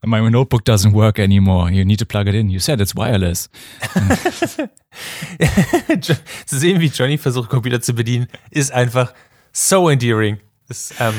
My 0.04 0.20
notebook 0.30 0.64
doesn't 0.64 0.92
work 0.92 1.18
anymore. 1.18 1.72
You 1.72 1.85
need 1.85 1.98
to 1.98 2.04
plug 2.04 2.28
it 2.28 2.37
in. 2.37 2.50
You 2.50 2.61
said 2.61 2.80
it's 2.80 2.94
wireless. 2.94 3.50
zu 6.46 6.59
sehen, 6.59 6.80
wie 6.80 6.87
Johnny 6.87 7.18
versucht, 7.18 7.50
Computer 7.50 7.80
zu 7.80 7.94
bedienen, 7.94 8.28
ist 8.50 8.72
einfach 8.72 9.12
so 9.52 9.88
endearing. 9.88 10.38
Das, 10.68 10.94
ähm, 11.00 11.14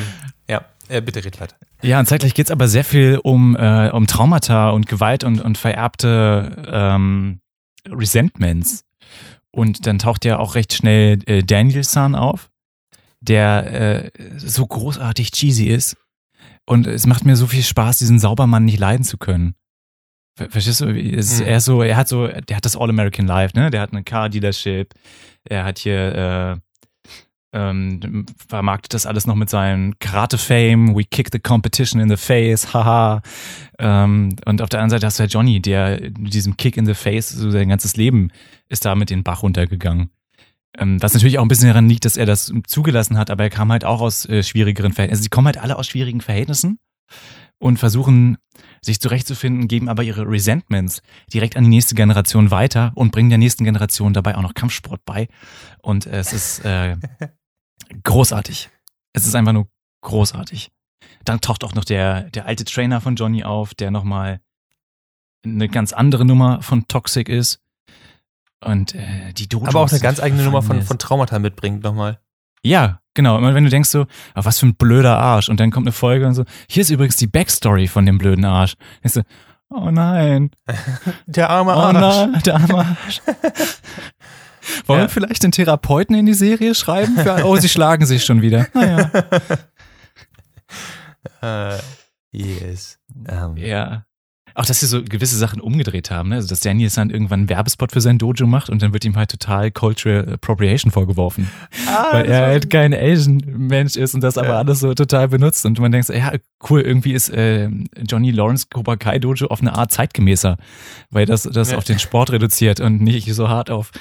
ja, 0.47 0.63
äh, 0.87 1.01
bitte 1.01 1.25
red 1.25 1.41
weiter. 1.41 1.57
Ja, 1.83 1.99
und 1.99 2.07
zeitgleich 2.07 2.33
geht's 2.33 2.51
aber 2.51 2.67
sehr 2.67 2.83
viel 2.83 3.19
um, 3.23 3.55
äh, 3.55 3.89
um 3.91 4.07
Traumata 4.07 4.69
und 4.71 4.87
Gewalt 4.87 5.23
und, 5.23 5.41
und 5.41 5.57
vererbte 5.57 6.65
ähm, 6.71 7.39
Resentments. 7.87 8.83
Und 9.51 9.85
dann 9.87 9.99
taucht 9.99 10.25
ja 10.25 10.39
auch 10.39 10.55
recht 10.55 10.73
schnell 10.73 11.19
äh, 11.25 11.43
Daniel 11.43 11.83
San 11.83 12.15
auf, 12.15 12.49
der 13.21 14.03
äh, 14.07 14.11
so 14.37 14.65
großartig 14.65 15.31
cheesy 15.31 15.65
ist. 15.67 15.97
Und 16.65 16.85
es 16.87 17.05
macht 17.07 17.25
mir 17.25 17.35
so 17.35 17.47
viel 17.47 17.63
Spaß, 17.63 17.97
diesen 17.99 18.19
Saubermann 18.19 18.65
nicht 18.65 18.79
leiden 18.79 19.03
zu 19.05 19.17
können. 19.17 19.55
Ver- 20.37 20.49
Verstehst 20.49 20.81
du? 20.81 20.89
Es 20.89 21.39
Mhm. 21.39 21.45
er 21.45 21.57
ist 21.57 21.65
so, 21.65 21.81
er 21.81 21.95
hat 21.95 22.07
so, 22.07 22.27
der 22.27 22.57
hat 22.57 22.65
das 22.65 22.75
All-American 22.75 23.25
Life, 23.25 23.57
ne? 23.57 23.71
Der 23.71 23.81
hat 23.81 23.91
eine 23.93 24.03
Car-Dealership, 24.03 24.93
er 25.45 25.63
hat 25.63 25.79
hier 25.79 26.15
äh, 26.15 26.57
ähm, 27.53 28.25
vermarktet 28.47 28.93
das 28.93 29.05
alles 29.05 29.25
noch 29.25 29.35
mit 29.35 29.49
seinem 29.49 29.97
Karate-Fame, 29.99 30.95
we 30.95 31.03
kick 31.03 31.29
the 31.31 31.39
competition 31.39 32.01
in 32.01 32.09
the 32.09 32.17
face, 32.17 32.73
haha. 32.73 33.21
Ähm, 33.79 34.35
und 34.45 34.61
auf 34.61 34.69
der 34.69 34.81
anderen 34.81 34.89
Seite 34.89 35.05
hast 35.05 35.19
du 35.19 35.23
ja 35.23 35.29
Johnny, 35.29 35.61
der 35.61 35.99
mit 36.17 36.33
diesem 36.33 36.57
Kick 36.57 36.77
in 36.77 36.85
the 36.85 36.93
face, 36.93 37.29
so 37.29 37.49
sein 37.49 37.69
ganzes 37.69 37.95
Leben 37.95 38.29
ist 38.69 38.85
da 38.85 38.95
mit 38.95 39.09
den 39.09 39.23
Bach 39.23 39.43
runtergegangen. 39.43 40.09
Ähm, 40.77 41.01
was 41.01 41.13
natürlich 41.13 41.39
auch 41.39 41.43
ein 41.43 41.47
bisschen 41.47 41.69
daran 41.69 41.89
liegt, 41.89 42.05
dass 42.05 42.17
er 42.17 42.25
das 42.25 42.51
zugelassen 42.67 43.17
hat, 43.17 43.29
aber 43.29 43.43
er 43.43 43.49
kam 43.49 43.71
halt 43.71 43.85
auch 43.85 44.01
aus 44.01 44.25
äh, 44.25 44.43
schwierigeren 44.43 44.93
Verhältnissen. 44.93 45.21
Also 45.21 45.23
die 45.23 45.29
kommen 45.29 45.47
halt 45.47 45.57
alle 45.57 45.77
aus 45.77 45.87
schwierigen 45.87 46.21
Verhältnissen 46.21 46.79
und 47.59 47.77
versuchen 47.77 48.37
sich 48.81 48.99
zurechtzufinden, 48.99 49.67
geben 49.67 49.89
aber 49.89 50.03
ihre 50.03 50.27
Resentments 50.27 51.01
direkt 51.33 51.57
an 51.57 51.63
die 51.63 51.69
nächste 51.69 51.95
Generation 51.95 52.51
weiter 52.51 52.91
und 52.95 53.11
bringen 53.11 53.29
der 53.29 53.39
nächsten 53.39 53.63
Generation 53.63 54.13
dabei 54.13 54.35
auch 54.35 54.41
noch 54.41 54.53
Kampfsport 54.53 55.01
bei. 55.05 55.27
Und 55.81 56.05
es 56.05 56.33
ist 56.33 56.63
äh, 56.65 56.95
großartig. 58.03 58.69
Es 59.13 59.25
ist 59.25 59.35
einfach 59.35 59.53
nur 59.53 59.67
großartig. 60.01 60.71
Dann 61.25 61.41
taucht 61.41 61.63
auch 61.63 61.73
noch 61.73 61.83
der, 61.85 62.23
der 62.31 62.45
alte 62.45 62.65
Trainer 62.65 63.01
von 63.01 63.15
Johnny 63.15 63.43
auf, 63.43 63.73
der 63.73 63.91
nochmal 63.91 64.39
eine 65.45 65.69
ganz 65.69 65.93
andere 65.93 66.25
Nummer 66.25 66.61
von 66.61 66.87
Toxic 66.87 67.29
ist. 67.29 67.59
Und 68.63 68.95
äh, 68.95 69.33
die 69.33 69.47
Dojos 69.47 69.69
Aber 69.69 69.81
auch 69.81 69.91
eine 69.91 69.99
ganz 69.99 70.19
eigene 70.19 70.43
Nummer 70.43 70.61
von, 70.61 70.81
von 70.81 70.97
Traumata 70.97 71.37
mitbringt 71.39 71.83
nochmal. 71.83 72.19
ja, 72.63 72.99
genau. 73.13 73.37
Immer 73.37 73.53
wenn 73.53 73.63
du 73.63 73.69
denkst 73.69 73.89
so, 73.89 74.07
ah, 74.33 74.45
was 74.45 74.59
für 74.59 74.65
ein 74.67 74.75
blöder 74.75 75.17
Arsch. 75.17 75.49
Und 75.49 75.59
dann 75.59 75.71
kommt 75.71 75.85
eine 75.85 75.91
Folge 75.91 76.25
und 76.25 76.33
so, 76.33 76.43
hier 76.67 76.81
ist 76.81 76.89
übrigens 76.89 77.17
die 77.17 77.27
Backstory 77.27 77.87
von 77.87 78.05
dem 78.05 78.17
blöden 78.17 78.45
Arsch. 78.45 78.75
Denkst 79.03 79.13
du, 79.13 79.21
oh 79.69 79.91
nein, 79.91 80.49
Der 81.27 81.49
arme 81.49 81.75
oh 81.75 81.91
nein, 81.91 82.41
der 82.43 82.55
arme 82.55 82.77
Arsch. 83.05 83.21
Wollen 84.85 84.99
Ja. 84.99 85.05
wir 85.05 85.09
vielleicht 85.09 85.43
den 85.43 85.51
Therapeuten 85.51 86.15
in 86.15 86.25
die 86.25 86.33
Serie 86.33 86.75
schreiben? 86.75 87.15
Für, 87.17 87.43
oh, 87.45 87.55
sie 87.57 87.69
schlagen 87.69 88.05
sich 88.05 88.23
schon 88.25 88.41
wieder. 88.41 88.67
Naja. 88.73 89.11
Äh, 91.41 91.77
yes. 92.31 92.99
Ähm, 93.27 93.57
Ja. 93.57 94.05
Auch, 94.59 94.65
dass 94.65 94.79
sie 94.79 94.87
so 94.87 95.03
gewisse 95.03 95.37
Sachen 95.37 95.61
umgedreht 95.61 96.09
haben, 96.09 96.29
ne? 96.29 96.35
Also, 96.37 96.47
dass 96.47 96.61
Daniel 96.61 96.89
dann 96.95 97.11
irgendwann 97.11 97.41
einen 97.41 97.49
Werbespot 97.49 97.91
für 97.91 98.01
sein 98.01 98.17
Dojo 98.17 98.47
macht 98.47 98.71
und 98.71 98.81
dann 98.81 98.91
wird 98.91 99.05
ihm 99.05 99.15
halt 99.15 99.29
total 99.29 99.69
Cultural 99.69 100.33
Appropriation 100.33 100.91
vorgeworfen. 100.91 101.47
Ah, 101.87 102.07
weil 102.13 102.25
er 102.25 102.47
halt 102.47 102.71
kein 102.71 102.91
Asian-Mensch 102.91 103.95
ist 103.97 104.15
und 104.15 104.21
das 104.21 104.35
aber 104.35 104.47
Ja. 104.47 104.57
alles 104.57 104.79
so 104.79 104.95
total 104.95 105.27
benutzt. 105.27 105.63
Und 105.67 105.79
man 105.79 105.91
denkt 105.91 106.07
so, 106.07 106.13
ja, 106.13 106.31
cool, 106.71 106.81
irgendwie 106.81 107.13
ist 107.13 107.29
äh, 107.29 107.69
Johnny 108.09 108.31
Lawrence 108.31 108.65
Cobra 108.73 108.95
Kai 108.95 109.19
Dojo 109.19 109.45
auf 109.45 109.61
eine 109.61 109.75
Art 109.75 109.91
zeitgemäßer, 109.91 110.57
weil 111.11 111.27
das 111.27 111.43
das 111.43 111.69
Ja. 111.71 111.77
auf 111.77 111.83
den 111.83 111.99
Sport 111.99 112.31
reduziert 112.31 112.79
und 112.79 112.99
nicht 112.99 113.31
so 113.35 113.49
hart 113.49 113.69
auf 113.69 113.91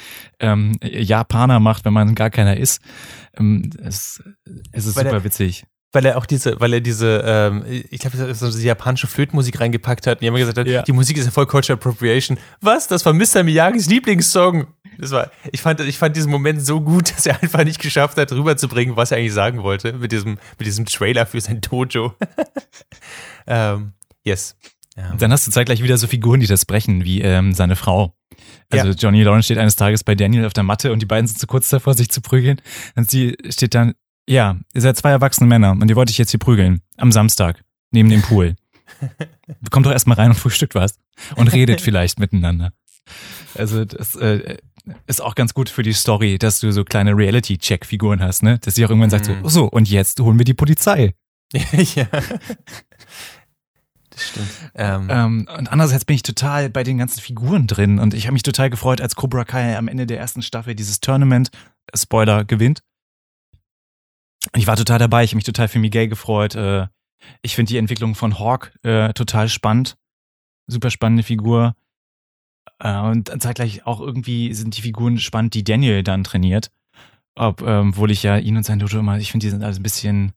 ähm, 0.41 0.73
Japaner 0.83 1.61
macht, 1.61 1.85
wenn 1.85 1.93
man 1.93 2.15
gar 2.15 2.31
keiner 2.31 2.57
ist. 2.57 2.81
Ähm, 3.39 3.69
es, 3.83 4.23
es 4.73 4.87
ist 4.87 4.97
Weil 4.97 5.05
super 5.05 5.17
er- 5.19 5.25
witzig. 5.25 5.65
Weil 5.93 6.05
er 6.05 6.19
auch 6.19 6.27
diese, 6.27 6.61
weil 6.61 6.73
er 6.75 6.81
diese, 6.81 7.23
ähm, 7.25 7.65
ich 7.91 8.01
glaube, 8.01 8.35
so 8.35 8.47
diese 8.47 8.63
japanische 8.67 9.07
Flötenmusik 9.07 9.61
reingepackt 9.61 10.07
hat 10.07 10.19
und 10.19 10.23
jemand 10.25 10.41
gesagt 10.41 10.59
hat, 10.59 10.67
Ja. 10.67 10.83
die 10.83 10.93
Musik 10.93 11.17
ist 11.17 11.25
ja 11.25 11.31
voll 11.31 11.47
Cultural 11.47 11.79
Appropriation. 11.79 12.39
Was? 12.61 12.87
Das 12.89 13.05
war 13.07 13.13
Mr. 13.13 13.43
Miyagis 13.45 13.87
Lieblingssong. 13.89 14.67
Das 14.99 15.11
war, 15.11 15.31
ich 15.53 15.61
fand, 15.61 15.81
ich 15.81 15.99
fand 15.99 16.17
diesen 16.17 16.31
Moment 16.31 16.65
so 16.65 16.81
gut, 16.81 17.11
dass 17.17 17.27
er 17.27 17.43
einfach 17.43 17.65
nicht 17.65 17.81
geschafft 17.81 18.17
hat, 18.19 18.33
rüberzubringen, 18.33 18.97
was 18.97 19.11
er 19.11 19.19
eigentlich 19.19 19.33
sagen 19.35 19.63
wollte 19.63 19.93
mit 19.95 20.13
diesem, 20.13 20.39
mit 20.59 20.67
diesem 20.67 20.87
Trailer 20.87 21.25
für 21.27 21.41
sein 21.41 21.61
Dojo. 21.61 22.15
ähm, 23.47 23.93
yes. 24.25 24.57
Ähm, 24.97 25.13
Und 25.13 25.23
dann 25.23 25.33
hast 25.33 25.47
du 25.47 25.51
zeitgleich 25.51 25.83
wieder 25.83 25.99
so 25.99 26.07
Figuren, 26.07 26.41
die 26.41 26.47
das 26.47 26.65
brechen, 26.65 27.05
wie 27.05 27.21
ähm, 27.23 27.53
seine 27.53 27.77
Frau. 27.77 28.15
Also 28.71 28.89
Ja. 28.89 28.95
Johnny 28.95 29.23
Lawrence 29.23 29.45
steht 29.47 29.59
eines 29.59 29.77
Tages 29.77 30.03
bei 30.05 30.15
Daniel 30.15 30.47
auf 30.47 30.53
der 30.53 30.65
Matte 30.65 30.93
und 30.93 31.01
die 31.01 31.07
beiden 31.07 31.27
sind 31.27 31.39
so 31.39 31.47
kurz 31.47 31.69
davor, 31.69 31.95
sich 31.95 32.09
zu 32.11 32.21
prügeln. 32.21 32.61
Und 32.97 33.11
sie 33.11 33.37
steht 33.51 33.75
dann, 33.75 33.95
ja, 34.29 34.57
ihr 34.75 34.81
seid 34.81 34.97
zwei 34.97 35.11
erwachsene 35.11 35.47
Männer 35.49 35.73
und 35.73 35.89
ihr 35.89 35.97
wollt 35.97 36.11
euch 36.11 36.19
jetzt 36.19 36.31
hier 36.31 36.41
prügeln. 36.41 36.81
Am 36.97 37.13
Samstag. 37.13 37.63
Neben 37.91 38.09
dem 38.11 38.23
Pool. 38.23 38.57
Kommt 39.71 39.87
doch 39.87 39.93
erstmal 39.93 40.17
rein 40.17 40.31
und 40.31 40.37
frühstückt 40.37 40.75
was. 40.75 40.99
Und 41.37 41.53
redet 41.53 41.81
vielleicht 41.81 42.19
miteinander. 42.19 42.73
Also 43.55 43.85
das 43.85 44.17
äh, 44.17 44.59
ist 45.07 45.23
auch 45.23 45.35
ganz 45.35 45.55
gut 45.55 45.69
für 45.69 45.83
die 45.83 45.93
Story, 45.93 46.39
dass 46.39 46.61
du 46.61 46.73
so 46.73 46.85
kleine 46.85 47.17
Reality-Check-Figuren 47.17 48.21
hast, 48.21 48.43
ne? 48.43 48.59
Dass 48.59 48.75
sie 48.75 48.85
auch 48.85 48.91
irgendwann 48.91 49.11
sagt 49.11 49.27
so, 49.27 49.33
Mhm. 49.33 49.45
oh 49.45 49.49
so, 49.49 49.65
und 49.67 49.89
jetzt 49.89 50.21
holen 50.21 50.39
wir 50.39 50.45
die 50.45 50.55
Polizei. 50.55 51.15
ja. 51.55 52.07
Das 54.11 54.29
stimmt. 54.29 54.49
Ähm, 54.75 55.09
Ähm, 55.11 55.49
und 55.59 55.71
andererseits 55.71 56.05
bin 56.05 56.17
ich 56.17 56.23
total 56.23 56.71
bei 56.71 56.83
den 56.83 56.99
ganzen 56.99 57.21
Figuren 57.21 57.67
drin 57.67 57.99
und 57.99 58.15
ich 58.15 58.27
habe 58.27 58.33
mich 58.33 58.43
total 58.43 58.71
gefreut, 58.71 59.01
als 59.01 59.15
Cobra 59.15 59.45
Kai 59.45 59.77
am 59.77 59.89
Ende 59.89 60.07
der 60.07 60.19
ersten 60.19 60.43
Staffel 60.43 60.75
dieses 60.75 61.01
Tournament, 61.01 61.51
äh, 61.93 61.99
Spoiler, 61.99 62.45
gewinnt. 62.45 62.81
Ich 64.55 64.67
war 64.67 64.77
total 64.77 64.99
dabei, 64.99 65.25
ich 65.25 65.31
habe 65.31 65.37
mich 65.37 65.45
total 65.45 65.69
für 65.69 65.79
Miguel 65.79 66.09
gefreut. 66.09 66.55
Äh, 66.55 66.87
ich 67.43 67.55
finde 67.55 67.71
die 67.71 67.79
Entwicklung 67.79 68.15
von 68.15 68.39
Hawk 68.39 68.73
äh, 68.83 69.13
total 69.13 69.49
spannend. 69.49 69.97
super 70.67 70.91
spannende 70.91 71.23
Figur. 71.23 71.75
Äh, 72.79 72.99
und 72.99 73.31
zeitgleich 73.41 73.87
auch 73.87 74.01
irgendwie 74.01 74.53
sind 74.55 74.77
die 74.77 74.83
Figuren 74.83 75.19
spannend, 75.19 75.55
die 75.55 75.65
Daniel 75.65 76.03
dann 76.03 76.25
trainiert. 76.25 76.71
Ähm, 77.39 77.91
obwohl 77.91 78.11
ich 78.11 78.23
ja 78.23 78.39
ihn 78.39 78.57
und 78.57 78.65
sein 78.65 78.79
Dojo 78.79 78.99
immer, 78.99 79.19
ich 79.19 79.31
finde, 79.31 79.47
die 79.47 79.51
sind 79.51 79.63
also 79.63 79.81
ein 79.81 79.83
bisschen. 79.83 80.33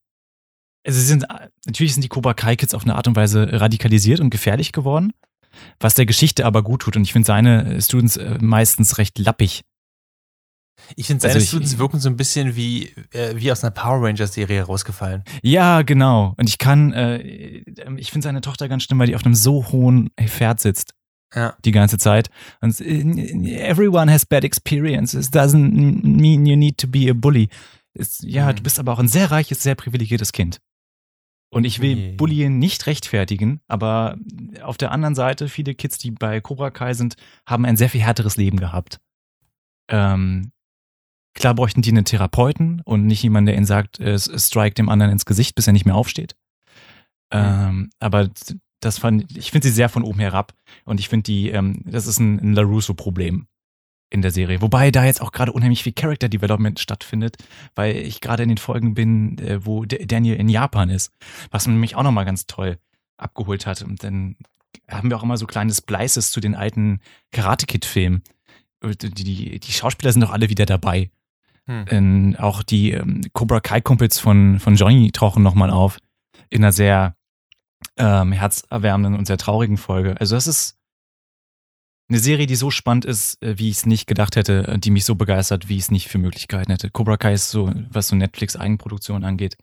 Also 0.86 1.00
sie 1.00 1.06
sind, 1.06 1.26
natürlich 1.66 1.94
sind 1.94 2.04
die 2.04 2.10
Cobra 2.10 2.34
Kai 2.34 2.56
Kids 2.56 2.74
auf 2.74 2.84
eine 2.84 2.96
Art 2.96 3.08
und 3.08 3.16
Weise 3.16 3.60
radikalisiert 3.60 4.22
und 4.22 4.30
gefährlich 4.30 4.72
geworden, 4.72 5.12
was 5.80 5.94
der 5.94 6.06
Geschichte 6.06 6.46
aber 6.46 6.64
gut 6.64 6.82
tut. 6.82 6.96
Und 6.96 7.04
ich 7.04 7.14
finde 7.14 7.26
seine 7.26 7.82
Students 7.82 8.18
äh, 8.18 8.38
meistens 8.42 8.98
recht 8.98 9.20
lappig. 9.20 9.62
Ich 10.96 11.08
finde, 11.08 11.22
seine 11.22 11.34
Also 11.36 11.44
ich- 11.44 11.50
Students 11.50 11.78
wirken 11.78 12.00
so 12.00 12.10
ein 12.10 12.18
bisschen 12.18 12.56
wie, 12.56 12.88
äh, 13.12 13.36
wie 13.36 13.52
aus 13.52 13.64
einer 13.64 13.72
Power 13.72 14.04
Rangers-Serie 14.06 14.64
rausgefallen. 14.64 15.24
Ja, 15.44 15.82
genau. 15.82 16.34
Und 16.38 16.48
ich 16.50 16.58
kann, 16.58 16.94
äh, 16.94 17.18
ich 17.98 18.12
finde 18.12 18.24
seine 18.26 18.42
Tochter 18.42 18.68
ganz 18.68 18.84
schlimm, 18.84 19.00
weil 19.00 19.08
die 19.08 19.16
auf 19.16 19.26
einem 19.26 19.36
so 19.36 19.68
hohen 19.72 20.10
Pferd 20.20 20.60
sitzt. 20.60 20.94
Ja. 21.36 21.56
Die 21.64 21.72
ganze 21.72 21.98
Zeit. 22.00 22.30
Und 22.60 22.80
äh, 22.82 23.60
everyone 23.68 24.12
has 24.12 24.26
bad 24.26 24.44
experiences. 24.44 25.32
Doesn't 25.32 25.72
mean 26.04 26.46
you 26.48 26.56
need 26.56 26.78
to 26.80 26.88
be 26.88 27.10
a 27.10 27.14
bully. 27.14 27.50
Es, 27.94 28.20
ja, 28.24 28.52
Mhm. 28.52 28.56
du 28.58 28.64
bist 28.64 28.80
aber 28.80 28.94
auch 28.94 29.00
ein 29.00 29.08
sehr 29.08 29.30
reiches, 29.30 29.62
sehr 29.62 29.76
privilegiertes 29.76 30.32
Kind. 30.32 30.60
Und 31.52 31.66
ich 31.66 31.82
will 31.82 31.96
Nee. 31.96 32.12
Bullying 32.16 32.60
nicht 32.60 32.86
rechtfertigen, 32.86 33.60
aber 33.68 34.18
auf 34.62 34.78
der 34.78 34.92
anderen 34.92 35.16
Seite, 35.16 35.50
viele 35.50 35.74
Kids, 35.74 35.98
die 35.98 36.12
bei 36.12 36.42
Cobra 36.42 36.70
Kai 36.70 36.94
sind, 36.94 37.16
haben 37.48 37.66
ein 37.66 37.76
sehr 37.78 37.90
viel 37.90 38.02
härteres 38.02 38.38
Leben 38.38 38.58
gehabt. 38.60 39.00
Ähm, 39.90 40.52
klar 41.40 41.56
bräuchten 41.56 41.82
die 41.82 41.90
einen 41.90 42.06
Therapeuten 42.06 42.82
und 42.86 43.08
nicht 43.08 43.24
jemanden, 43.24 43.48
der 43.48 43.56
ihnen 43.56 43.66
sagt, 43.66 44.00
äh, 44.00 44.14
s- 44.14 44.32
strike 44.38 44.76
dem 44.76 44.90
anderen 44.90 45.12
ins 45.12 45.26
Gesicht, 45.26 45.56
bis 45.56 45.66
er 45.68 45.74
nicht 45.74 45.86
mehr 45.86 45.96
aufsteht. 45.96 46.36
Ähm, 47.32 47.90
aber 48.00 48.30
das 48.82 48.98
fand 48.98 49.36
ich 49.38 49.52
finde 49.52 49.68
sie 49.68 49.74
sehr 49.74 49.90
von 49.90 50.04
oben 50.04 50.20
herab 50.20 50.54
und 50.86 51.00
ich 51.00 51.10
finde 51.10 51.24
die, 51.24 51.50
ähm, 51.50 51.82
das 51.86 52.08
ist 52.08 52.20
ein, 52.20 52.40
ein 52.40 52.54
LaRusso-Problem 52.54 53.48
in 54.12 54.22
der 54.24 54.32
Serie. 54.32 54.62
Wobei 54.62 54.90
da 54.90 55.06
jetzt 55.06 55.22
auch 55.22 55.32
gerade 55.32 55.52
unheimlich 55.52 55.84
viel 55.84 55.94
Character 55.94 56.30
Development 56.30 56.80
stattfindet, 56.80 57.38
weil 57.76 57.96
ich 57.98 58.22
gerade 58.22 58.42
in 58.44 58.50
den 58.50 58.58
Folgen 58.58 58.96
bin, 58.96 59.38
äh, 59.40 59.64
wo 59.66 59.86
D 59.86 60.06
Daniel 60.06 60.38
in 60.38 60.50
Japan 60.50 60.90
ist, 60.90 61.12
was 61.52 61.68
mich 61.68 61.96
auch 61.96 62.04
nochmal 62.04 62.26
ganz 62.26 62.48
toll 62.48 62.80
abgeholt 63.18 63.68
hat. 63.68 63.84
Und 63.84 64.04
dann 64.04 64.36
haben 64.90 65.10
wir 65.10 65.18
auch 65.18 65.24
immer 65.24 65.38
so 65.38 65.46
kleine 65.46 65.74
Splices 65.74 66.32
zu 66.32 66.40
den 66.40 66.56
alten 66.56 67.02
Karate 67.32 67.68
Kid-Filmen. 67.68 68.24
Die, 68.84 69.10
die, 69.10 69.60
die 69.60 69.72
Schauspieler 69.72 70.12
sind 70.14 70.22
doch 70.22 70.32
alle 70.32 70.50
wieder 70.50 70.66
dabei. 70.66 71.12
Hm. 71.70 71.86
Ähm, 71.90 72.36
auch 72.40 72.64
die 72.64 72.94
ähm, 72.94 73.22
Cobra 73.32 73.60
Kai-Kumpels 73.60 74.18
von, 74.18 74.60
von 74.60 74.76
Johnny 74.76 75.12
tauchen 75.12 75.44
nochmal 75.44 75.70
auf. 75.70 76.00
In 76.50 76.64
einer 76.64 76.72
sehr 76.72 77.16
ähm, 77.96 78.32
herzerwärmenden 78.32 79.16
und 79.16 79.28
sehr 79.28 79.38
traurigen 79.38 79.78
Folge. 79.78 80.20
Also, 80.20 80.34
das 80.34 80.48
ist 80.48 80.80
eine 82.10 82.18
Serie, 82.18 82.48
die 82.48 82.56
so 82.56 82.72
spannend 82.72 83.06
ist, 83.06 83.40
äh, 83.44 83.60
wie 83.60 83.70
ich 83.70 83.78
es 83.78 83.86
nicht 83.86 84.08
gedacht 84.08 84.36
hätte, 84.36 84.68
äh, 84.68 84.80
die 84.80 84.90
mich 84.90 85.06
so 85.06 85.14
begeistert, 85.14 85.70
wie 85.70 85.76
ich 85.76 85.84
es 85.84 85.92
nicht 85.92 86.08
für 86.08 86.18
Möglichkeiten 86.18 86.72
hätte. 86.72 86.90
Cobra 86.90 87.18
Kai 87.18 87.34
ist 87.34 87.52
so, 87.52 87.72
was 87.92 88.08
so 88.08 88.16
Netflix-Eigenproduktion 88.16 89.24
angeht, 89.24 89.56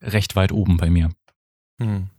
recht 0.00 0.36
weit 0.36 0.52
oben 0.52 0.76
bei 0.76 0.88
mir. 0.88 1.10
Hm. 1.80 2.10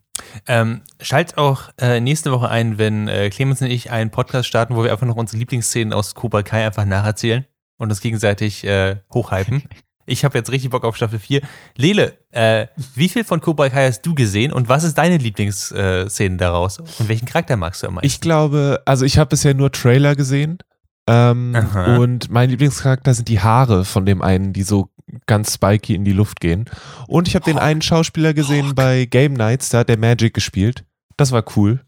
Ähm, 0.45 0.81
schalt 0.99 1.37
auch 1.37 1.69
äh, 1.77 2.01
nächste 2.01 2.33
Woche 2.33 2.49
ein, 2.49 2.77
wenn 2.77 3.07
äh, 3.07 3.29
Clemens 3.29 3.61
und 3.61 3.69
ich 3.69 3.91
einen 3.91 4.11
Podcast 4.11 4.49
starten, 4.49 4.75
wo 4.75 4.83
wir 4.83 4.91
einfach 4.91 5.07
noch 5.07 5.15
unsere 5.15 5.37
Lieblingsszenen 5.37 5.93
aus 5.93 6.15
Cobra 6.15 6.43
Kai 6.43 6.65
einfach 6.65 6.83
nacherzählen 6.83 7.45
und 7.81 7.89
uns 7.89 7.99
gegenseitig 7.99 8.63
äh, 8.63 8.97
hochhypen. 9.11 9.63
Ich 10.05 10.23
habe 10.23 10.37
jetzt 10.37 10.51
richtig 10.51 10.69
Bock 10.69 10.83
auf 10.83 10.95
Staffel 10.95 11.19
4. 11.19 11.41
Lele, 11.75 12.17
äh, 12.31 12.67
wie 12.95 13.09
viel 13.09 13.23
von 13.23 13.41
Cobra 13.41 13.69
Kai 13.69 13.87
hast 13.87 14.01
du 14.03 14.13
gesehen 14.13 14.51
und 14.51 14.69
was 14.69 14.83
ist 14.83 14.97
deine 14.97 15.17
Lieblingsszene 15.17 16.37
daraus? 16.37 16.79
Und 16.79 17.07
welchen 17.07 17.25
Charakter 17.25 17.55
magst 17.55 17.81
du 17.81 17.87
am 17.87 17.95
meisten? 17.95 18.07
Ich 18.07 18.21
glaube, 18.21 18.81
also 18.85 19.05
ich 19.05 19.17
habe 19.17 19.29
bisher 19.29 19.53
nur 19.53 19.71
Trailer 19.71 20.15
gesehen. 20.15 20.59
Ähm, 21.07 21.55
und 21.97 22.29
mein 22.29 22.51
Lieblingscharakter 22.51 23.13
sind 23.13 23.27
die 23.27 23.39
Haare 23.39 23.83
von 23.83 24.05
dem 24.05 24.21
einen, 24.21 24.53
die 24.53 24.63
so 24.63 24.89
ganz 25.25 25.55
spiky 25.55 25.95
in 25.95 26.05
die 26.05 26.13
Luft 26.13 26.39
gehen. 26.39 26.65
Und 27.07 27.27
ich 27.27 27.35
habe 27.35 27.45
den 27.45 27.57
einen 27.57 27.81
Schauspieler 27.81 28.33
gesehen 28.33 28.75
bei 28.75 29.05
Game 29.05 29.33
Nights, 29.33 29.69
da 29.69 29.79
hat 29.79 29.89
der 29.89 29.97
Magic 29.97 30.33
gespielt. 30.33 30.85
Das 31.17 31.31
war 31.31 31.43
cool. 31.55 31.81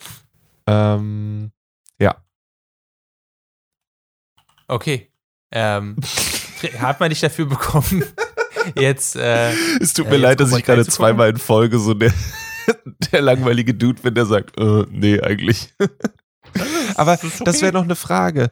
Ähm, 0.65 1.51
ja. 1.99 2.15
Okay. 4.67 5.12
Ähm, 5.53 5.95
hat 6.79 6.99
man 6.99 7.09
dich 7.09 7.21
dafür 7.21 7.45
bekommen? 7.45 8.03
Jetzt, 8.75 9.15
äh, 9.15 9.51
Es 9.79 9.93
tut 9.93 10.05
mir 10.05 10.13
jetzt 10.13 10.21
leid, 10.21 10.39
dass 10.39 10.55
ich 10.55 10.63
gerade 10.63 10.85
zweimal 10.85 11.29
in 11.29 11.37
Folge 11.37 11.79
so 11.79 11.93
der, 11.93 12.13
der 13.11 13.21
langweilige 13.21 13.73
Dude 13.73 14.01
bin, 14.01 14.15
der 14.15 14.25
sagt, 14.25 14.57
äh, 14.57 14.85
nee, 14.89 15.19
eigentlich. 15.19 15.73
Aber 16.95 17.19
das 17.43 17.61
wäre 17.61 17.73
noch 17.73 17.83
eine 17.83 17.97
Frage. 17.97 18.49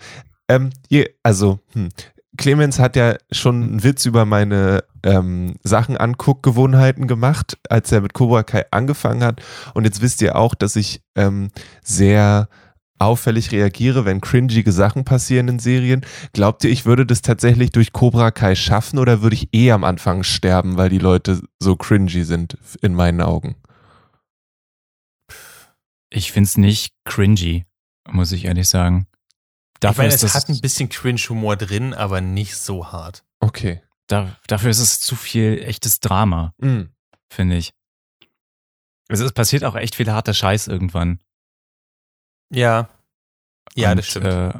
Ähm, 0.49 0.71
je, 0.89 1.07
also, 1.23 1.59
hm, 1.71 1.89
Clemens 2.37 2.79
hat 2.79 2.95
ja 2.95 3.15
schon 3.31 3.63
einen 3.63 3.83
Witz 3.83 4.05
über 4.05 4.25
meine 4.25 4.83
ähm, 5.03 5.55
Sachen 5.63 5.97
Anguckgewohnheiten 5.97 7.07
gemacht, 7.07 7.57
als 7.69 7.91
er 7.91 8.01
mit 8.01 8.13
Cobra 8.13 8.43
Kai 8.43 8.65
angefangen 8.71 9.23
hat. 9.23 9.41
Und 9.73 9.85
jetzt 9.85 10.01
wisst 10.01 10.21
ihr 10.21 10.35
auch, 10.35 10.55
dass 10.55 10.75
ich 10.75 11.01
ähm, 11.15 11.51
sehr 11.83 12.47
auffällig 13.01 13.51
reagiere, 13.51 14.05
wenn 14.05 14.21
cringige 14.21 14.71
Sachen 14.71 15.03
passieren 15.03 15.47
in 15.47 15.59
Serien. 15.59 16.05
Glaubt 16.33 16.63
ihr, 16.63 16.69
ich 16.69 16.85
würde 16.85 17.05
das 17.05 17.21
tatsächlich 17.21 17.71
durch 17.71 17.91
Cobra 17.91 18.31
Kai 18.31 18.55
schaffen 18.55 18.99
oder 18.99 19.21
würde 19.21 19.35
ich 19.35 19.49
eh 19.53 19.71
am 19.71 19.83
Anfang 19.83 20.23
sterben, 20.23 20.77
weil 20.77 20.89
die 20.89 20.99
Leute 20.99 21.41
so 21.59 21.75
cringy 21.75 22.23
sind 22.23 22.57
in 22.81 22.93
meinen 22.93 23.21
Augen? 23.21 23.55
Ich 26.09 26.31
find's 26.31 26.57
nicht 26.57 26.93
cringy, 27.05 27.65
muss 28.09 28.31
ich 28.31 28.45
ehrlich 28.45 28.67
sagen. 28.69 29.07
ich 29.75 29.79
Dafür, 29.79 30.03
meine, 30.03 30.13
ist 30.13 30.23
es 30.23 30.33
hat 30.35 30.49
ein 30.49 30.59
bisschen 30.59 30.89
Cringe-Humor 30.89 31.55
drin, 31.55 31.93
aber 31.93 32.21
nicht 32.21 32.55
so 32.57 32.91
hart. 32.91 33.23
Okay. 33.39 33.81
da, 34.07 34.35
dafür 34.47 34.69
ist 34.69 34.79
es 34.79 34.99
zu 34.99 35.15
viel 35.15 35.63
echtes 35.65 35.99
Drama, 36.01 36.53
Mm. 36.59 36.81
finde 37.29 37.55
ich. 37.57 37.73
Also 39.09 39.25
es 39.25 39.31
passiert 39.31 39.63
auch 39.63 39.75
echt 39.75 39.95
viel 39.95 40.11
harter 40.11 40.33
Scheiß 40.33 40.67
irgendwann. 40.67 41.19
Ja. 42.51 42.89
Ja, 43.75 43.91
Und, 43.91 43.97
das 43.97 44.07
stimmt. 44.07 44.25
Äh, 44.25 44.53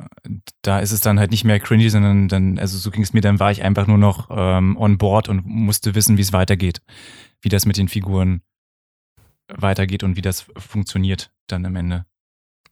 da 0.62 0.80
ist 0.80 0.92
es 0.92 1.02
dann 1.02 1.20
halt 1.20 1.32
nicht 1.32 1.44
mehr 1.44 1.60
cringy, 1.60 1.90
sondern 1.90 2.30
dann, 2.30 2.58
also 2.60 2.78
so 2.78 2.92
ging 2.92 3.02
es 3.04 3.12
mir, 3.12 3.20
dann 3.22 3.40
war 3.42 3.52
ich 3.52 3.62
einfach 3.62 3.86
nur 3.88 3.98
noch 3.98 4.30
ähm, 4.32 4.78
on 4.78 4.98
board 4.98 5.28
und 5.28 5.46
musste 5.46 5.96
wissen, 5.96 6.18
wie 6.18 6.22
es 6.22 6.32
weitergeht. 6.32 6.82
Wie 7.42 7.50
das 7.50 7.66
mit 7.66 7.76
den 7.78 7.90
Figuren 7.90 8.42
weitergeht 9.50 10.04
und 10.04 10.16
wie 10.16 10.22
das 10.22 10.46
funktioniert 10.58 11.32
dann 11.48 11.66
am 11.66 11.76
Ende. 11.76 12.06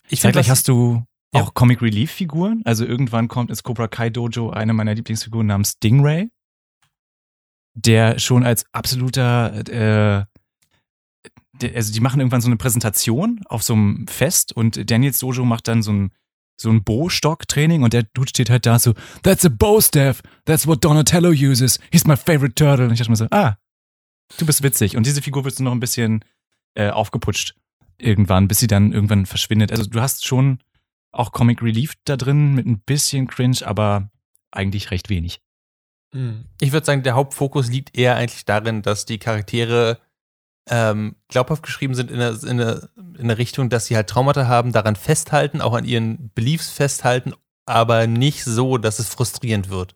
ich 0.04 0.22
find, 0.22 0.34
Zeitgleich 0.34 0.46
was- 0.46 0.60
hast 0.60 0.68
du 0.70 1.04
Ja. 1.34 1.42
auch 1.42 1.54
Comic 1.54 1.82
Relief 1.82 2.12
Figuren. 2.12 2.62
Also 2.64 2.86
irgendwann 2.86 3.28
kommt 3.28 3.50
ins 3.50 3.64
Cobra 3.64 3.88
Kai 3.90 4.10
Dojo 4.10 4.50
eine 4.52 4.72
meiner 4.74 4.96
Lieblingsfiguren 4.96 5.48
namens 5.48 5.72
Stingray, 5.72 6.30
der 7.74 8.18
schon 8.20 8.46
als 8.46 8.66
absoluter, 8.72 9.54
äh, 9.70 10.26
also 11.62 11.94
die 11.94 12.00
machen 12.00 12.20
irgendwann 12.20 12.42
so 12.42 12.48
eine 12.48 12.58
Präsentation 12.58 13.42
auf 13.48 13.64
so 13.64 13.74
einem 13.74 14.08
Fest 14.08 14.56
und 14.56 14.90
Daniels 14.90 15.20
Dojo 15.20 15.46
macht 15.46 15.68
dann 15.68 15.82
so 15.82 15.92
ein 15.92 16.12
so 16.62 16.70
ein 16.70 16.84
Bow-Stock-Training 16.84 17.84
und 17.84 17.94
der 17.94 18.04
Dude 18.04 18.30
steht 18.30 18.50
halt 18.50 18.66
da 18.66 18.80
so, 18.80 18.94
that's 19.24 19.46
a 19.46 19.50
bow 19.50 19.80
staff, 19.80 20.22
that's 20.46 20.68
what 20.68 20.84
Donatello 20.84 21.30
uses, 21.30 21.80
he's 21.92 22.06
my 22.06 22.18
favorite 22.18 22.56
turtle. 22.56 22.86
Und 22.86 22.92
ich 22.92 23.00
dachte 23.00 23.12
mir 23.12 23.16
so, 23.16 23.28
ah, 23.32 23.58
du 24.38 24.46
bist 24.46 24.62
witzig. 24.62 24.98
Und 24.98 25.06
diese 25.06 25.22
Figur 25.22 25.46
wird 25.46 25.56
so 25.56 25.64
noch 25.64 25.72
ein 25.72 25.80
bisschen 25.80 26.26
äh, 26.76 26.90
aufgeputscht 26.90 27.56
irgendwann, 27.98 28.48
bis 28.48 28.60
sie 28.60 28.68
dann 28.68 28.92
irgendwann 28.92 29.26
verschwindet. 29.26 29.72
Also 29.72 29.86
du 29.86 30.02
hast 30.02 30.26
schon 30.26 30.60
auch 31.12 31.32
Comic 31.32 31.62
Relief 31.62 31.96
da 32.06 32.18
drin 32.18 32.54
mit 32.56 32.66
ein 32.66 32.80
bisschen 32.82 33.28
Cringe, 33.28 33.60
aber 33.64 34.12
eigentlich 34.52 34.92
recht 34.92 35.10
wenig. 35.10 35.42
Ich 36.60 36.72
würde 36.72 36.86
sagen, 36.86 37.04
der 37.04 37.16
Hauptfokus 37.16 37.70
liegt 37.70 37.98
eher 37.98 38.16
eigentlich 38.16 38.46
darin, 38.46 38.82
dass 38.82 39.06
die 39.06 39.20
Charaktere 39.20 40.00
ähm, 40.70 41.16
glaubhaft 41.28 41.64
geschrieben 41.64 41.96
sind 41.96 42.12
in 42.12 42.20
der, 42.20 42.44
in, 42.44 42.58
der, 42.58 42.90
in 43.18 43.28
der 43.28 43.38
Richtung, 43.38 43.70
dass 43.70 43.88
sie 43.88 43.96
halt 43.96 44.08
Traumata 44.08 44.48
haben, 44.48 44.72
daran 44.72 44.96
festhalten, 44.96 45.62
auch 45.62 45.74
an 45.74 45.86
ihren 45.86 46.32
Beliefs 46.34 46.70
festhalten, 46.70 47.34
aber 47.66 48.08
nicht 48.08 48.44
so, 48.44 48.78
dass 48.78 49.00
es 49.00 49.10
frustrierend 49.10 49.70
wird. 49.70 49.96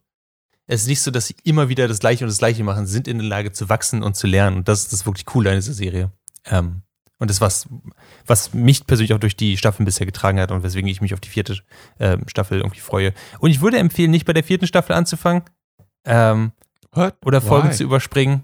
Es 0.66 0.82
ist 0.82 0.88
nicht 0.88 1.02
so, 1.02 1.12
dass 1.12 1.28
sie 1.28 1.36
immer 1.44 1.70
wieder 1.70 1.88
das 1.88 2.00
Gleiche 2.00 2.24
und 2.24 2.30
das 2.30 2.38
Gleiche 2.38 2.64
machen, 2.64 2.86
sind 2.86 3.08
in 3.08 3.20
der 3.20 3.28
Lage 3.28 3.52
zu 3.52 3.70
wachsen 3.70 4.02
und 4.02 4.16
zu 4.16 4.28
lernen. 4.28 4.58
Und 4.58 4.68
das 4.68 4.82
ist 4.82 4.94
das 4.94 5.06
wirklich 5.06 5.26
Coole 5.26 5.50
an 5.50 5.58
dieser 5.58 5.74
Serie. 5.74 6.12
Ähm, 6.46 6.84
und 7.20 7.30
das, 7.30 7.42
was, 7.42 7.68
was 8.26 8.54
mich 8.54 8.88
persönlich 8.88 9.14
auch 9.14 9.20
durch 9.20 9.36
die 9.36 9.58
Staffeln 9.58 9.86
bisher 9.86 10.06
getragen 10.06 10.40
hat 10.40 10.52
und 10.52 10.64
weswegen 10.64 10.90
ich 10.90 11.02
mich 11.02 11.14
auf 11.14 11.20
die 11.20 11.30
vierte 11.30 11.58
ähm, 12.00 12.28
Staffel 12.28 12.60
irgendwie 12.60 12.80
freue. 12.80 13.14
Und 13.40 13.52
ich 13.52 13.62
würde 13.62 13.78
empfehlen, 13.78 14.12
nicht 14.12 14.26
bei 14.26 14.34
der 14.34 14.44
vierten 14.44 14.68
Staffel 14.68 14.94
anzufangen, 14.94 15.44
ähm, 16.06 16.52
oder 17.26 17.42
Folgen 17.42 17.70
Why? 17.70 17.76
zu 17.76 17.84
überspringen, 17.84 18.44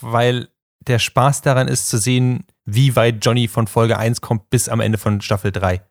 weil 0.00 0.48
der 0.86 0.98
Spaß 0.98 1.42
daran 1.42 1.68
ist 1.68 1.88
zu 1.88 1.98
sehen, 1.98 2.44
wie 2.64 2.96
weit 2.96 3.24
Johnny 3.24 3.48
von 3.48 3.66
Folge 3.66 3.98
1 3.98 4.20
kommt 4.20 4.50
bis 4.50 4.68
am 4.68 4.80
Ende 4.80 4.98
von 4.98 5.20
Staffel 5.20 5.52
3. 5.52 5.82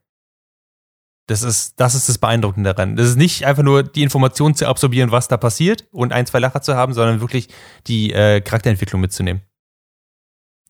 Das 1.27 1.43
ist, 1.43 1.79
das 1.79 1.93
ist 1.93 2.09
das 2.09 2.17
Beeindruckende 2.17 2.73
daran. 2.73 2.95
Das 2.95 3.07
ist 3.07 3.15
nicht 3.15 3.45
einfach 3.45 3.61
nur 3.61 3.83
die 3.83 4.01
Information 4.01 4.55
zu 4.55 4.67
absorbieren, 4.67 5.11
was 5.11 5.27
da 5.27 5.37
passiert 5.37 5.87
und 5.91 6.11
ein, 6.11 6.25
zwei 6.25 6.39
Lacher 6.39 6.61
zu 6.61 6.75
haben, 6.75 6.93
sondern 6.93 7.21
wirklich 7.21 7.49
die 7.85 8.11
äh, 8.11 8.41
Charakterentwicklung 8.41 8.99
mitzunehmen. 8.99 9.43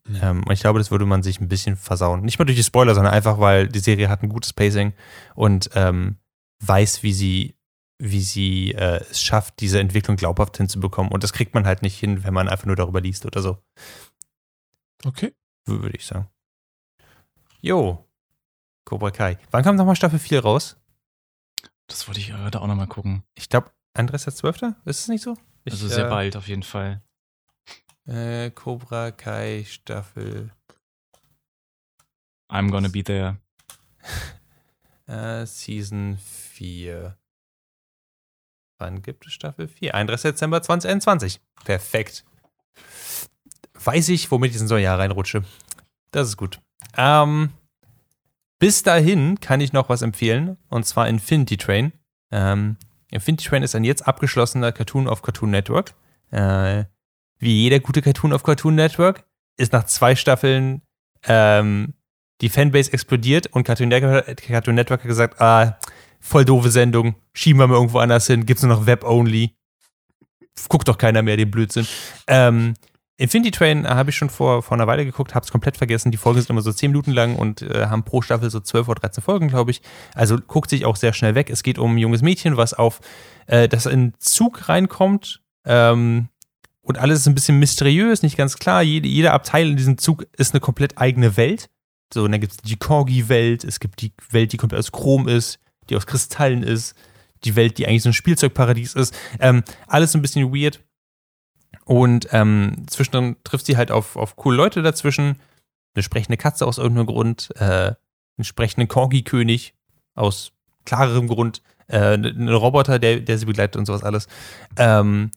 Mhm. 0.06 0.18
Ähm, 0.22 0.42
und 0.44 0.52
ich 0.52 0.60
glaube, 0.60 0.78
das 0.78 0.90
würde 0.90 1.06
man 1.06 1.22
sich 1.22 1.40
ein 1.40 1.48
bisschen 1.48 1.76
versauen. 1.76 2.20
Nicht 2.22 2.38
mal 2.38 2.44
durch 2.44 2.58
die 2.58 2.64
Spoiler, 2.64 2.94
sondern 2.94 3.14
einfach, 3.14 3.38
weil 3.38 3.68
die 3.68 3.78
Serie 3.78 4.10
hat 4.10 4.22
ein 4.22 4.28
gutes 4.28 4.52
Pacing 4.52 4.92
und 5.34 5.70
ähm, 5.74 6.16
weiß, 6.62 7.02
wie 7.02 7.12
sie, 7.14 7.54
wie 7.98 8.20
sie 8.20 8.72
äh, 8.72 9.02
es 9.10 9.22
schafft, 9.22 9.60
diese 9.60 9.80
Entwicklung 9.80 10.16
glaubhaft 10.16 10.58
hinzubekommen. 10.58 11.10
Und 11.10 11.24
das 11.24 11.32
kriegt 11.32 11.54
man 11.54 11.66
halt 11.66 11.80
nicht 11.80 11.98
hin, 11.98 12.24
wenn 12.24 12.34
man 12.34 12.48
einfach 12.48 12.66
nur 12.66 12.76
darüber 12.76 13.00
liest 13.00 13.24
oder 13.24 13.40
so, 13.40 13.58
Okay. 15.04 15.34
würde 15.66 15.96
ich 15.96 16.06
sagen. 16.06 16.28
Jo. 17.60 18.06
Cobra 18.84 19.10
Kai. 19.10 19.38
Wann 19.50 19.62
kam 19.62 19.76
nochmal 19.76 19.96
Staffel 19.96 20.18
4 20.18 20.42
raus? 20.42 20.76
Das 21.86 22.06
wollte 22.08 22.20
ich 22.20 22.32
heute 22.32 22.60
auch 22.60 22.66
nochmal 22.66 22.86
gucken. 22.86 23.24
Ich 23.34 23.48
glaube, 23.48 23.70
31.12. 23.96 24.74
Ist 24.84 25.00
es 25.00 25.08
nicht 25.08 25.22
so? 25.22 25.36
Ich, 25.64 25.72
Also 25.72 25.88
sehr 25.88 26.06
äh, 26.06 26.10
bald 26.10 26.36
auf 26.36 26.48
jeden 26.48 26.62
Fall. 26.62 27.02
Äh, 28.06 28.50
Cobra 28.50 29.10
Kai 29.10 29.64
Staffel 29.66 30.50
I'm 32.50 32.70
gonna 32.70 32.88
be 32.88 33.04
there. 33.04 33.38
äh, 35.06 35.46
Season 35.46 36.18
4. 36.18 37.16
Wann 38.78 39.02
gibt 39.02 39.26
es 39.26 39.32
Staffel 39.32 39.68
4? 39.68 39.94
31. 39.94 40.32
Dezember 40.32 40.60
2021. 40.62 41.40
Perfekt. 41.64 42.24
Weiß 43.82 44.08
ich, 44.10 44.30
womit 44.30 44.54
ich 44.54 44.60
in 44.60 44.68
so 44.68 44.74
ein 44.74 44.82
Jahr 44.82 44.98
reinrutsche. 44.98 45.44
Das 46.10 46.28
ist 46.28 46.36
gut. 46.36 46.60
Ähm, 46.96 47.50
bis 48.58 48.82
dahin 48.82 49.40
kann 49.40 49.60
ich 49.60 49.72
noch 49.72 49.88
was 49.88 50.02
empfehlen, 50.02 50.58
und 50.68 50.84
zwar 50.84 51.08
Infinity 51.08 51.56
Train. 51.56 51.92
Ähm, 52.30 52.76
Infinity 53.10 53.48
Train 53.48 53.62
ist 53.62 53.74
ein 53.74 53.84
jetzt 53.84 54.06
abgeschlossener 54.06 54.72
Cartoon 54.72 55.08
auf 55.08 55.22
Cartoon 55.22 55.50
Network. 55.50 55.94
Äh, 56.30 56.84
wie 57.38 57.62
jeder 57.62 57.80
gute 57.80 58.02
Cartoon 58.02 58.32
auf 58.32 58.42
Cartoon 58.42 58.74
Network 58.74 59.24
ist 59.56 59.72
nach 59.72 59.84
zwei 59.84 60.14
Staffeln 60.14 60.82
ähm, 61.24 61.94
die 62.40 62.48
Fanbase 62.48 62.92
explodiert 62.92 63.46
und 63.48 63.64
Cartoon 63.64 63.88
Network, 63.88 64.36
Cartoon 64.46 64.74
Network 64.74 65.00
hat 65.00 65.08
gesagt, 65.08 65.40
ah, 65.40 65.78
voll 66.20 66.44
doofe 66.44 66.70
Sendung, 66.70 67.14
schieben 67.32 67.60
wir 67.60 67.66
mal 67.66 67.74
irgendwo 67.74 67.98
anders 67.98 68.26
hin, 68.26 68.46
gibt's 68.46 68.62
nur 68.62 68.74
noch 68.74 68.86
Web-Only. 68.86 69.56
Guckt 70.68 70.88
doch 70.88 70.98
keiner 70.98 71.22
mehr 71.22 71.36
den 71.36 71.50
Blödsinn. 71.50 71.86
Ähm, 72.26 72.74
Infinity 73.20 73.50
Train 73.50 73.86
habe 73.86 74.10
ich 74.10 74.16
schon 74.16 74.30
vor, 74.30 74.62
vor 74.62 74.76
einer 74.76 74.86
Weile 74.86 75.04
geguckt, 75.04 75.34
hab's 75.34 75.52
komplett 75.52 75.76
vergessen. 75.76 76.10
Die 76.10 76.16
Folgen 76.16 76.40
sind 76.40 76.48
immer 76.48 76.62
so 76.62 76.72
10 76.72 76.90
Minuten 76.90 77.12
lang 77.12 77.36
und 77.36 77.60
äh, 77.60 77.86
haben 77.86 78.02
pro 78.02 78.22
Staffel 78.22 78.50
so 78.50 78.60
12 78.60 78.88
oder 78.88 79.00
13 79.00 79.22
Folgen, 79.22 79.48
glaube 79.48 79.72
ich. 79.72 79.82
Also 80.14 80.38
guckt 80.38 80.70
sich 80.70 80.86
auch 80.86 80.96
sehr 80.96 81.12
schnell 81.12 81.34
weg. 81.34 81.50
Es 81.50 81.62
geht 81.62 81.78
um 81.78 81.94
ein 81.94 81.98
junges 81.98 82.22
Mädchen, 82.22 82.56
was 82.56 82.72
auf, 82.72 83.00
äh, 83.46 83.68
das 83.68 83.84
in 83.84 84.14
Zug 84.18 84.70
reinkommt. 84.70 85.42
Ähm, 85.66 86.28
und 86.80 86.96
alles 86.96 87.20
ist 87.20 87.26
ein 87.26 87.34
bisschen 87.34 87.58
mysteriös, 87.58 88.22
nicht 88.22 88.38
ganz 88.38 88.56
klar. 88.56 88.82
Jede, 88.82 89.06
jeder 89.06 89.34
Abteil 89.34 89.68
in 89.68 89.76
diesem 89.76 89.98
Zug 89.98 90.26
ist 90.38 90.54
eine 90.54 90.60
komplett 90.60 90.96
eigene 90.96 91.36
Welt. 91.36 91.68
So, 92.14 92.24
und 92.24 92.32
dann 92.32 92.40
gibt 92.40 92.52
es 92.52 92.58
die 92.58 92.76
Corgi-Welt, 92.76 93.64
es 93.64 93.80
gibt 93.80 94.00
die 94.00 94.14
Welt, 94.30 94.52
die 94.52 94.56
komplett 94.56 94.78
aus 94.78 94.92
Chrom 94.92 95.28
ist, 95.28 95.60
die 95.90 95.96
aus 95.96 96.06
Kristallen 96.06 96.62
ist, 96.62 96.94
die 97.44 97.54
Welt, 97.54 97.76
die 97.76 97.86
eigentlich 97.86 98.02
so 98.02 98.08
ein 98.08 98.14
Spielzeugparadies 98.14 98.94
ist. 98.94 99.14
Ähm, 99.38 99.62
alles 99.86 100.14
ein 100.14 100.22
bisschen 100.22 100.54
weird. 100.54 100.80
Und 101.90 102.28
ähm, 102.30 102.84
zwischendrin 102.86 103.34
trifft 103.42 103.66
sie 103.66 103.76
halt 103.76 103.90
auf, 103.90 104.14
auf 104.14 104.36
coole 104.36 104.56
Leute 104.56 104.80
dazwischen. 104.80 105.40
Eine 105.92 106.04
sprechende 106.04 106.36
Katze 106.36 106.64
aus 106.64 106.78
irgendeinem 106.78 107.06
Grund, 107.06 107.50
äh, 107.56 107.64
einen 107.64 108.44
sprechenden 108.44 108.86
Corgi-König 108.86 109.74
aus 110.14 110.52
klarerem 110.84 111.26
Grund, 111.26 111.62
äh, 111.88 111.98
einen 111.98 112.48
Roboter, 112.48 113.00
der, 113.00 113.18
der 113.18 113.38
sie 113.38 113.46
begleitet 113.46 113.76
und 113.76 113.86
sowas 113.86 114.04
alles. 114.04 114.28
Ähm, 114.76 115.32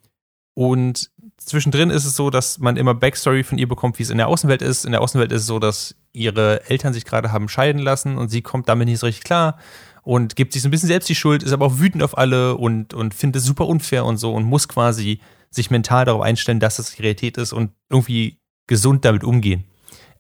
und 0.54 1.10
zwischendrin 1.38 1.90
ist 1.90 2.06
es 2.06 2.16
so, 2.16 2.30
dass 2.30 2.60
man 2.60 2.78
immer 2.78 2.94
Backstory 2.94 3.44
von 3.44 3.58
ihr 3.58 3.68
bekommt, 3.68 3.98
wie 3.98 4.04
es 4.04 4.12
in 4.12 4.20
der 4.20 4.28
Außenwelt 4.28 4.62
ist. 4.62 4.86
In 4.86 4.92
der 4.92 5.02
Außenwelt 5.02 5.32
ist 5.32 5.42
es 5.42 5.48
so, 5.48 5.58
dass 5.58 5.96
ihre 6.12 6.70
Eltern 6.70 6.94
sich 6.94 7.06
gerade 7.06 7.32
haben 7.32 7.50
scheiden 7.50 7.82
lassen 7.82 8.16
und 8.16 8.30
sie 8.30 8.44
kommt 8.44 8.70
damit 8.70 8.88
nicht 8.88 9.00
so 9.00 9.08
richtig 9.08 9.24
klar 9.24 9.58
und 10.04 10.36
gibt 10.36 10.54
sich 10.54 10.62
so 10.62 10.68
ein 10.68 10.72
bisschen 10.72 10.86
selbst 10.86 11.10
die 11.10 11.16
Schuld, 11.16 11.42
ist 11.42 11.52
aber 11.52 11.66
auch 11.66 11.80
wütend 11.80 12.04
auf 12.04 12.16
alle 12.16 12.58
und, 12.58 12.94
und 12.94 13.16
findet 13.16 13.42
es 13.42 13.48
super 13.48 13.66
unfair 13.66 14.06
und 14.06 14.18
so 14.18 14.32
und 14.36 14.44
muss 14.44 14.68
quasi 14.68 15.20
sich 15.54 15.72
mental 15.72 16.06
darauf 16.06 16.22
einstellen, 16.22 16.60
dass 16.60 16.78
das 16.78 17.00
Realität 17.00 17.38
ist 17.38 17.54
und 17.54 17.72
irgendwie 17.90 18.40
gesund 18.68 19.06
damit 19.06 19.24
umgehen. 19.24 19.66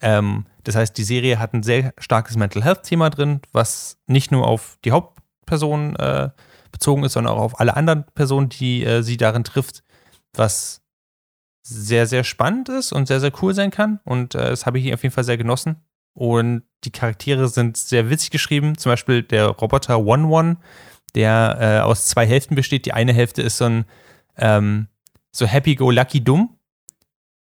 Ähm, 0.01 0.45
das 0.63 0.75
heißt, 0.75 0.97
die 0.97 1.03
Serie 1.03 1.39
hat 1.39 1.53
ein 1.53 1.63
sehr 1.63 1.93
starkes 1.97 2.35
Mental 2.35 2.63
Health-Thema 2.63 3.09
drin, 3.09 3.41
was 3.51 3.97
nicht 4.07 4.31
nur 4.31 4.47
auf 4.47 4.77
die 4.85 4.91
Hauptperson 4.91 5.95
äh, 5.95 6.29
bezogen 6.71 7.03
ist, 7.03 7.13
sondern 7.13 7.33
auch 7.33 7.41
auf 7.41 7.59
alle 7.59 7.75
anderen 7.75 8.05
Personen, 8.15 8.49
die 8.49 8.83
äh, 8.83 9.01
sie 9.01 9.17
darin 9.17 9.43
trifft, 9.43 9.83
was 10.35 10.81
sehr, 11.65 12.07
sehr 12.07 12.23
spannend 12.23 12.69
ist 12.69 12.91
und 12.91 13.07
sehr, 13.07 13.19
sehr 13.19 13.31
cool 13.41 13.53
sein 13.53 13.71
kann. 13.71 13.99
Und 14.03 14.35
äh, 14.35 14.49
das 14.49 14.65
habe 14.65 14.79
ich 14.79 14.93
auf 14.93 15.03
jeden 15.03 15.13
Fall 15.13 15.23
sehr 15.23 15.37
genossen. 15.37 15.77
Und 16.13 16.63
die 16.83 16.91
Charaktere 16.91 17.47
sind 17.47 17.77
sehr 17.77 18.09
witzig 18.09 18.29
geschrieben. 18.29 18.77
Zum 18.77 18.91
Beispiel 18.91 19.23
der 19.23 19.47
Roboter 19.47 19.99
One 19.99 20.27
One, 20.27 20.57
der 21.15 21.57
äh, 21.59 21.79
aus 21.79 22.05
zwei 22.07 22.27
Hälften 22.27 22.55
besteht. 22.55 22.85
Die 22.85 22.93
eine 22.93 23.13
Hälfte 23.13 23.41
ist 23.41 23.57
so 23.57 23.65
ein 23.65 23.85
ähm, 24.37 24.87
so 25.33 25.45
happy-go-lucky-dumm. 25.45 26.57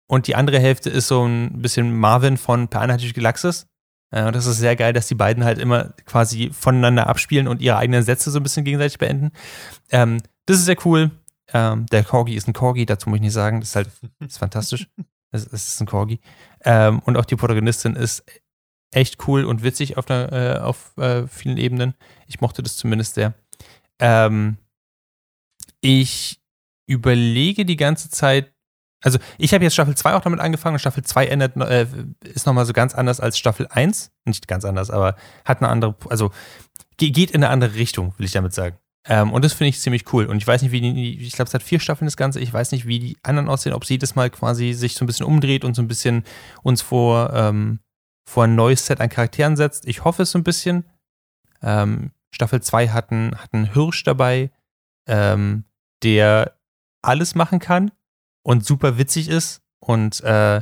Und 0.08 0.28
die 0.28 0.36
andere 0.36 0.60
Hälfte 0.60 0.90
ist 0.90 1.08
so 1.08 1.26
ein 1.26 1.62
bisschen 1.62 1.98
Marvin 1.98 2.38
von 2.38 2.70
Per 2.70 2.82
Anhaltliche 2.82 3.14
Galaxis. 3.14 3.68
Äh, 4.12 4.24
und 4.24 4.36
das 4.36 4.46
ist 4.46 4.58
sehr 4.58 4.76
geil, 4.76 4.94
dass 4.94 5.08
die 5.08 5.16
beiden 5.16 5.44
halt 5.44 5.60
immer 5.60 5.94
quasi 6.06 6.50
voneinander 6.52 7.08
abspielen 7.08 7.48
und 7.48 7.62
ihre 7.62 7.78
eigenen 7.78 8.04
Sätze 8.04 8.32
so 8.32 8.40
ein 8.40 8.44
bisschen 8.44 8.64
gegenseitig 8.64 8.98
beenden. 8.98 9.32
Ähm, 9.92 10.22
das 10.46 10.58
ist 10.58 10.66
sehr 10.66 10.78
cool. 10.86 11.12
Ähm, 11.54 11.86
der 11.88 12.04
Corgi 12.04 12.36
ist 12.36 12.48
ein 12.48 12.54
Corgi, 12.54 12.86
dazu 12.86 13.10
muss 13.10 13.18
ich 13.18 13.22
nicht 13.22 13.34
sagen. 13.34 13.60
Das 13.60 13.70
ist 13.70 13.76
halt 13.76 13.90
das 14.20 14.32
ist 14.32 14.38
fantastisch. 14.38 14.88
Es, 15.30 15.46
es 15.46 15.68
ist 15.68 15.82
ein 15.82 15.88
Corgi. 15.88 16.22
Ähm, 16.64 17.00
und 17.00 17.18
auch 17.18 17.26
die 17.26 17.36
Protagonistin 17.36 17.98
ist 17.98 18.24
echt 18.92 19.28
cool 19.28 19.44
und 19.44 19.62
witzig 19.62 19.98
auf, 19.98 20.10
einer, 20.10 20.32
äh, 20.32 20.60
auf 20.60 20.98
äh, 20.98 21.28
vielen 21.28 21.58
Ebenen. 21.58 21.96
Ich 22.28 22.40
mochte 22.40 22.64
das 22.64 22.78
zumindest 22.78 23.16
sehr. 23.16 23.34
Ähm, 24.00 24.56
ich 25.82 26.40
überlege 26.88 27.66
die 27.66 27.76
ganze 27.78 28.10
Zeit, 28.10 28.52
also 29.04 29.20
ich 29.38 29.54
habe 29.54 29.64
jetzt 29.64 29.74
Staffel 29.74 29.96
2 29.96 30.16
auch 30.16 30.22
damit 30.22 30.40
angefangen 30.40 30.76
und 30.76 30.80
Staffel 30.80 31.04
2 31.04 31.28
ändert, 31.28 31.56
äh, 31.58 31.86
ist 32.24 32.48
nochmal 32.48 32.66
so 32.66 32.74
ganz 32.74 32.96
anders 32.96 33.20
als 33.20 33.38
Staffel 33.38 33.68
1. 33.70 34.12
Nicht 34.26 34.48
ganz 34.48 34.66
anders, 34.66 34.90
aber 34.90 35.16
hat 35.46 35.60
eine 35.62 35.70
andere, 35.70 35.96
also 36.10 36.32
ge- 36.98 37.12
geht 37.12 37.30
in 37.32 37.44
eine 37.44 37.50
andere 37.52 37.76
Richtung, 37.76 38.14
will 38.18 38.26
ich 38.26 38.32
damit 38.32 38.54
sagen. 38.54 38.78
Ähm, 39.10 39.32
und 39.32 39.46
das 39.46 39.54
finde 39.54 39.70
ich 39.70 39.80
ziemlich 39.80 40.12
cool. 40.12 40.26
Und 40.26 40.38
ich 40.38 40.48
weiß 40.48 40.62
nicht, 40.64 40.72
wie 40.72 40.82
die, 40.82 41.20
ich 41.22 41.32
glaube, 41.34 41.48
es 41.48 41.54
hat 41.54 41.64
vier 41.64 41.80
Staffeln 41.80 42.08
das 42.08 42.18
Ganze. 42.18 42.40
Ich 42.40 42.52
weiß 42.52 42.72
nicht, 42.72 42.88
wie 42.88 43.00
die 43.00 43.18
anderen 43.24 43.48
aussehen, 43.48 43.74
ob 43.74 43.86
sie 43.86 43.94
jedes 43.94 44.16
Mal 44.16 44.30
quasi 44.30 44.74
sich 44.74 44.96
so 44.96 45.06
ein 45.06 45.08
bisschen 45.08 45.26
umdreht 45.26 45.64
und 45.64 45.76
so 45.76 45.82
ein 45.82 45.88
bisschen 45.88 46.24
uns 46.64 46.82
vor, 46.82 47.32
ähm, 47.34 47.80
vor 48.28 48.44
ein 48.46 48.56
neues 48.56 48.86
Set 48.86 49.00
an 49.00 49.08
Charakteren 49.10 49.56
setzt. 49.56 49.88
Ich 49.88 50.04
hoffe 50.04 50.24
es 50.24 50.32
so 50.32 50.40
ein 50.40 50.44
bisschen. 50.44 50.86
Ähm, 51.62 52.12
Staffel 52.32 52.62
2 52.62 52.90
hat 52.90 53.12
einen, 53.12 53.36
hat 53.36 53.54
einen 53.54 53.72
Hirsch 53.72 54.04
dabei, 54.04 54.52
ähm, 55.08 55.64
der 56.04 56.57
alles 57.08 57.36
machen 57.36 57.60
kann 57.60 57.92
und 58.44 58.66
super 58.66 58.98
witzig 58.98 59.30
ist. 59.30 59.62
Und 59.80 60.22
äh, 60.24 60.62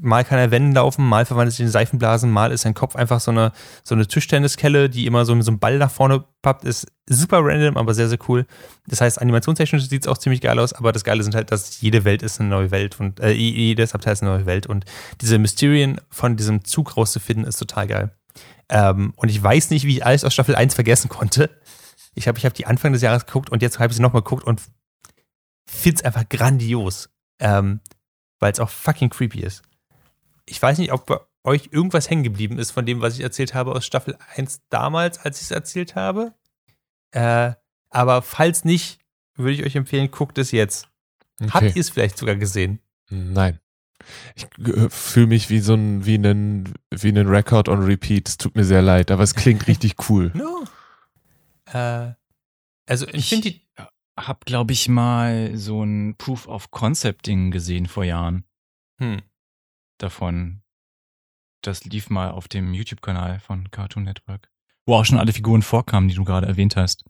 mal 0.00 0.24
kann 0.24 0.38
er 0.38 0.50
Wänden 0.50 0.74
laufen, 0.74 1.06
mal 1.06 1.24
verwandelt 1.24 1.54
sich 1.54 1.64
in 1.64 1.70
Seifenblasen, 1.70 2.30
mal 2.30 2.52
ist 2.52 2.62
sein 2.62 2.74
Kopf 2.74 2.96
einfach 2.96 3.20
so 3.20 3.30
eine, 3.30 3.52
so 3.82 3.94
eine 3.94 4.06
Tischtenniskelle, 4.06 4.88
die 4.88 5.06
immer 5.06 5.24
so 5.24 5.40
so 5.40 5.50
einem 5.50 5.58
Ball 5.58 5.78
nach 5.78 5.90
vorne 5.90 6.24
pappt. 6.42 6.64
Ist 6.64 6.86
super 7.08 7.40
random, 7.42 7.76
aber 7.76 7.94
sehr, 7.94 8.08
sehr 8.08 8.18
cool. 8.28 8.46
Das 8.86 9.00
heißt, 9.00 9.20
animationstechnisch 9.20 9.88
sieht 9.88 10.02
es 10.02 10.08
auch 10.08 10.18
ziemlich 10.18 10.40
geil 10.40 10.58
aus, 10.58 10.72
aber 10.72 10.92
das 10.92 11.04
Geile 11.04 11.22
sind 11.22 11.34
halt, 11.34 11.50
dass 11.50 11.80
jede 11.80 12.04
Welt 12.04 12.22
ist 12.22 12.40
eine 12.40 12.48
neue 12.48 12.70
Welt 12.70 12.98
und 13.00 13.20
äh, 13.20 13.32
jedes 13.32 13.94
Abteil 13.94 14.12
ist 14.12 14.22
eine 14.22 14.32
neue 14.32 14.46
Welt 14.46 14.66
und 14.66 14.84
diese 15.20 15.38
Mysterien 15.38 16.00
von 16.10 16.36
diesem 16.36 16.64
Zug 16.64 16.96
rauszufinden, 16.96 17.46
ist 17.46 17.58
total 17.58 17.86
geil. 17.86 18.10
Ähm, 18.68 19.12
und 19.16 19.28
ich 19.28 19.42
weiß 19.42 19.70
nicht, 19.70 19.86
wie 19.86 19.96
ich 19.96 20.06
alles 20.06 20.24
aus 20.24 20.34
Staffel 20.34 20.56
1 20.56 20.74
vergessen 20.74 21.08
konnte. 21.08 21.50
Ich 22.14 22.28
habe 22.28 22.38
ich 22.38 22.46
hab 22.46 22.54
die 22.54 22.66
Anfang 22.66 22.92
des 22.92 23.02
Jahres 23.02 23.26
geguckt 23.26 23.50
und 23.50 23.62
jetzt 23.62 23.78
habe 23.78 23.90
ich 23.90 23.96
sie 23.96 24.02
nochmal 24.02 24.22
geguckt 24.22 24.44
und 24.44 24.60
finde 25.66 25.96
es 25.96 26.04
einfach 26.04 26.28
grandios. 26.28 27.10
Ähm, 27.38 27.80
weil 28.38 28.52
es 28.52 28.60
auch 28.60 28.70
fucking 28.70 29.10
creepy 29.10 29.40
ist. 29.40 29.62
Ich 30.46 30.60
weiß 30.60 30.78
nicht, 30.78 30.92
ob 30.92 31.06
bei 31.06 31.18
euch 31.44 31.68
irgendwas 31.72 32.10
hängen 32.10 32.22
geblieben 32.22 32.58
ist 32.58 32.70
von 32.70 32.86
dem, 32.86 33.00
was 33.00 33.14
ich 33.14 33.20
erzählt 33.20 33.54
habe 33.54 33.72
aus 33.72 33.86
Staffel 33.86 34.16
1 34.36 34.62
damals, 34.68 35.18
als 35.18 35.38
ich 35.38 35.44
es 35.44 35.50
erzählt 35.50 35.94
habe. 35.94 36.34
Äh, 37.12 37.52
aber 37.90 38.22
falls 38.22 38.64
nicht, 38.64 39.00
würde 39.34 39.52
ich 39.52 39.64
euch 39.64 39.76
empfehlen, 39.76 40.10
guckt 40.10 40.38
es 40.38 40.50
jetzt. 40.50 40.88
Habt 41.50 41.76
ihr 41.76 41.80
es 41.80 41.90
vielleicht 41.90 42.18
sogar 42.18 42.36
gesehen? 42.36 42.80
Nein. 43.10 43.60
Ich 44.34 44.46
äh, 44.58 44.88
fühle 44.88 45.26
mich 45.28 45.50
wie 45.50 45.60
so 45.60 45.74
ein, 45.74 46.04
wie 46.06 46.14
einen, 46.14 46.74
wie 46.90 47.08
einen 47.08 47.28
Record 47.28 47.68
on 47.68 47.82
Repeat. 47.82 48.28
Es 48.28 48.38
tut 48.38 48.56
mir 48.56 48.64
sehr 48.64 48.82
leid, 48.82 49.10
aber 49.10 49.22
es 49.22 49.34
klingt 49.34 49.66
richtig 49.66 50.08
cool. 50.08 50.32
No. 50.34 50.64
Äh, 51.72 52.12
also 52.86 53.06
Ich 53.08 53.32
Infinity. 53.32 53.65
Hab, 54.18 54.44
glaube 54.46 54.72
ich, 54.72 54.88
mal 54.88 55.56
so 55.56 55.82
ein 55.84 56.16
Proof 56.16 56.46
of 56.48 56.70
Concept-Ding 56.70 57.50
gesehen 57.50 57.86
vor 57.86 58.04
Jahren 58.04 58.44
Hm. 59.00 59.20
davon. 59.98 60.62
Das 61.62 61.84
lief 61.84 62.10
mal 62.10 62.30
auf 62.30 62.48
dem 62.48 62.72
YouTube-Kanal 62.74 63.40
von 63.40 63.70
Cartoon 63.70 64.04
Network. 64.04 64.48
Wo 64.86 64.94
auch 64.94 65.04
schon 65.04 65.18
alle 65.18 65.32
Figuren 65.32 65.62
vorkamen, 65.62 66.08
die 66.08 66.14
du 66.14 66.24
gerade 66.24 66.46
erwähnt 66.46 66.76
hast. 66.76 67.04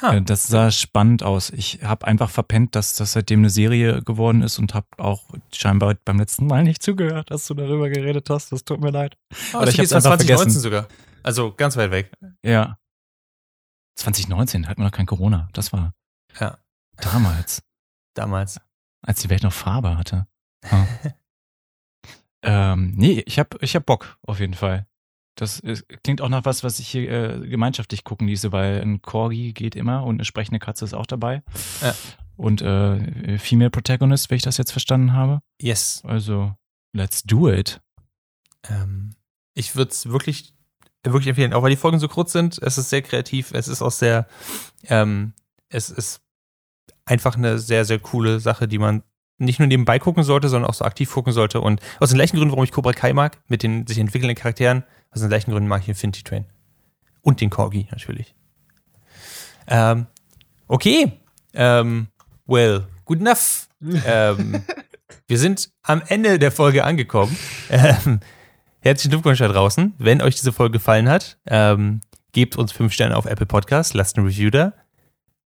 Ah, 0.00 0.14
Äh, 0.14 0.22
Das 0.22 0.46
sah 0.46 0.70
spannend 0.70 1.22
aus. 1.22 1.50
Ich 1.50 1.82
habe 1.82 2.06
einfach 2.06 2.30
verpennt, 2.30 2.74
dass 2.76 2.94
das 2.94 3.12
seitdem 3.12 3.40
eine 3.40 3.50
Serie 3.50 4.02
geworden 4.02 4.42
ist 4.42 4.58
und 4.58 4.72
habe 4.74 4.86
auch 4.98 5.24
scheinbar 5.52 5.96
beim 6.04 6.18
letzten 6.18 6.46
Mal 6.46 6.62
nicht 6.64 6.82
zugehört, 6.82 7.30
dass 7.30 7.46
du 7.46 7.54
darüber 7.54 7.88
geredet 7.88 8.30
hast. 8.30 8.52
Das 8.52 8.62
tut 8.64 8.80
mir 8.80 8.90
leid. 8.90 9.16
Oh, 9.52 9.58
Oder 9.58 9.68
ich 9.68 9.76
von 9.76 9.84
einfach 9.84 10.00
2019 10.16 10.26
vergessen. 10.26 10.60
sogar. 10.60 10.88
Also 11.22 11.52
ganz 11.52 11.76
weit 11.76 11.90
weg. 11.90 12.12
Ja. 12.44 12.78
2019 13.96 14.68
hatten 14.68 14.80
wir 14.80 14.84
noch 14.84 14.92
kein 14.92 15.06
Corona. 15.06 15.48
Das 15.54 15.72
war 15.72 15.94
Ja. 16.40 16.58
damals, 16.96 17.62
Damals. 18.14 18.60
als 19.02 19.20
die 19.20 19.30
Welt 19.30 19.42
noch 19.42 19.52
Farbe 19.52 19.96
hatte. 19.96 20.26
Ja. 20.70 20.86
ähm, 22.42 22.92
nee, 22.96 23.22
ich 23.26 23.38
hab, 23.38 23.62
ich 23.62 23.76
hab 23.76 23.86
Bock 23.86 24.18
auf 24.22 24.40
jeden 24.40 24.54
Fall. 24.54 24.86
Das 25.36 25.60
ist, 25.60 25.86
klingt 26.02 26.22
auch 26.22 26.30
nach 26.30 26.46
was, 26.46 26.64
was 26.64 26.78
ich 26.78 26.88
hier 26.88 27.10
äh, 27.10 27.46
gemeinschaftlich 27.48 28.04
gucken 28.04 28.26
ließe, 28.26 28.52
weil 28.52 28.80
ein 28.80 29.02
Corgi 29.02 29.52
geht 29.52 29.76
immer 29.76 30.02
und 30.04 30.16
eine 30.16 30.24
sprechende 30.24 30.58
Katze 30.58 30.86
ist 30.86 30.94
auch 30.94 31.06
dabei. 31.06 31.42
Ja. 31.82 31.94
Und 32.36 32.62
äh, 32.62 33.38
Female 33.38 33.70
Protagonist, 33.70 34.30
wenn 34.30 34.36
ich 34.36 34.42
das 34.42 34.56
jetzt 34.56 34.72
verstanden 34.72 35.12
habe. 35.12 35.42
Yes. 35.60 36.02
Also, 36.04 36.54
let's 36.92 37.22
do 37.22 37.50
it. 37.50 37.82
Ähm, 38.64 39.10
ich 39.52 39.76
würde 39.76 39.90
es 39.90 40.08
wirklich, 40.08 40.54
wirklich 41.02 41.28
empfehlen, 41.28 41.52
auch 41.52 41.62
weil 41.62 41.70
die 41.70 41.76
Folgen 41.76 41.98
so 41.98 42.08
kurz 42.08 42.32
sind. 42.32 42.58
Es 42.58 42.78
ist 42.78 42.90
sehr 42.90 43.02
kreativ, 43.02 43.52
es 43.52 43.68
ist 43.68 43.82
auch 43.82 43.90
sehr, 43.90 44.26
ähm, 44.84 45.34
es 45.68 45.90
ist 45.90 46.22
einfach 47.06 47.36
eine 47.36 47.58
sehr, 47.58 47.84
sehr 47.84 47.98
coole 47.98 48.40
Sache, 48.40 48.68
die 48.68 48.78
man 48.78 49.02
nicht 49.38 49.58
nur 49.58 49.68
nebenbei 49.68 49.98
gucken 49.98 50.22
sollte, 50.22 50.48
sondern 50.48 50.68
auch 50.68 50.74
so 50.74 50.84
aktiv 50.84 51.10
gucken 51.10 51.32
sollte. 51.32 51.60
Und 51.60 51.80
aus 52.00 52.10
den 52.10 52.16
gleichen 52.16 52.36
Gründen, 52.36 52.52
warum 52.52 52.64
ich 52.64 52.72
Cobra 52.72 52.92
Kai 52.92 53.12
mag, 53.12 53.38
mit 53.48 53.62
den 53.62 53.86
sich 53.86 53.98
entwickelnden 53.98 54.36
Charakteren, 54.36 54.84
aus 55.10 55.20
den 55.20 55.28
gleichen 55.28 55.50
Gründen 55.50 55.68
mag 55.68 55.82
ich 55.82 55.88
Infinity 55.88 56.22
Train. 56.22 56.46
Und 57.22 57.40
den 57.40 57.50
Corgi 57.50 57.88
natürlich. 57.90 58.34
Ähm, 59.66 60.06
okay. 60.68 61.20
Ähm, 61.54 62.08
well, 62.46 62.86
good 63.04 63.20
enough. 63.20 63.68
ähm, 64.04 64.62
wir 65.26 65.38
sind 65.38 65.70
am 65.82 66.02
Ende 66.06 66.38
der 66.38 66.52
Folge 66.52 66.84
angekommen. 66.84 67.36
Ähm, 67.68 68.20
herzlichen 68.80 69.10
Glückwunsch 69.10 69.38
da 69.38 69.48
draußen. 69.48 69.94
Wenn 69.98 70.22
euch 70.22 70.36
diese 70.36 70.52
Folge 70.52 70.74
gefallen 70.78 71.08
hat, 71.08 71.38
ähm, 71.46 72.00
gebt 72.32 72.56
uns 72.56 72.72
fünf 72.72 72.92
Sterne 72.92 73.16
auf 73.16 73.26
Apple 73.26 73.46
Podcast, 73.46 73.94
lasst 73.94 74.16
ein 74.16 74.24
Review 74.24 74.50
da. 74.50 74.72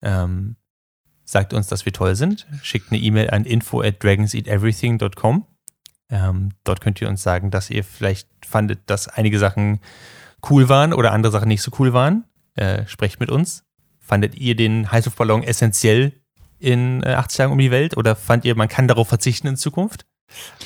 Ähm, 0.03 0.57
sagt 1.29 1.53
uns, 1.53 1.67
dass 1.67 1.85
wir 1.85 1.93
toll 1.93 2.17
sind. 2.17 2.47
Schickt 2.63 2.91
eine 2.91 2.99
E-Mail 2.99 3.29
an 3.31 3.45
info 3.45 3.83
at 3.83 4.03
dragonseateverything.com. 4.03 5.45
Ähm, 6.11 6.53
dort 6.65 6.81
könnt 6.81 7.03
ihr 7.03 7.09
uns 7.09 7.23
sagen, 7.23 7.51
dass 7.51 7.69
ihr 7.69 7.85
vielleicht 7.85 8.29
fandet, 8.47 8.81
dass 8.87 9.09
einige 9.09 9.39
Sachen 9.39 9.81
cool 10.49 10.71
waren 10.71 10.95
oder 10.95 11.13
andere 11.13 11.31
Sachen 11.31 11.49
nicht 11.49 11.61
so 11.61 11.71
cool 11.79 11.93
waren. 11.93 12.25
Äh, 12.55 12.87
sprecht 12.87 13.21
mit 13.21 13.31
uns. 13.31 13.65
Fandet 14.01 14.37
ihr 14.37 14.57
den 14.57 14.91
Heißluftballon 14.91 15.43
essentiell 15.43 16.15
in 16.59 17.03
äh, 17.03 17.11
80 17.11 17.37
Tagen 17.37 17.53
um 17.53 17.59
die 17.59 17.71
Welt 17.71 17.99
oder 17.99 18.17
fand 18.17 18.47
ihr, 18.47 18.57
man 18.57 18.69
kann 18.69 18.89
darauf 18.89 19.09
verzichten 19.09 19.49
in 19.49 19.57
Zukunft? 19.57 20.07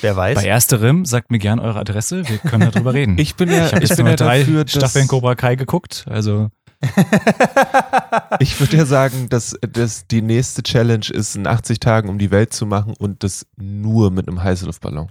Wer 0.00 0.14
weiß. 0.14 0.36
Bei 0.36 0.46
ersterem 0.46 1.04
sagt 1.04 1.32
mir 1.32 1.38
gern 1.38 1.58
eure 1.58 1.80
Adresse, 1.80 2.28
wir 2.28 2.38
können 2.38 2.70
darüber 2.70 2.94
reden. 2.94 3.18
Ich 3.18 3.34
bin 3.34 3.50
ja, 3.50 3.66
ich 3.66 3.90
ich 3.90 3.96
bin 3.96 4.06
ja 4.06 4.14
drei 4.14 4.40
dafür, 4.40 4.64
Staffeln 4.68 5.08
Cobra 5.08 5.34
Kai 5.34 5.56
geguckt, 5.56 6.04
also 6.08 6.50
ich 8.40 8.58
würde 8.58 8.76
ja 8.76 8.86
sagen, 8.86 9.28
dass, 9.28 9.56
dass 9.60 10.06
die 10.06 10.22
nächste 10.22 10.62
Challenge 10.62 11.06
ist, 11.10 11.36
in 11.36 11.46
80 11.46 11.80
Tagen 11.80 12.08
um 12.08 12.18
die 12.18 12.30
Welt 12.30 12.52
zu 12.52 12.66
machen 12.66 12.94
und 12.98 13.22
das 13.22 13.46
nur 13.56 14.10
mit 14.10 14.28
einem 14.28 14.42
Heißluftballon. 14.42 15.08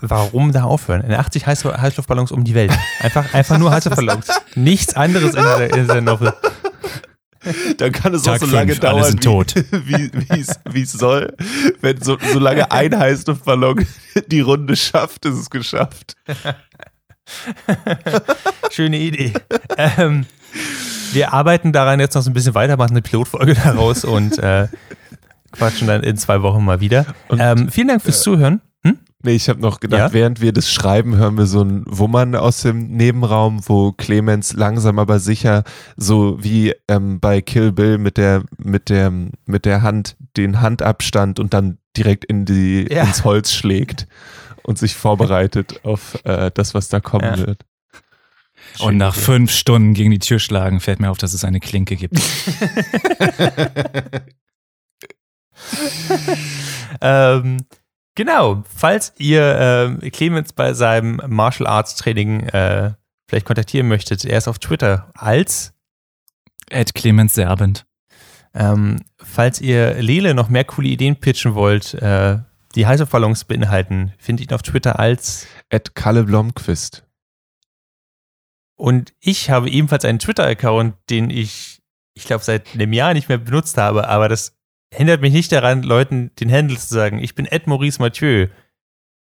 Warum 0.00 0.52
da 0.52 0.64
aufhören? 0.64 1.02
In 1.02 1.12
80 1.12 1.46
Heiß 1.46 1.64
Heißluftballons 1.64 2.32
um 2.32 2.44
die 2.44 2.54
Welt. 2.54 2.72
Einfach, 3.00 3.34
einfach 3.34 3.58
nur 3.58 3.70
Heißluftballons. 3.70 4.28
Nichts 4.54 4.94
anderes 4.94 5.34
in 5.34 5.42
der, 5.42 5.74
in 5.74 5.86
der 5.86 6.00
Novel. 6.00 6.32
Dann 7.76 7.90
kann 7.90 8.14
es 8.14 8.22
Tag 8.22 8.36
auch 8.36 8.46
so 8.46 8.52
lange 8.54 8.72
fünf, 8.72 8.84
alle 8.84 9.14
dauern, 9.16 9.44
wie 9.84 10.80
es 10.80 10.92
soll. 10.92 11.34
Wenn 11.80 12.00
so, 12.00 12.16
solange 12.32 12.70
ein 12.70 12.96
Heißluftballon 12.96 13.86
die 14.28 14.40
Runde 14.40 14.76
schafft, 14.76 15.24
ist 15.24 15.34
es 15.34 15.50
geschafft. 15.50 16.14
Schöne 18.70 18.98
Idee. 18.98 19.32
Ähm, 19.76 20.26
wir 21.12 21.32
arbeiten 21.32 21.72
daran 21.72 22.00
jetzt 22.00 22.14
noch 22.14 22.22
so 22.22 22.30
ein 22.30 22.34
bisschen 22.34 22.54
weiter, 22.54 22.76
machen 22.76 22.92
eine 22.92 23.02
Pilotfolge 23.02 23.54
daraus 23.54 24.04
und 24.04 24.38
äh, 24.38 24.68
quatschen 25.52 25.86
dann 25.88 26.02
in 26.02 26.16
zwei 26.16 26.42
Wochen 26.42 26.64
mal 26.64 26.80
wieder. 26.80 27.06
Und, 27.28 27.40
Ähm, 27.40 27.68
vielen 27.70 27.88
Dank 27.88 28.02
fürs 28.02 28.22
Zuhören. 28.22 28.60
Hm? 28.84 28.98
Nee, 29.22 29.32
ich 29.32 29.48
habe 29.48 29.60
noch 29.60 29.78
gedacht, 29.80 30.00
Ja? 30.00 30.12
während 30.12 30.40
wir 30.40 30.52
das 30.52 30.72
schreiben, 30.72 31.16
hören 31.16 31.36
wir 31.38 31.46
so 31.46 31.62
ein 31.62 31.84
Wummern 31.86 32.34
aus 32.34 32.62
dem 32.62 32.88
Nebenraum, 32.88 33.60
wo 33.68 33.92
Clemens 33.92 34.54
langsam 34.54 34.98
aber 34.98 35.18
sicher, 35.20 35.62
so 35.96 36.42
wie 36.42 36.74
ähm, 36.88 37.20
bei 37.20 37.40
Kill 37.40 37.70
Bill 37.72 37.98
mit 37.98 38.16
der, 38.16 38.42
mit 38.58 38.88
der, 38.88 39.12
mit 39.46 39.64
der 39.64 39.82
Hand 39.82 40.16
den 40.36 40.60
Handabstand 40.60 41.38
und 41.38 41.54
dann 41.54 41.78
direkt 41.96 42.24
in 42.24 42.44
die, 42.46 42.86
Ja. 42.90 43.04
ins 43.04 43.22
Holz 43.24 43.52
schlägt 43.52 44.08
und 44.64 44.78
sich 44.78 44.94
vorbereitet 44.94 45.84
auf 45.84 46.18
äh, 46.24 46.50
das, 46.54 46.74
was 46.74 46.88
da 46.88 47.00
kommen 47.00 47.24
Ja. 47.38 47.46
wird. 47.46 47.64
und 48.80 48.96
nach 48.96 49.14
fünf 49.14 49.50
Stunden 49.50 49.92
gegen 49.94 50.10
die 50.10 50.18
Tür 50.18 50.38
schlagen 50.38 50.80
fällt 50.80 51.00
mir 51.00 51.10
auf, 51.10 51.18
dass 51.18 51.34
es 51.34 51.44
eine 51.44 51.60
Klinke 51.60 51.96
gibt. 51.96 52.18
Ähm, 57.00 57.58
genau, 58.14 58.62
falls 58.74 59.12
ihr 59.18 59.56
ähm, 59.58 60.10
Clemens 60.12 60.52
bei 60.52 60.72
seinem 60.74 61.20
Martial 61.28 61.66
Arts 61.66 61.96
Training 61.96 62.40
äh, 62.48 62.92
vielleicht 63.28 63.46
kontaktieren 63.46 63.88
möchtet, 63.88 64.24
er 64.24 64.38
ist 64.38 64.48
auf 64.48 64.58
Twitter 64.58 65.10
als 65.14 65.72
Ed 66.70 66.94
Clemens 66.94 67.34
Serbent. 67.34 67.84
Ähm, 68.54 69.00
falls 69.22 69.60
ihr 69.60 69.94
Lele 70.02 70.34
noch 70.34 70.48
mehr 70.50 70.64
coole 70.64 70.88
Ideen 70.88 71.16
pitchen 71.16 71.54
wollt, 71.54 71.94
äh, 71.94 72.38
die 72.74 72.86
Heißluftballons 72.86 73.44
beinhalten, 73.44 74.12
findet 74.18 74.50
ihn 74.50 74.54
auf 74.54 74.62
Twitter 74.62 74.98
als 74.98 75.46
Ed 75.70 75.94
Kalle 75.94 76.24
Blomqvist. 76.24 77.04
und 78.76 79.12
ich 79.20 79.50
habe 79.50 79.70
ebenfalls 79.70 80.04
einen 80.04 80.18
Twitter-Account, 80.18 80.94
den 81.08 81.30
ich, 81.30 81.80
ich 82.14 82.24
glaube, 82.24 82.42
seit 82.44 82.74
einem 82.74 82.92
Jahr 82.92 83.14
nicht 83.14 83.28
mehr 83.28 83.38
benutzt 83.38 83.78
habe, 83.78 84.08
aber 84.08 84.28
das 84.28 84.56
hindert 84.92 85.20
mich 85.20 85.32
nicht 85.32 85.52
daran, 85.52 85.82
Leuten 85.82 86.30
den 86.40 86.50
Handle 86.52 86.76
zu 86.76 86.92
sagen. 86.92 87.18
Ich 87.18 87.34
bin 87.34 87.46
Ed 87.46 87.66
Maurice 87.66 88.00
Mathieu. 88.00 88.48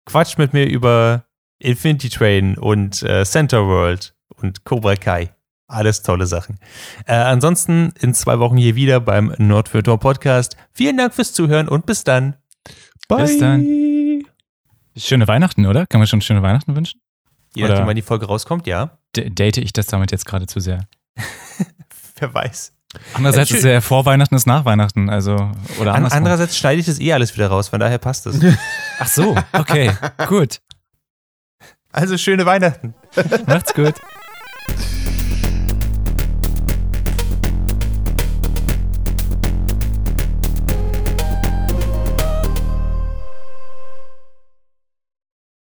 Quatscht 0.05 0.37
mit 0.37 0.53
mir 0.53 0.65
über 0.65 1.25
Infinity 1.59 2.09
Train 2.09 2.57
und 2.57 3.01
äh, 3.03 3.25
Center 3.25 3.65
World 3.65 4.15
und 4.35 4.63
Cobra 4.63 4.95
Kai. 4.95 5.33
Alles 5.67 6.01
tolle 6.01 6.27
Sachen. 6.27 6.59
Äh, 7.05 7.15
ansonsten 7.15 7.91
in 7.99 8.13
zwei 8.13 8.39
Wochen 8.39 8.55
hier 8.55 8.75
wieder 8.75 9.01
beim 9.01 9.33
Nordfilter 9.37 9.97
Podcast. 9.97 10.55
Vielen 10.71 10.95
Dank 10.95 11.13
fürs 11.13 11.33
Zuhören 11.33 11.67
und 11.67 11.85
bis 11.85 12.05
dann. 12.05 12.35
Bis 13.07 13.37
dann. 13.37 13.65
Schöne 14.95 15.27
Weihnachten, 15.27 15.65
oder? 15.65 15.85
Kann 15.85 15.99
man 15.99 16.07
schon 16.07 16.21
schöne 16.21 16.41
Weihnachten 16.41 16.75
wünschen? 16.75 16.99
Je 17.55 17.67
nachdem, 17.67 17.87
wann 17.87 17.95
die 17.95 18.01
Folge 18.01 18.25
rauskommt, 18.25 18.67
ja. 18.67 18.97
Date 19.15 19.57
ich 19.57 19.73
das 19.73 19.87
damit 19.87 20.11
jetzt 20.11 20.25
gerade 20.25 20.47
zu 20.47 20.59
sehr? 20.59 20.81
Wer 22.19 22.33
weiß. 22.33 22.73
Andererseits 23.13 23.51
Äh, 23.51 23.57
ist 23.57 23.63
ja 23.63 23.81
vor 23.81 24.05
Weihnachten 24.05 24.35
ist 24.35 24.47
nach 24.47 24.65
Weihnachten, 24.65 25.09
also 25.09 25.51
oder 25.79 25.93
An, 25.93 26.05
andererseits 26.05 26.57
schneide 26.57 26.79
ich 26.79 26.85
das 26.85 26.99
eh 26.99 27.13
alles 27.13 27.35
wieder 27.35 27.47
raus, 27.47 27.67
von 27.69 27.79
daher 27.79 27.97
passt 27.97 28.25
es. 28.27 28.39
Ach 28.99 29.07
so, 29.07 29.35
okay, 29.53 29.91
gut. 30.27 30.61
Also 31.91 32.17
schöne 32.17 32.45
Weihnachten. 32.45 32.93
Macht's 33.45 33.73
gut. 33.73 33.95